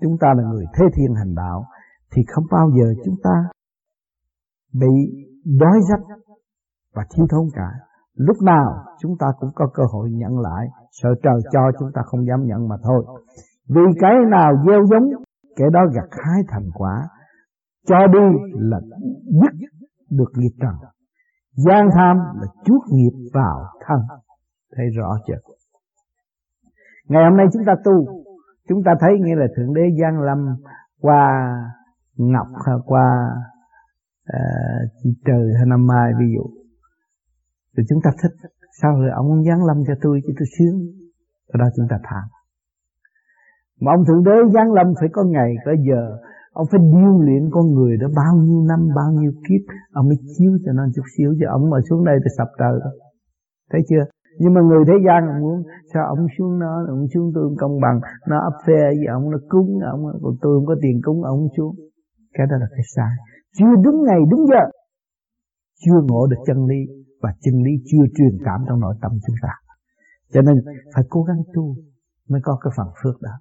chúng 0.00 0.16
ta 0.20 0.28
là 0.36 0.42
người 0.50 0.64
thế 0.74 0.84
thiên 0.94 1.14
hành 1.14 1.34
đạo, 1.34 1.64
thì 2.12 2.22
không 2.28 2.44
bao 2.50 2.70
giờ 2.78 3.02
chúng 3.04 3.14
ta 3.22 3.50
bị 4.72 4.94
đói 5.60 5.78
rách 5.90 6.18
và 6.94 7.02
thiếu 7.14 7.26
thốn 7.30 7.48
cả. 7.54 7.70
Lúc 8.14 8.36
nào 8.42 8.84
chúng 9.00 9.14
ta 9.18 9.26
cũng 9.40 9.50
có 9.54 9.66
cơ 9.74 9.82
hội 9.92 10.10
nhận 10.10 10.38
lại. 10.38 10.66
Sợ 10.90 11.08
trời 11.22 11.40
cho 11.52 11.60
chúng 11.78 11.88
ta 11.94 12.02
không 12.04 12.26
dám 12.26 12.46
nhận 12.46 12.68
mà 12.68 12.76
thôi. 12.82 13.04
Vì 13.68 13.82
cái 14.00 14.12
nào 14.30 14.52
gieo 14.66 14.84
giống 14.90 15.22
kẻ 15.56 15.64
đó 15.72 15.80
gặt 15.94 16.08
hái 16.10 16.42
thành 16.48 16.70
quả 16.74 17.08
cho 17.88 18.06
đi 18.06 18.26
là 18.54 18.80
dứt 19.24 19.68
được 20.10 20.30
nghiệp 20.36 20.54
trần. 20.60 20.74
Gian 21.52 21.88
tham 21.94 22.16
là 22.16 22.46
chuốt 22.64 22.82
nghiệp 22.90 23.30
vào 23.32 23.64
thân. 23.86 23.98
Thấy 24.76 24.86
rõ 24.96 25.18
chưa? 25.26 25.34
Ngày 27.08 27.24
hôm 27.24 27.36
nay 27.36 27.46
chúng 27.52 27.64
ta 27.66 27.74
tu 27.84 28.24
chúng 28.68 28.82
ta 28.84 28.92
thấy 29.00 29.18
nghĩa 29.20 29.36
là 29.36 29.46
thượng 29.56 29.74
đế 29.74 29.82
gian 30.00 30.20
lâm 30.20 30.56
qua 31.00 31.54
ngọc 32.16 32.46
ờ, 32.52 32.60
hay 32.66 32.76
qua 32.84 33.06
uh, 34.32 34.90
chị 35.02 35.10
trời 35.24 35.52
hay 35.56 35.66
năm 35.66 35.86
mai 35.86 36.12
ví 36.20 36.26
dụ. 36.36 36.44
Rồi 37.76 37.84
chúng 37.88 37.98
ta 38.04 38.10
thích 38.22 38.50
sao 38.82 39.00
rồi 39.00 39.10
ông 39.14 39.44
giáng 39.44 39.64
lâm 39.64 39.76
cho 39.86 39.94
tôi 40.02 40.20
chứ 40.26 40.32
tôi 40.38 40.46
sướng? 40.58 40.80
Ở 41.48 41.58
đó 41.58 41.66
chúng 41.76 41.86
ta 41.90 41.96
thảm 42.02 42.28
mà 43.80 43.92
ông 43.92 44.04
thượng 44.04 44.24
đế 44.24 44.52
giáng 44.54 44.72
lâm 44.72 44.86
phải 45.00 45.08
có 45.12 45.24
ngày 45.24 45.54
có 45.64 45.72
giờ 45.88 46.18
ông 46.60 46.66
phải 46.70 46.80
điêu 46.94 47.14
luyện 47.26 47.42
con 47.50 47.66
người 47.74 47.94
đó 48.02 48.08
bao 48.16 48.34
nhiêu 48.44 48.60
năm, 48.70 48.80
bao 48.98 49.10
nhiêu 49.18 49.32
kiếp, 49.46 49.62
ông 49.92 50.06
mới 50.08 50.18
chiếu 50.34 50.52
cho 50.64 50.72
nó 50.72 50.82
chút 50.94 51.06
xíu, 51.16 51.30
chứ 51.38 51.46
ông 51.56 51.70
mà 51.70 51.78
xuống 51.88 52.04
đây 52.04 52.16
thì 52.22 52.30
sập 52.38 52.48
trời 52.58 52.74
đó 52.84 52.90
thấy 53.70 53.80
chưa? 53.88 54.04
Nhưng 54.40 54.54
mà 54.54 54.60
người 54.68 54.84
thế 54.88 54.96
gian 55.06 55.40
muốn, 55.42 55.62
sao 55.94 56.02
ông 56.14 56.26
xuống 56.38 56.58
nó, 56.58 56.72
ông 56.88 57.06
xuống 57.14 57.32
tôi 57.34 57.44
công 57.58 57.80
bằng, 57.80 58.00
nó 58.28 58.36
ấp 58.50 58.56
phê 58.66 58.80
với 58.98 59.06
ông, 59.16 59.30
nó 59.30 59.38
cúng 59.48 59.68
ông, 59.92 60.02
còn 60.22 60.34
tôi 60.42 60.52
không 60.56 60.66
có 60.66 60.74
tiền 60.82 61.00
cúng 61.04 61.22
ông 61.22 61.48
xuống. 61.56 61.74
Cái 62.34 62.46
đó 62.50 62.56
là 62.60 62.66
cái 62.70 62.84
sai. 62.96 63.14
Chưa 63.58 63.72
đúng 63.84 64.02
ngày, 64.06 64.20
đúng 64.30 64.46
giờ. 64.46 64.64
Chưa 65.84 66.00
ngộ 66.08 66.26
được 66.26 66.40
chân 66.46 66.66
lý, 66.66 66.80
và 67.22 67.30
chân 67.40 67.54
lý 67.64 67.72
chưa 67.84 68.04
truyền 68.16 68.34
cảm 68.44 68.60
trong 68.68 68.80
nội 68.80 68.94
tâm 69.02 69.12
chúng 69.26 69.36
ta. 69.42 69.52
Cho 70.32 70.42
nên 70.42 70.56
phải 70.94 71.04
cố 71.08 71.22
gắng 71.22 71.42
tu 71.54 71.76
mới 72.28 72.40
có 72.44 72.58
cái 72.62 72.72
phần 72.76 72.88
phước 73.02 73.22
đó 73.22 73.34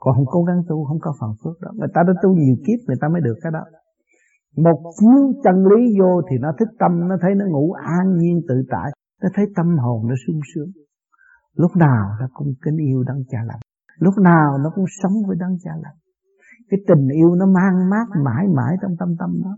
còn 0.00 0.14
không 0.14 0.26
cố 0.26 0.42
gắng 0.42 0.62
tu, 0.68 0.84
không 0.84 0.98
có 1.00 1.12
phần 1.20 1.30
phước 1.44 1.60
đó. 1.60 1.70
Người 1.74 1.88
ta 1.94 2.00
đã 2.06 2.12
tu 2.22 2.34
nhiều 2.34 2.56
kiếp, 2.66 2.78
người 2.86 2.96
ta 3.00 3.08
mới 3.08 3.20
được 3.20 3.36
cái 3.42 3.52
đó. 3.52 3.64
Một 4.56 4.78
chiếu 5.00 5.20
chân 5.44 5.56
lý 5.70 6.00
vô 6.00 6.22
thì 6.30 6.36
nó 6.40 6.52
thích 6.58 6.68
tâm, 6.78 7.08
nó 7.08 7.16
thấy 7.22 7.34
nó 7.34 7.44
ngủ 7.46 7.72
an 7.72 8.16
nhiên 8.18 8.40
tự 8.48 8.54
tại, 8.70 8.90
nó 9.22 9.28
thấy 9.34 9.46
tâm 9.56 9.78
hồn 9.78 10.08
nó 10.08 10.14
sung 10.26 10.40
sướng. 10.54 10.70
Lúc 11.56 11.70
nào 11.76 12.04
nó 12.20 12.26
cũng 12.34 12.48
kính 12.64 12.76
yêu 12.76 13.02
đấng 13.02 13.22
cha 13.28 13.38
lành. 13.46 13.60
Lúc 13.98 14.14
nào 14.18 14.58
nó 14.58 14.70
cũng 14.74 14.84
sống 15.02 15.12
với 15.26 15.36
đấng 15.40 15.56
cha 15.64 15.70
lành. 15.82 15.96
Cái 16.70 16.80
tình 16.88 17.08
yêu 17.08 17.34
nó 17.34 17.46
mang 17.46 17.90
mát 17.90 18.06
mãi 18.24 18.46
mãi 18.56 18.76
trong 18.82 18.96
tâm 18.98 19.08
tâm 19.18 19.30
đó. 19.44 19.56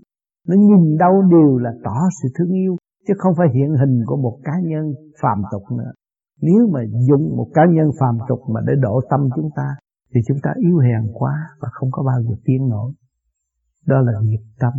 Nó 0.49 0.55
nhìn 0.57 0.97
đâu 0.99 1.23
đều 1.31 1.59
là 1.59 1.73
tỏ 1.85 1.97
sự 2.23 2.29
thương 2.39 2.53
yêu, 2.53 2.77
chứ 3.09 3.15
không 3.19 3.35
phải 3.39 3.47
hiện 3.55 3.71
hình 3.81 4.03
của 4.07 4.17
một 4.17 4.39
cá 4.45 4.53
nhân 4.63 4.93
phàm 5.23 5.43
tục 5.53 5.63
nữa. 5.79 5.93
Nếu 6.43 6.69
mà 6.73 6.81
dùng 7.09 7.37
một 7.37 7.49
cá 7.55 7.63
nhân 7.71 7.91
phàm 8.01 8.19
tục 8.29 8.41
mà 8.55 8.61
để 8.67 8.73
độ 8.81 9.01
tâm 9.11 9.21
chúng 9.37 9.51
ta 9.57 9.69
thì 10.15 10.21
chúng 10.27 10.39
ta 10.43 10.51
yếu 10.57 10.79
hèn 10.79 11.13
quá 11.15 11.33
và 11.61 11.69
không 11.73 11.89
có 11.93 12.03
bao 12.03 12.23
giờ 12.23 12.35
tiến 12.45 12.69
nổi. 12.69 12.93
Đó 13.87 13.97
là 14.01 14.13
nghiệp 14.23 14.45
tâm. 14.59 14.73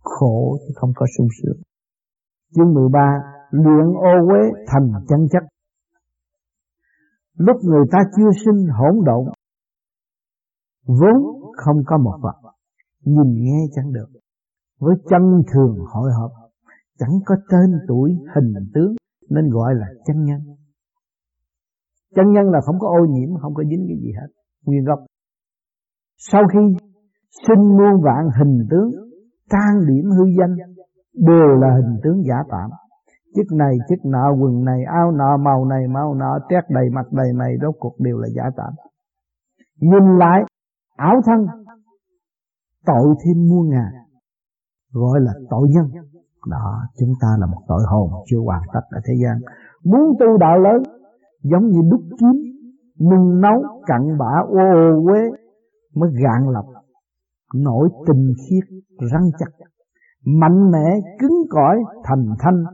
Khổ 0.00 0.56
chứ 0.60 0.72
không 0.76 0.92
có 0.96 1.06
sung 1.18 1.28
sướng. 1.42 1.62
Chương 2.54 2.74
13 2.74 3.00
luyện 3.50 3.86
ô 3.94 4.28
uế 4.28 4.64
thành 4.66 4.92
chân 5.08 5.20
chất. 5.32 5.42
Lúc 7.36 7.56
người 7.62 7.84
ta 7.92 7.98
chưa 8.16 8.30
sinh 8.44 8.66
hỗn 8.68 9.04
độn, 9.04 9.24
vốn 10.86 11.18
không 11.56 11.76
có 11.86 11.98
một 11.98 12.18
vật, 12.22 12.52
nhìn 13.04 13.44
nghe 13.44 13.66
chẳng 13.74 13.92
được. 13.92 14.08
Với 14.80 14.96
chân 15.10 15.42
thường 15.52 15.76
hội 15.94 16.10
họp, 16.18 16.30
chẳng 16.98 17.18
có 17.26 17.34
tên 17.50 17.70
tuổi, 17.88 18.10
hình 18.34 18.54
tướng, 18.74 18.94
nên 19.30 19.50
gọi 19.50 19.74
là 19.74 19.86
chân 20.06 20.24
nhân. 20.24 20.40
Chân 22.14 22.32
nhân 22.32 22.50
là 22.50 22.60
không 22.60 22.78
có 22.80 22.88
ô 22.88 23.06
nhiễm, 23.06 23.28
không 23.40 23.54
có 23.54 23.62
dính 23.64 23.84
cái 23.88 23.96
gì 24.02 24.12
hết 24.20 24.28
nguyên 24.66 24.84
gốc. 24.84 24.98
Sau 26.18 26.42
khi 26.52 26.76
sinh 27.46 27.76
muôn 27.76 28.02
vạn 28.02 28.28
hình 28.38 28.66
tướng, 28.70 28.90
trang 29.50 29.86
điểm 29.88 30.10
hư 30.10 30.24
danh, 30.38 30.56
đều 31.14 31.46
là 31.60 31.74
hình 31.76 32.00
tướng 32.02 32.22
giả 32.28 32.36
tạm 32.50 32.70
chiếc 33.34 33.56
này 33.56 33.74
chiếc 33.88 34.04
nọ, 34.04 34.32
quần 34.32 34.64
này, 34.64 34.80
áo 34.84 35.12
nọ, 35.12 35.36
màu 35.36 35.64
này, 35.64 35.88
màu 35.88 36.14
nọ, 36.14 36.38
tét 36.48 36.64
đầy 36.70 36.90
mặt 36.92 37.06
đầy 37.12 37.32
mày, 37.32 37.52
rốt 37.62 37.74
cuộc 37.78 37.94
đều 37.98 38.18
là 38.18 38.28
giả 38.36 38.42
tạm 38.56 38.72
nhìn 39.80 40.18
lại, 40.18 40.42
ảo 40.96 41.20
thân, 41.26 41.46
tội 42.86 43.14
thêm 43.24 43.48
muôn 43.48 43.68
ngàn 43.68 43.92
gọi 44.92 45.20
là 45.20 45.32
tội 45.50 45.68
nhân. 45.70 45.86
Đó, 46.50 46.80
chúng 46.98 47.12
ta 47.20 47.28
là 47.38 47.46
một 47.46 47.62
tội 47.68 47.82
hồn 47.90 48.10
chưa 48.26 48.38
hoàn 48.44 48.62
tất 48.74 48.80
ở 48.90 49.00
thế 49.06 49.14
gian. 49.22 49.38
Muốn 49.84 50.16
tu 50.20 50.36
đạo 50.36 50.58
lớn, 50.58 50.82
giống 51.42 51.66
như 51.68 51.80
đúc 51.90 52.00
kiếm 52.20 52.45
nung 53.00 53.40
nấu 53.40 53.82
cặn 53.86 54.18
bã 54.18 54.40
ô 54.48 54.58
ô 54.58 55.04
quế 55.04 55.20
mới 55.94 56.10
gạn 56.22 56.52
lập. 56.52 56.64
Nổi 57.54 57.88
tình 58.06 58.32
khiết 58.36 58.64
răng 59.12 59.30
chặt, 59.38 59.66
mạnh 60.24 60.70
mẽ 60.70 61.00
cứng 61.18 61.36
cỏi 61.50 61.76
thành 62.04 62.26
thanh, 62.38 62.64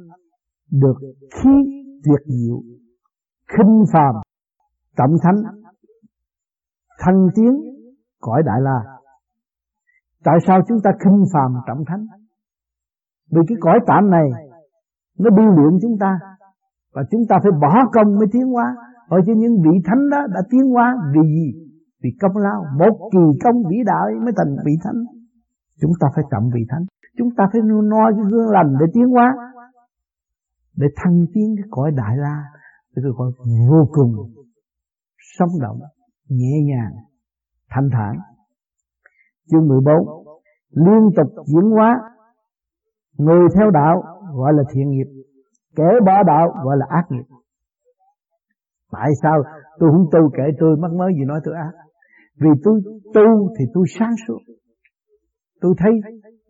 được 0.71 0.95
khí 1.35 1.51
tuyệt 2.05 2.21
diệu, 2.27 2.61
khinh 3.49 3.85
phàm, 3.93 4.15
trọng 4.97 5.15
thánh, 5.23 5.43
thăng 6.99 7.29
tiến 7.35 7.53
cõi 8.21 8.43
đại 8.47 8.61
la. 8.61 8.99
Tại 10.25 10.35
sao 10.47 10.61
chúng 10.69 10.79
ta 10.85 10.91
khinh 11.05 11.25
phàm 11.33 11.55
trọng 11.67 11.85
thánh? 11.87 12.07
Vì 13.31 13.41
cái 13.49 13.57
cõi 13.61 13.79
tạm 13.87 14.11
này, 14.11 14.29
nó 15.19 15.31
biêu 15.31 15.51
luyện 15.57 15.79
chúng 15.83 15.99
ta, 16.01 16.19
và 16.95 17.03
chúng 17.11 17.21
ta 17.29 17.37
phải 17.43 17.53
bỏ 17.61 17.75
công 17.93 18.15
mới 18.19 18.27
tiến 18.33 18.43
hóa. 18.43 18.77
Hồi 19.13 19.21
cho 19.27 19.33
những 19.37 19.55
vị 19.65 19.75
thánh 19.85 20.11
đó 20.11 20.21
đã 20.35 20.41
tiến 20.51 20.65
hóa 20.73 20.97
vì 21.15 21.21
gì? 21.37 21.49
Vì 22.03 22.11
công 22.21 22.37
lao, 22.37 22.65
một 22.79 23.11
kỳ 23.13 23.39
công 23.45 23.57
vĩ 23.71 23.77
đại 23.87 24.09
mới 24.25 24.33
thành 24.37 24.57
vị 24.67 24.73
thánh. 24.85 25.01
Chúng 25.81 25.91
ta 26.01 26.07
phải 26.15 26.25
trọng 26.31 26.51
vị 26.55 26.61
thánh. 26.69 26.85
Chúng 27.19 27.29
ta 27.37 27.45
phải 27.53 27.61
noi 27.65 28.13
cái 28.17 28.25
gương 28.31 28.51
lành 28.51 28.75
để 28.81 28.87
tiến 28.95 29.09
hóa. 29.09 29.35
Để 30.77 30.87
thăng 30.97 31.25
tiến 31.35 31.55
cái 31.57 31.67
cõi 31.71 31.91
đại 31.97 32.17
la. 32.17 32.45
Cái 32.95 33.05
cõi 33.19 33.33
vô 33.71 33.89
cùng 33.93 34.13
sống 35.37 35.61
động, 35.61 35.79
nhẹ 36.29 36.55
nhàng, 36.65 36.93
thanh 37.71 37.89
thản. 37.93 38.17
Chương 39.51 39.69
14 39.69 39.95
Liên 40.71 41.11
tục 41.17 41.45
diễn 41.47 41.71
hóa 41.71 42.01
Người 43.19 43.49
theo 43.55 43.71
đạo 43.71 44.03
gọi 44.35 44.53
là 44.53 44.63
thiện 44.73 44.91
nghiệp 44.91 45.07
Kẻ 45.77 45.85
bỏ 46.07 46.23
đạo 46.23 46.55
gọi 46.65 46.77
là 46.77 46.87
ác 46.89 47.05
nghiệp 47.11 47.25
Tại 48.93 49.11
sao 49.23 49.43
tôi 49.79 49.91
không 49.93 50.07
tu 50.13 50.31
kể 50.37 50.43
tôi? 50.61 50.77
Mắc 50.77 50.93
mới 50.93 51.13
gì 51.15 51.25
nói 51.25 51.41
tôi 51.45 51.55
ác. 51.55 51.73
Vì 52.41 52.51
tôi 52.65 52.81
tu 53.15 53.49
thì 53.59 53.65
tôi 53.75 53.85
sáng 53.99 54.15
suốt. 54.27 54.39
Tôi 55.61 55.75
thấy 55.79 55.93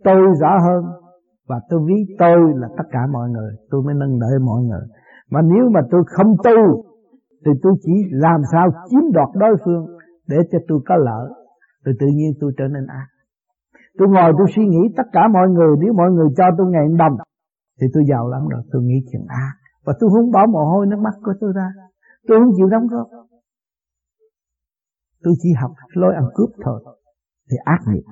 tôi 0.04 0.20
rõ 0.40 0.58
hơn 0.66 0.84
Và 1.48 1.60
tôi 1.70 1.80
ví 1.86 2.14
tôi 2.18 2.38
là 2.54 2.68
tất 2.76 2.84
cả 2.90 3.00
mọi 3.12 3.28
người. 3.30 3.52
Tôi 3.70 3.82
mới 3.82 3.94
nâng 3.94 4.18
đỡ 4.18 4.26
mọi 4.44 4.62
người. 4.62 4.86
Mà 5.30 5.40
nếu 5.42 5.70
mà 5.74 5.80
tôi 5.90 6.02
không 6.06 6.36
tu 6.44 6.84
Thì 7.46 7.52
tôi 7.62 7.72
chỉ 7.82 7.92
làm 8.10 8.40
sao 8.52 8.68
chiếm 8.90 9.12
đoạt 9.12 9.28
đối 9.34 9.56
phương 9.64 9.86
Để 10.28 10.36
cho 10.52 10.58
tôi 10.68 10.78
có 10.86 10.96
lợi. 10.96 11.28
Rồi 11.84 11.94
tự 12.00 12.06
nhiên 12.06 12.32
tôi 12.40 12.52
trở 12.58 12.64
nên 12.68 12.86
ác. 12.86 13.06
Tôi 13.98 14.08
ngồi 14.08 14.32
tôi 14.38 14.46
suy 14.56 14.64
nghĩ 14.64 14.82
tất 14.96 15.06
cả 15.12 15.20
mọi 15.32 15.48
người. 15.48 15.76
Nếu 15.80 15.92
mọi 15.92 16.10
người 16.10 16.28
cho 16.36 16.44
tôi 16.58 16.66
ngàn 16.70 16.96
đồng 16.96 17.16
Thì 17.80 17.86
tôi 17.94 18.02
giàu 18.10 18.28
lắm 18.28 18.42
rồi. 18.48 18.62
Tôi 18.72 18.82
nghĩ 18.82 18.98
chuyện 19.12 19.22
ác. 19.28 19.52
Và 19.86 19.92
tôi 20.00 20.10
không 20.10 20.30
bỏ 20.30 20.46
mồ 20.52 20.64
hôi 20.64 20.86
nước 20.86 20.98
mắt 20.98 21.14
của 21.24 21.32
tôi 21.40 21.52
ra. 21.56 21.68
Tôi 22.28 22.38
không 22.38 22.52
chịu 22.56 22.66
đóng 22.66 22.86
góp. 22.86 23.06
Tôi 25.22 25.34
chỉ 25.42 25.48
học 25.60 25.70
lối 25.94 26.14
ăn 26.14 26.24
cướp 26.34 26.50
thôi, 26.64 26.84
Thì 27.50 27.56
ác 27.64 27.80
nghiệp. 27.86 28.02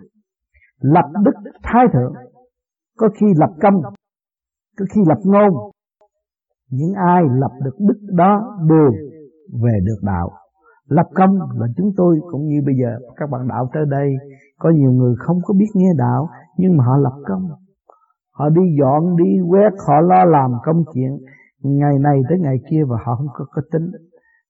Lập 0.80 1.04
đức 1.24 1.50
thái 1.62 1.84
thượng, 1.92 2.14
Có 2.98 3.08
khi 3.14 3.26
lập 3.36 3.50
công, 3.62 3.82
Có 4.78 4.84
khi 4.94 5.00
lập 5.06 5.18
ngôn. 5.24 5.70
Những 6.70 6.92
ai 6.94 7.22
lập 7.40 7.50
được 7.64 7.76
đức 7.78 8.00
đó 8.12 8.58
Đều 8.68 8.92
về 9.62 9.78
được 9.84 10.00
đạo. 10.02 10.30
Lập 10.86 11.06
công 11.14 11.38
là 11.60 11.66
chúng 11.76 11.90
tôi 11.96 12.20
Cũng 12.30 12.46
như 12.46 12.60
bây 12.66 12.74
giờ, 12.82 12.98
các 13.16 13.30
bạn 13.30 13.48
đạo 13.48 13.70
tới 13.72 13.82
đây, 13.90 14.08
Có 14.58 14.70
nhiều 14.70 14.90
người 14.92 15.14
không 15.18 15.38
có 15.44 15.54
biết 15.58 15.68
nghe 15.74 15.90
đạo, 15.98 16.28
Nhưng 16.56 16.76
mà 16.76 16.84
họ 16.84 16.96
lập 16.96 17.22
công. 17.26 17.48
Họ 18.32 18.48
đi 18.48 18.62
dọn, 18.80 19.16
đi 19.16 19.30
quét, 19.48 19.70
Họ 19.86 20.00
lo 20.00 20.24
làm 20.24 20.50
công 20.64 20.84
chuyện 20.94 21.18
ngày 21.62 21.98
này 22.00 22.20
tới 22.28 22.38
ngày 22.38 22.56
kia 22.70 22.82
và 22.88 22.96
họ 23.04 23.16
không 23.16 23.28
có, 23.34 23.44
có 23.50 23.62
tính. 23.72 23.90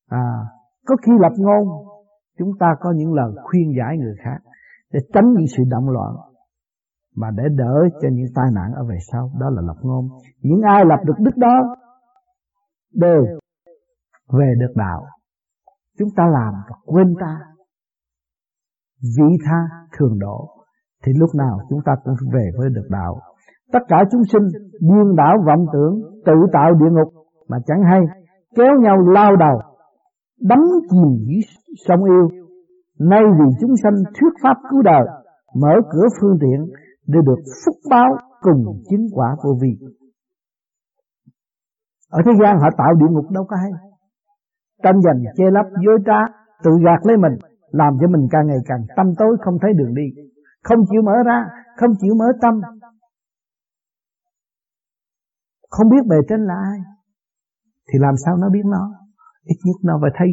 À 0.09 0.45
có 0.87 0.97
khi 1.07 1.13
lập 1.21 1.33
ngôn 1.37 1.69
chúng 2.39 2.51
ta 2.61 2.67
có 2.81 2.93
những 2.97 3.15
lời 3.15 3.33
khuyên 3.43 3.73
giải 3.79 3.97
người 3.99 4.15
khác 4.25 4.39
để 4.93 5.01
tránh 5.13 5.33
những 5.33 5.47
sự 5.57 5.63
động 5.71 5.89
loạn 5.89 6.15
mà 7.17 7.31
để 7.37 7.45
đỡ 7.57 7.89
cho 8.03 8.09
những 8.13 8.27
tai 8.35 8.47
nạn 8.53 8.73
ở 8.75 8.85
về 8.85 8.97
sau. 9.13 9.31
Đó 9.41 9.51
là 9.51 9.63
lập 9.63 9.77
ngôn. 9.83 10.09
Những 10.43 10.61
ai 10.63 10.85
lập 10.85 10.99
được 11.05 11.15
đức 11.19 11.37
đó 11.37 11.77
đều 12.95 13.25
về 14.33 14.55
được 14.61 14.73
đạo. 14.77 15.07
Chúng 15.99 16.09
ta 16.17 16.25
làm 16.33 16.55
và 16.69 16.77
quên 16.85 17.15
ta. 17.21 17.39
Vị 19.03 19.37
tha 19.45 19.61
thường 19.99 20.19
độ. 20.19 20.49
Thì 21.05 21.13
lúc 21.17 21.31
nào 21.35 21.61
chúng 21.69 21.81
ta 21.85 21.93
cũng 22.05 22.15
về 22.33 22.51
với 22.59 22.69
được 22.71 22.87
đạo 22.91 23.21
tất 23.73 23.79
cả 23.89 24.05
chúng 24.11 24.23
sinh 24.33 24.43
điên 24.81 25.17
đảo 25.17 25.37
vọng 25.47 25.67
tưởng, 25.73 26.01
tự 26.27 26.33
tạo 26.53 26.75
địa 26.75 26.91
ngục. 26.91 27.13
Mà 27.49 27.57
chẳng 27.67 27.83
hay, 27.91 28.01
kéo 28.57 28.81
nhau 28.81 28.97
lao 28.99 29.37
đầu 29.37 29.61
đắm 30.41 30.59
chìm 30.91 31.27
dưới 31.27 31.41
sông 31.89 32.05
yêu. 32.05 32.29
Nay 32.99 33.23
vì 33.39 33.45
chúng 33.61 33.77
sanh 33.83 33.95
thuyết 33.95 34.33
pháp 34.43 34.57
cứu 34.71 34.83
đời, 34.83 35.07
mở 35.55 35.75
cửa 35.93 36.07
phương 36.21 36.39
tiện 36.41 36.67
để 37.07 37.21
được 37.27 37.43
phúc 37.65 37.77
báo 37.91 38.17
cùng 38.41 38.65
chứng 38.91 39.07
quả 39.15 39.37
vô 39.45 39.51
vi. 39.63 39.77
Ở 42.11 42.21
thế 42.27 42.33
gian 42.43 42.59
họ 42.61 42.69
tạo 42.79 42.95
địa 42.95 43.07
ngục 43.11 43.31
đâu 43.31 43.45
có 43.49 43.57
hay. 43.57 43.71
Tranh 44.83 45.01
giành 45.01 45.23
che 45.37 45.45
lấp 45.51 45.67
dối 45.87 45.99
trá, 46.07 46.33
tự 46.65 46.71
gạt 46.85 47.01
lấy 47.03 47.17
mình, 47.17 47.39
làm 47.71 47.93
cho 48.01 48.07
mình 48.09 48.29
càng 48.31 48.47
ngày 48.47 48.59
càng 48.67 48.81
tâm 48.97 49.07
tối, 49.19 49.37
không 49.41 49.55
thấy 49.63 49.73
đường 49.75 49.95
đi. 49.95 50.03
Không 50.65 50.79
chịu 50.91 51.03
mở 51.03 51.13
ra, 51.27 51.45
không 51.77 51.91
chịu 52.01 52.15
mở 52.19 52.27
tâm 52.43 52.61
không 55.71 55.89
biết 55.89 56.07
bề 56.09 56.17
trên 56.29 56.41
là 56.41 56.55
ai, 56.55 56.79
thì 57.93 57.99
làm 57.99 58.15
sao 58.25 58.37
nó 58.37 58.49
biết 58.51 58.65
nó? 58.65 58.95
Ít 59.43 59.57
nhất 59.65 59.77
nó 59.83 59.99
phải 60.03 60.11
thấy 60.19 60.29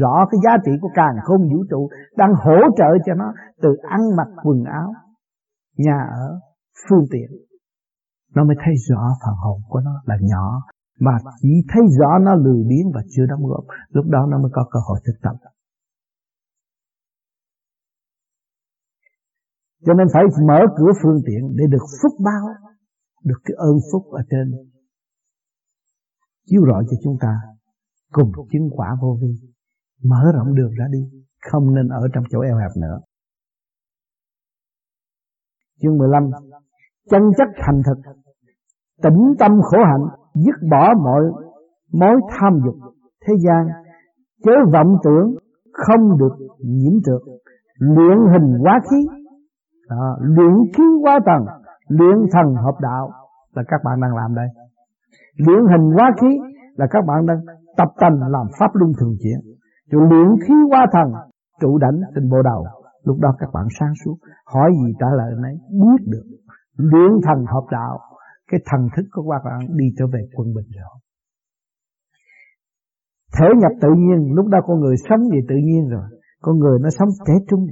rõ 0.00 0.26
cái 0.30 0.40
giá 0.44 0.56
trị 0.64 0.72
của 0.80 0.90
càng 0.94 1.16
không 1.24 1.42
vũ 1.52 1.64
trụ 1.70 1.88
đang 2.16 2.32
hỗ 2.34 2.56
trợ 2.76 2.90
cho 3.06 3.14
nó 3.14 3.32
từ 3.62 3.76
ăn 3.88 4.00
mặc 4.16 4.28
quần 4.42 4.64
áo, 4.64 4.92
nhà 5.76 5.98
ở, 6.10 6.40
phương 6.88 7.04
tiện. 7.10 7.30
Nó 8.34 8.44
mới 8.44 8.56
thấy 8.64 8.74
rõ 8.88 9.02
phần 9.24 9.34
hồn 9.44 9.60
của 9.68 9.80
nó 9.80 10.02
là 10.04 10.16
nhỏ, 10.20 10.62
mà 11.00 11.12
chỉ 11.42 11.48
thấy 11.68 11.82
rõ 11.98 12.18
nó 12.18 12.34
lười 12.34 12.64
biếng 12.68 12.92
và 12.94 13.02
chưa 13.10 13.26
đóng 13.26 13.46
góp. 13.46 13.64
Lúc 13.88 14.06
đó 14.06 14.26
nó 14.30 14.38
mới 14.38 14.50
có 14.54 14.68
cơ 14.70 14.80
hội 14.88 15.00
thực 15.06 15.16
tập. 15.22 15.36
Cho 19.86 19.94
nên 19.94 20.06
phải 20.12 20.22
mở 20.48 20.60
cửa 20.76 20.92
phương 21.02 21.20
tiện 21.26 21.56
để 21.56 21.64
được 21.70 21.84
phúc 22.02 22.12
báo, 22.24 22.46
được 23.24 23.38
cái 23.44 23.54
ơn 23.56 23.76
phúc 23.92 24.02
ở 24.12 24.22
trên 24.30 24.52
chiếu 26.46 26.62
rọi 26.66 26.84
cho 26.90 26.96
chúng 27.04 27.16
ta 27.20 27.40
cùng 28.12 28.32
chứng 28.52 28.68
quả 28.70 28.96
vô 29.00 29.18
vi. 29.22 29.34
Mở 30.04 30.32
rộng 30.34 30.54
đường 30.54 30.72
ra 30.78 30.84
đi 30.90 31.22
không 31.50 31.74
nên 31.74 31.88
ở 31.88 32.08
trong 32.14 32.24
chỗ 32.30 32.40
eo 32.40 32.56
hẹp 32.56 32.70
nữa. 32.76 32.98
Chương 35.82 35.98
15 35.98 36.30
chân 37.10 37.22
chất 37.36 37.48
thành 37.56 37.82
thực. 37.86 38.12
Tĩnh 39.02 39.34
tâm 39.38 39.60
khổ 39.62 39.78
hạnh 39.84 40.06
dứt 40.34 40.68
bỏ 40.70 40.94
mọi 41.04 41.22
mối 41.92 42.20
tham 42.30 42.60
dục. 42.64 42.74
Thế 43.26 43.34
gian 43.46 43.66
chớ 44.44 44.52
vọng 44.72 44.96
tưởng 45.04 45.34
không 45.72 46.18
được 46.18 46.36
nhiễm 46.58 46.92
trượt. 47.04 47.20
Luyện 47.78 48.18
hình 48.32 48.58
hóa 48.60 48.80
khí. 48.90 49.06
Đó, 49.88 50.16
luyện 50.20 50.54
khí 50.76 50.84
hóa 51.02 51.20
tầng 51.26 51.46
luyện 51.88 52.18
thần 52.32 52.54
hợp 52.54 52.76
đạo. 52.80 53.10
Là 53.54 53.62
các 53.68 53.80
bạn 53.84 54.00
đang 54.00 54.16
làm 54.16 54.34
đây 54.34 54.46
luyện 55.36 55.62
hình 55.70 55.90
hóa 55.96 56.10
khí 56.20 56.38
là 56.76 56.86
các 56.90 57.04
bạn 57.06 57.26
đang 57.26 57.40
tập 57.76 57.88
tành 58.00 58.20
làm 58.30 58.46
pháp 58.58 58.70
luân 58.74 58.92
thường 59.00 59.16
chuyển 59.22 59.56
rồi 59.90 60.02
luyện 60.10 60.28
khí 60.48 60.54
hóa 60.70 60.86
thần, 60.92 61.12
trụ 61.60 61.78
đảnh 61.78 62.00
tình 62.14 62.28
bộ 62.30 62.42
đầu. 62.42 62.64
Lúc 63.04 63.18
đó 63.20 63.36
các 63.38 63.50
bạn 63.52 63.66
sáng 63.80 63.92
suốt, 64.04 64.16
hỏi 64.46 64.70
gì 64.80 64.92
trả 65.00 65.06
lời 65.16 65.32
nấy, 65.42 65.54
biết 65.70 66.00
được. 66.06 66.26
Luyện 66.76 67.10
thần 67.22 67.44
hợp 67.46 67.66
đạo, 67.70 67.98
cái 68.50 68.60
thần 68.70 68.88
thức 68.96 69.02
của 69.12 69.30
các 69.30 69.42
bạn 69.44 69.76
đi 69.76 69.84
trở 69.98 70.06
về 70.06 70.20
quân 70.36 70.54
bình 70.54 70.66
rồi. 70.80 70.94
Thể 73.38 73.46
nhập 73.56 73.72
tự 73.82 73.88
nhiên, 73.96 74.34
lúc 74.34 74.46
đó 74.46 74.58
con 74.66 74.80
người 74.80 74.94
sống 75.08 75.20
về 75.32 75.38
tự 75.48 75.54
nhiên 75.64 75.88
rồi. 75.88 76.04
Con 76.42 76.58
người 76.58 76.78
nó 76.82 76.88
sống 76.90 77.08
trẻ 77.26 77.34
trung, 77.48 77.66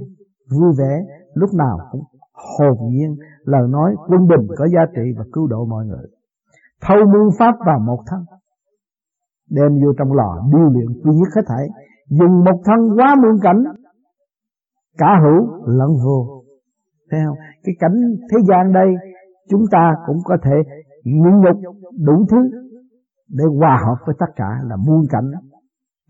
vui 0.51 0.71
vẻ, 0.79 1.05
lúc 1.33 1.49
nào 1.57 1.77
cũng 1.91 2.01
hồn 2.33 2.77
nhiên. 2.89 3.15
Lời 3.43 3.67
nói 3.69 3.95
quân 4.07 4.27
bình 4.27 4.47
có 4.57 4.67
giá 4.67 4.81
trị 4.95 5.01
và 5.17 5.23
cứu 5.33 5.47
độ 5.47 5.65
mọi 5.65 5.85
người 5.85 6.07
thâu 6.85 6.97
muôn 6.97 7.29
pháp 7.39 7.55
vào 7.65 7.79
một 7.79 7.99
thân. 8.07 8.19
Đem 9.49 9.71
vô 9.83 9.93
trong 9.97 10.13
lò 10.13 10.41
điêu 10.51 10.69
luyện 10.69 10.87
quy 11.03 11.11
nhất 11.15 11.29
hết 11.35 11.41
thảy, 11.47 11.67
dùng 12.09 12.43
một 12.43 12.61
thân 12.65 12.79
quá 12.97 13.15
muôn 13.23 13.39
cảnh. 13.41 13.63
Cả 14.97 15.19
hữu 15.23 15.65
lẫn 15.65 15.89
vô. 16.05 16.43
Thấy 17.11 17.19
không? 17.25 17.37
Cái 17.63 17.75
cảnh 17.79 17.95
thế 18.31 18.37
gian 18.47 18.73
đây, 18.73 18.89
chúng 19.49 19.63
ta 19.71 19.93
cũng 20.07 20.17
có 20.23 20.37
thể 20.43 20.55
nhịn 21.03 21.35
nhục 21.39 21.57
đủ 22.05 22.25
thứ 22.31 22.49
để 23.29 23.43
hòa 23.59 23.81
hợp 23.85 23.95
với 24.05 24.15
tất 24.19 24.31
cả 24.35 24.49
là 24.63 24.75
muôn 24.75 25.01
cảnh. 25.09 25.31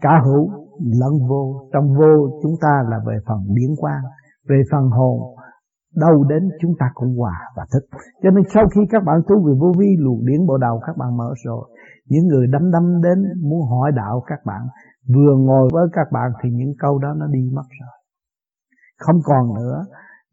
Cả 0.01 0.21
hữu 0.25 0.49
lẫn 1.01 1.11
vô. 1.29 1.69
Trong 1.73 1.93
vô 1.97 2.39
chúng 2.43 2.55
ta 2.61 2.83
là 2.89 2.99
về 3.07 3.17
phần 3.27 3.37
điển 3.47 3.75
quang, 3.77 4.03
về 4.49 4.61
phần 4.71 4.89
hồn 4.89 5.19
đâu 5.95 6.23
đến 6.23 6.49
chúng 6.61 6.73
ta 6.79 6.85
cũng 6.93 7.17
hòa 7.17 7.37
và 7.55 7.65
thích 7.73 7.99
cho 8.23 8.29
nên 8.29 8.43
sau 8.53 8.63
khi 8.75 8.81
các 8.89 9.03
bạn 9.05 9.21
tu 9.27 9.35
về 9.45 9.53
vô 9.61 9.71
vi, 9.79 9.89
luồng 9.99 10.25
điển 10.25 10.45
bộ 10.47 10.57
đầu 10.57 10.79
các 10.87 10.97
bạn 10.97 11.17
mở 11.17 11.29
rồi. 11.45 11.63
Những 12.09 12.27
người 12.27 12.47
đâm 12.47 12.71
đâm 12.71 13.01
đến 13.01 13.19
muốn 13.49 13.61
hỏi 13.69 13.91
đạo 13.95 14.23
các 14.27 14.39
bạn, 14.45 14.61
vừa 15.15 15.35
ngồi 15.37 15.69
với 15.73 15.87
các 15.93 16.07
bạn 16.11 16.31
thì 16.43 16.49
những 16.53 16.73
câu 16.79 16.99
đó 16.99 17.13
nó 17.17 17.27
đi 17.27 17.39
mất 17.53 17.67
rồi. 17.79 17.89
Không 18.99 19.19
còn 19.23 19.53
nữa. 19.55 19.83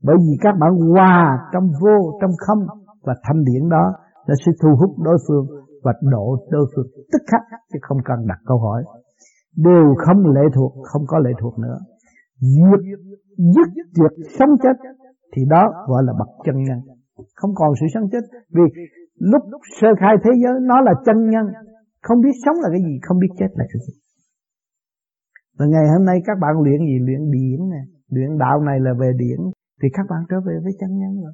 Bởi 0.03 0.17
vì 0.19 0.35
các 0.41 0.55
bạn 0.61 0.71
hòa 0.77 1.39
trong 1.53 1.67
vô, 1.81 2.19
trong 2.21 2.31
không 2.47 2.67
và 3.03 3.15
thanh 3.23 3.45
điển 3.45 3.69
đó, 3.69 3.93
nó 4.29 4.35
sẽ 4.47 4.53
thu 4.63 4.69
hút 4.81 4.91
đối 5.05 5.19
phương 5.29 5.47
và 5.85 5.93
độ 6.01 6.37
đối 6.51 6.67
phương 6.77 6.87
tức 7.13 7.23
khắc, 7.31 7.41
chứ 7.73 7.79
không 7.83 7.99
cần 8.05 8.27
đặt 8.27 8.39
câu 8.47 8.59
hỏi. 8.59 8.85
Đều 9.57 9.95
không 10.07 10.27
lệ 10.27 10.43
thuộc, 10.55 10.73
không 10.83 11.03
có 11.07 11.19
lệ 11.19 11.31
thuộc 11.41 11.59
nữa. 11.59 11.79
Dứt 12.41 12.81
dứt 13.37 13.69
tuyệt 13.95 14.27
sống 14.39 14.51
chết 14.63 14.77
thì 15.33 15.43
đó 15.51 15.62
gọi 15.87 16.03
là 16.07 16.12
bậc 16.18 16.28
chân 16.45 16.57
nhân. 16.62 16.78
Không 17.35 17.51
còn 17.55 17.70
sự 17.80 17.87
sống 17.95 18.07
chết, 18.12 18.24
vì 18.57 18.62
lúc 19.18 19.43
sơ 19.80 19.89
khai 20.01 20.14
thế 20.24 20.30
giới, 20.43 20.55
nó 20.62 20.80
là 20.80 20.93
chân 21.07 21.30
nhân. 21.30 21.47
Không 22.03 22.20
biết 22.24 22.37
sống 22.45 22.57
là 22.62 22.68
cái 22.72 22.80
gì, 22.87 22.95
không 23.03 23.18
biết 23.18 23.33
chết 23.39 23.51
là 23.55 23.64
cái 23.72 23.80
gì. 23.87 23.95
Và 25.59 25.66
ngày 25.66 25.87
hôm 25.93 26.05
nay 26.07 26.18
các 26.24 26.37
bạn 26.41 26.55
luyện 26.64 26.80
gì? 26.89 26.97
Luyện 27.07 27.22
điển 27.30 27.61
nè. 27.72 27.83
Luyện 28.11 28.39
đạo 28.39 28.61
này 28.61 28.78
là 28.80 28.93
về 29.01 29.11
điển. 29.18 29.41
Thì 29.83 29.89
các 29.93 30.07
bạn 30.11 30.20
trở 30.30 30.37
về 30.47 30.55
với 30.64 30.72
chân 30.80 30.91
nhân 31.01 31.22
rồi. 31.24 31.33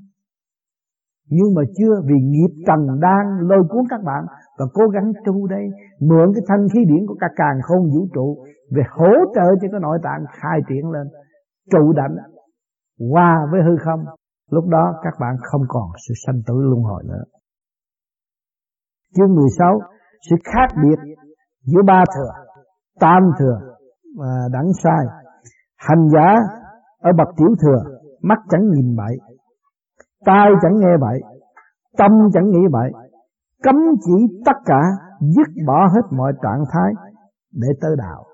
Nhưng 1.30 1.54
mà 1.56 1.62
chưa, 1.78 1.94
vì 2.08 2.14
nghiệp 2.22 2.52
trần 2.66 3.00
đang 3.00 3.26
lôi 3.40 3.62
cuốn 3.68 3.84
các 3.90 4.02
bạn 4.04 4.24
và 4.58 4.66
cố 4.74 4.88
gắng 4.88 5.12
tu 5.26 5.46
đây, 5.46 5.64
mượn 6.00 6.26
cái 6.34 6.42
thanh 6.48 6.68
khí 6.74 6.80
điển 6.88 7.06
của 7.06 7.16
các 7.20 7.30
càng 7.36 7.58
không 7.62 7.82
vũ 7.92 8.06
trụ 8.14 8.44
về 8.74 8.82
hỗ 8.90 9.12
trợ 9.34 9.46
cho 9.60 9.68
cái 9.72 9.80
nội 9.80 9.98
tạng 10.02 10.24
khai 10.40 10.60
triển 10.68 10.90
lên, 10.90 11.06
trụ 11.70 11.92
đảnh 11.92 12.16
qua 12.98 13.46
với 13.52 13.60
hư 13.62 13.76
không, 13.84 14.04
lúc 14.50 14.64
đó 14.66 14.94
các 15.02 15.14
bạn 15.20 15.36
không 15.42 15.62
còn 15.68 15.90
sự 16.08 16.14
sanh 16.26 16.40
tử 16.46 16.54
luân 16.56 16.82
hồi 16.82 17.02
nữa. 17.06 17.24
Chương 19.14 19.34
16 19.34 19.80
sự 20.30 20.36
khác 20.44 20.68
biệt 20.82 21.16
giữa 21.62 21.82
ba 21.86 22.04
thừa, 22.16 22.30
tam 23.00 23.22
thừa 23.38 23.60
và 24.18 24.48
đẳng 24.52 24.72
sai. 24.82 25.06
Hành 25.76 26.08
giả 26.08 26.34
ở 27.00 27.10
bậc 27.18 27.28
tiểu 27.36 27.54
thừa, 27.62 27.98
mắt 28.22 28.38
chẳng 28.50 28.70
nhìn 28.70 28.96
bậy, 28.96 29.16
tai 30.24 30.50
chẳng 30.62 30.76
nghe 30.76 30.96
bậy, 31.00 31.20
tâm 31.98 32.10
chẳng 32.32 32.50
nghĩ 32.50 32.60
bậy, 32.72 32.92
cấm 33.62 33.76
chỉ 34.04 34.42
tất 34.46 34.56
cả, 34.66 34.80
dứt 35.20 35.62
bỏ 35.66 35.88
hết 35.94 36.02
mọi 36.10 36.32
trạng 36.42 36.64
thái 36.72 36.92
để 37.52 37.68
tới 37.80 37.90
đạo. 37.98 38.24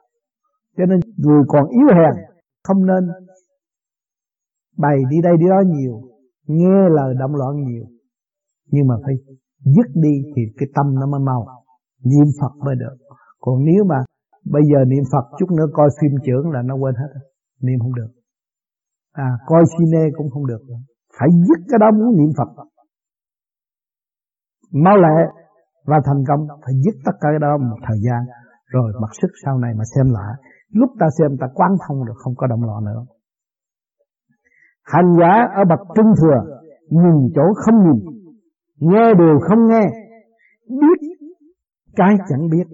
Cho 0.76 0.84
nên 0.86 1.00
người 1.18 1.42
còn 1.48 1.68
yếu 1.68 1.86
hèn, 1.86 2.24
không 2.64 2.86
nên 2.86 3.08
bày 4.78 4.96
đi 5.10 5.16
đây 5.22 5.36
đi 5.36 5.46
đó 5.48 5.60
nhiều, 5.66 6.00
nghe 6.46 6.88
lời 6.90 7.14
động 7.18 7.34
loạn 7.34 7.54
nhiều. 7.56 7.84
Nhưng 8.70 8.86
mà 8.86 8.94
phải 9.04 9.14
dứt 9.64 9.86
đi 9.94 10.14
thì 10.36 10.42
cái 10.56 10.68
tâm 10.74 10.94
nó 11.00 11.06
mới 11.06 11.20
mau. 11.20 11.46
Niệm 12.04 12.28
Phật 12.40 12.52
mới 12.64 12.74
được. 12.74 12.96
Còn 13.40 13.64
nếu 13.64 13.84
mà 13.84 13.96
bây 14.44 14.62
giờ 14.72 14.84
niệm 14.84 15.04
Phật 15.12 15.24
chút 15.38 15.50
nữa, 15.50 15.66
coi 15.72 15.88
phim 16.00 16.12
trưởng 16.26 16.50
là 16.50 16.62
nó 16.62 16.74
quên 16.74 16.94
hết 16.94 17.20
niệm 17.62 17.78
không 17.78 17.94
được. 17.94 18.10
À 19.12 19.30
coi 19.46 19.62
cine 19.78 20.02
cũng 20.16 20.30
không 20.30 20.46
được. 20.46 20.62
Phải 21.18 21.28
dứt 21.46 21.60
cái 21.70 21.78
đó 21.80 21.86
muốn 21.98 22.16
niệm 22.16 22.30
Phật. 22.38 22.50
Mau 24.72 24.96
lẹ 24.96 25.16
và 25.84 25.96
thành 26.06 26.22
công. 26.28 26.46
Phải 26.64 26.74
dứt 26.84 26.94
tất 27.04 27.12
cả 27.20 27.28
cái 27.32 27.38
đó 27.40 27.56
một 27.70 27.76
thời 27.88 27.98
gian. 28.06 28.22
Rồi 28.66 28.92
mặc 29.02 29.10
sức 29.22 29.30
sau 29.44 29.58
này 29.58 29.72
mà 29.78 29.84
xem 29.94 30.06
lại. 30.10 30.32
Lúc 30.72 30.90
ta 31.00 31.06
xem 31.18 31.30
ta 31.40 31.46
quán 31.54 31.70
thông 31.88 32.04
rồi, 32.04 32.16
không 32.18 32.34
có 32.36 32.46
động 32.46 32.64
loạn 32.64 32.84
nữa 32.84 33.04
hành 34.84 35.16
giả 35.18 35.48
ở 35.54 35.64
bậc 35.68 35.80
trung 35.96 36.12
thừa 36.20 36.54
nhìn 36.90 37.32
chỗ 37.34 37.42
không 37.56 37.74
nhìn, 37.84 38.04
nghe 38.80 39.14
đều 39.18 39.38
không 39.40 39.68
nghe, 39.68 39.84
biết 40.68 40.98
cái 41.96 42.16
chẳng 42.28 42.48
biết, 42.50 42.66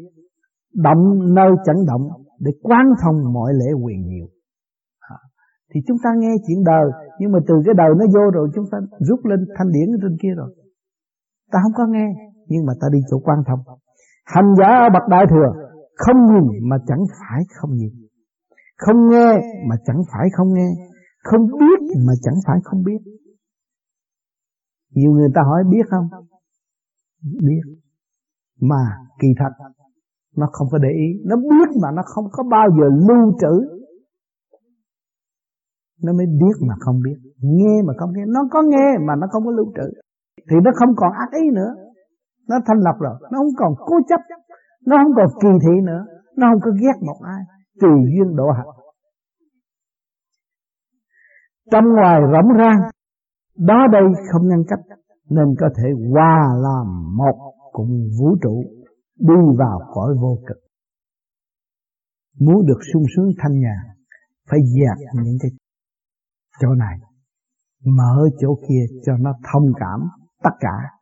động 0.75 1.35
nơi 1.35 1.51
chẳng 1.65 1.87
động, 1.87 2.09
để 2.41 2.51
quán 2.63 2.87
thông 3.03 3.33
mọi 3.33 3.53
lễ 3.55 3.73
quyền 3.85 4.07
nhiều. 4.07 4.27
À, 5.01 5.17
thì 5.75 5.81
chúng 5.87 5.97
ta 6.05 6.11
nghe 6.19 6.35
chuyện 6.47 6.65
đời, 6.65 6.91
nhưng 7.19 7.33
mà 7.33 7.39
từ 7.47 7.55
cái 7.65 7.75
đời 7.75 7.91
nó 7.99 8.05
vô 8.15 8.31
rồi, 8.35 8.49
chúng 8.55 8.65
ta 8.73 8.79
rút 8.99 9.21
lên 9.25 9.41
thanh 9.59 9.69
điển 9.73 9.89
ở 9.95 9.99
trên 10.03 10.17
kia 10.23 10.35
rồi. 10.37 10.55
Ta 11.53 11.59
không 11.63 11.73
có 11.77 11.87
nghe, 11.87 12.15
nhưng 12.47 12.67
mà 12.67 12.73
ta 12.81 12.89
đi 12.93 12.99
chỗ 13.11 13.19
quan 13.19 13.39
thông. 13.47 13.61
Hành 14.25 14.55
giả 14.59 14.67
ở 14.67 14.89
bậc 14.93 15.09
đại 15.11 15.25
thừa, 15.31 15.53
không 15.97 16.17
nhìn 16.27 16.69
mà 16.71 16.77
chẳng 16.87 17.05
phải 17.21 17.43
không 17.55 17.71
nhìn. 17.71 17.93
Không 18.77 19.09
nghe 19.11 19.29
mà 19.69 19.77
chẳng 19.87 20.03
phải 20.13 20.29
không 20.33 20.49
nghe 20.55 20.69
không 21.25 21.47
biết 21.47 21.81
mà 22.07 22.13
chẳng 22.23 22.35
phải 22.47 22.59
không 22.65 22.83
biết. 22.83 23.01
Nhiều 24.95 25.13
người 25.13 25.29
ta 25.35 25.43
hỏi 25.43 25.65
biết 25.71 25.87
không? 25.91 26.09
Biết. 27.23 27.63
Mà 28.61 28.83
kỳ 29.21 29.29
thật, 29.39 29.53
nó 30.37 30.47
không 30.53 30.69
có 30.71 30.79
để 30.79 30.89
ý. 30.89 31.09
Nó 31.25 31.37
biết 31.37 31.69
mà 31.83 31.89
nó 31.97 32.03
không 32.07 32.25
có 32.33 32.43
bao 32.51 32.69
giờ 32.71 32.87
lưu 33.09 33.33
trữ. 33.41 33.55
Nó 36.03 36.13
mới 36.13 36.27
biết 36.27 36.57
mà 36.69 36.75
không 36.81 37.01
biết. 37.05 37.31
Nghe 37.43 37.83
mà 37.87 37.95
không 37.99 38.11
nghe. 38.13 38.25
Nó 38.27 38.41
có 38.51 38.63
nghe 38.63 38.99
mà 39.07 39.15
nó 39.21 39.27
không 39.31 39.45
có 39.45 39.51
lưu 39.51 39.73
trữ. 39.77 40.01
Thì 40.51 40.57
nó 40.65 40.71
không 40.75 40.95
còn 40.97 41.13
ác 41.13 41.31
ý 41.43 41.51
nữa. 41.55 41.75
Nó 42.49 42.57
thanh 42.67 42.79
lập 42.79 42.97
rồi. 43.01 43.15
Nó 43.33 43.39
không 43.39 43.55
còn 43.57 43.75
cố 43.87 43.97
chấp. 44.09 44.21
Nó 44.87 44.97
không 45.03 45.13
còn 45.17 45.29
kỳ 45.43 45.49
thị 45.65 45.81
nữa. 45.85 46.05
Nó 46.37 46.47
không 46.53 46.61
có 46.65 46.71
ghét 46.81 46.97
một 47.07 47.19
ai. 47.23 47.43
Tùy 47.81 47.91
duyên 48.15 48.37
độ 48.37 48.51
hạnh 48.51 48.67
trong 51.73 51.85
ngoài 51.97 52.21
rộng 52.33 52.59
rang 52.59 52.81
đó 53.57 53.87
đây 53.93 54.03
không 54.33 54.49
ngăn 54.49 54.63
cách, 54.69 54.99
nên 55.31 55.55
có 55.61 55.69
thể 55.77 55.89
hòa 56.13 56.55
làm 56.63 57.17
một 57.17 57.53
cùng 57.73 58.09
vũ 58.21 58.37
trụ 58.43 58.65
đi 59.19 59.35
vào 59.59 59.81
cõi 59.95 60.15
vô 60.21 60.39
cực. 60.47 60.57
Muốn 62.41 62.67
được 62.67 62.79
sung 62.93 63.03
sướng 63.17 63.31
thanh 63.39 63.61
nhàn, 63.61 63.97
phải 64.51 64.59
dẹp 64.61 65.25
những 65.25 65.37
cái 65.43 65.51
chỗ 66.61 66.69
này, 66.75 66.99
mở 67.85 68.29
chỗ 68.41 68.55
kia 68.69 68.97
cho 69.07 69.13
nó 69.21 69.33
thông 69.53 69.73
cảm 69.81 70.01
tất 70.43 70.57
cả 70.61 71.01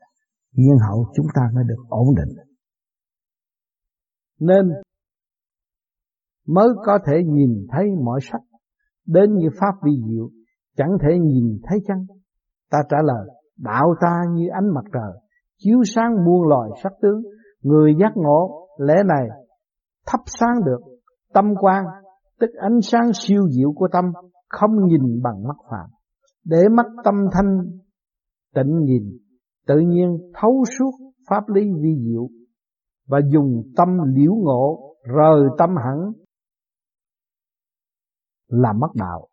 nhiên 0.53 0.77
hậu 0.89 1.13
chúng 1.15 1.27
ta 1.35 1.43
mới 1.55 1.65
được 1.69 1.85
ổn 1.89 2.15
định. 2.17 2.37
Nên 4.41 4.67
mới 6.47 6.69
có 6.87 6.99
thể 7.07 7.13
nhìn 7.27 7.67
thấy 7.73 7.85
mọi 8.05 8.21
sắc, 8.23 8.41
đến 9.07 9.35
như 9.35 9.49
pháp 9.61 9.75
vi 9.85 9.93
diệu 10.09 10.31
chẳng 10.79 10.97
thể 11.03 11.19
nhìn 11.19 11.59
thấy 11.69 11.79
chăng? 11.87 12.07
Ta 12.71 12.79
trả 12.89 12.97
lời, 13.05 13.29
đạo 13.57 13.95
ta 14.01 14.23
như 14.33 14.49
ánh 14.53 14.75
mặt 14.75 14.85
trời, 14.93 15.13
chiếu 15.59 15.79
sáng 15.85 16.25
muôn 16.25 16.49
loài 16.49 16.71
sắc 16.83 16.93
tướng. 17.03 17.23
Người 17.63 17.95
giác 18.01 18.13
ngộ, 18.15 18.69
lẽ 18.79 18.95
này 19.07 19.29
thắp 20.07 20.21
sáng 20.27 20.65
được 20.65 20.81
tâm 21.35 21.55
quan 21.61 21.85
tức 22.41 22.51
ánh 22.61 22.81
sáng 22.83 23.11
siêu 23.15 23.49
diệu 23.51 23.73
của 23.73 23.89
tâm, 23.93 24.05
không 24.49 24.87
nhìn 24.87 25.23
bằng 25.23 25.43
mắt 25.49 25.57
phạm 25.71 25.91
để 26.49 26.69
mắt 26.69 26.87
tâm 27.05 27.15
thanh, 27.33 27.59
tịnh 28.55 28.79
nhìn, 28.85 29.19
tự 29.67 29.79
nhiên 29.79 30.19
thấu 30.35 30.65
suốt 30.79 30.91
pháp 31.31 31.49
lý 31.49 31.63
vi 31.81 31.97
diệu 32.05 32.29
và 33.07 33.19
dùng 33.33 33.63
tâm 33.77 33.89
liễu 34.15 34.35
ngộ, 34.35 34.95
rời 35.03 35.49
tâm 35.59 35.71
hẳn 35.77 36.13
là 38.49 38.73
mất 38.73 38.89
đạo 38.95 39.28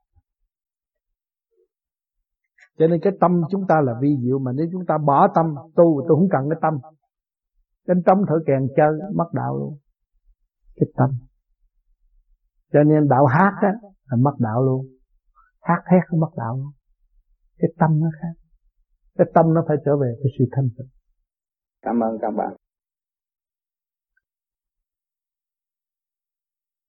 cho 2.77 2.87
nên 2.87 2.99
cái 3.03 3.13
tâm 3.19 3.41
chúng 3.51 3.67
ta 3.67 3.81
là 3.81 3.93
vi 4.01 4.17
diệu 4.21 4.39
mà 4.39 4.51
nếu 4.51 4.67
chúng 4.71 4.85
ta 4.85 4.97
bỏ 4.97 5.27
tâm, 5.35 5.55
tu, 5.75 6.05
tôi 6.07 6.17
không 6.17 6.29
cần 6.31 6.49
cái 6.49 6.59
tâm. 6.61 6.79
Cái 7.87 7.95
tâm 8.05 8.17
thở 8.27 8.35
kèn 8.45 8.67
chơi, 8.75 8.99
mất 9.15 9.33
đạo 9.33 9.57
luôn. 9.57 9.77
Cái 10.75 10.87
tâm. 10.95 11.09
Cho 12.73 12.83
nên 12.83 13.07
đạo 13.07 13.25
hát 13.25 13.53
á, 13.61 13.73
là 14.05 14.17
mất 14.17 14.35
đạo 14.39 14.63
luôn. 14.63 14.85
Hát 15.61 15.83
hét 15.91 15.99
cũng 16.09 16.19
mất 16.19 16.31
đạo 16.37 16.57
luôn. 16.57 16.71
Cái 17.57 17.69
tâm 17.79 17.99
nó 17.99 18.07
khác. 18.21 18.33
Cái 19.17 19.27
tâm 19.33 19.53
nó 19.53 19.63
phải 19.67 19.77
trở 19.85 19.97
về 19.97 20.13
cái 20.23 20.31
sự 20.39 20.45
thanh 20.51 20.69
tịnh. 20.77 20.87
Cảm 21.81 21.99
ơn 21.99 22.17
các 22.21 22.31
bạn. 22.37 22.55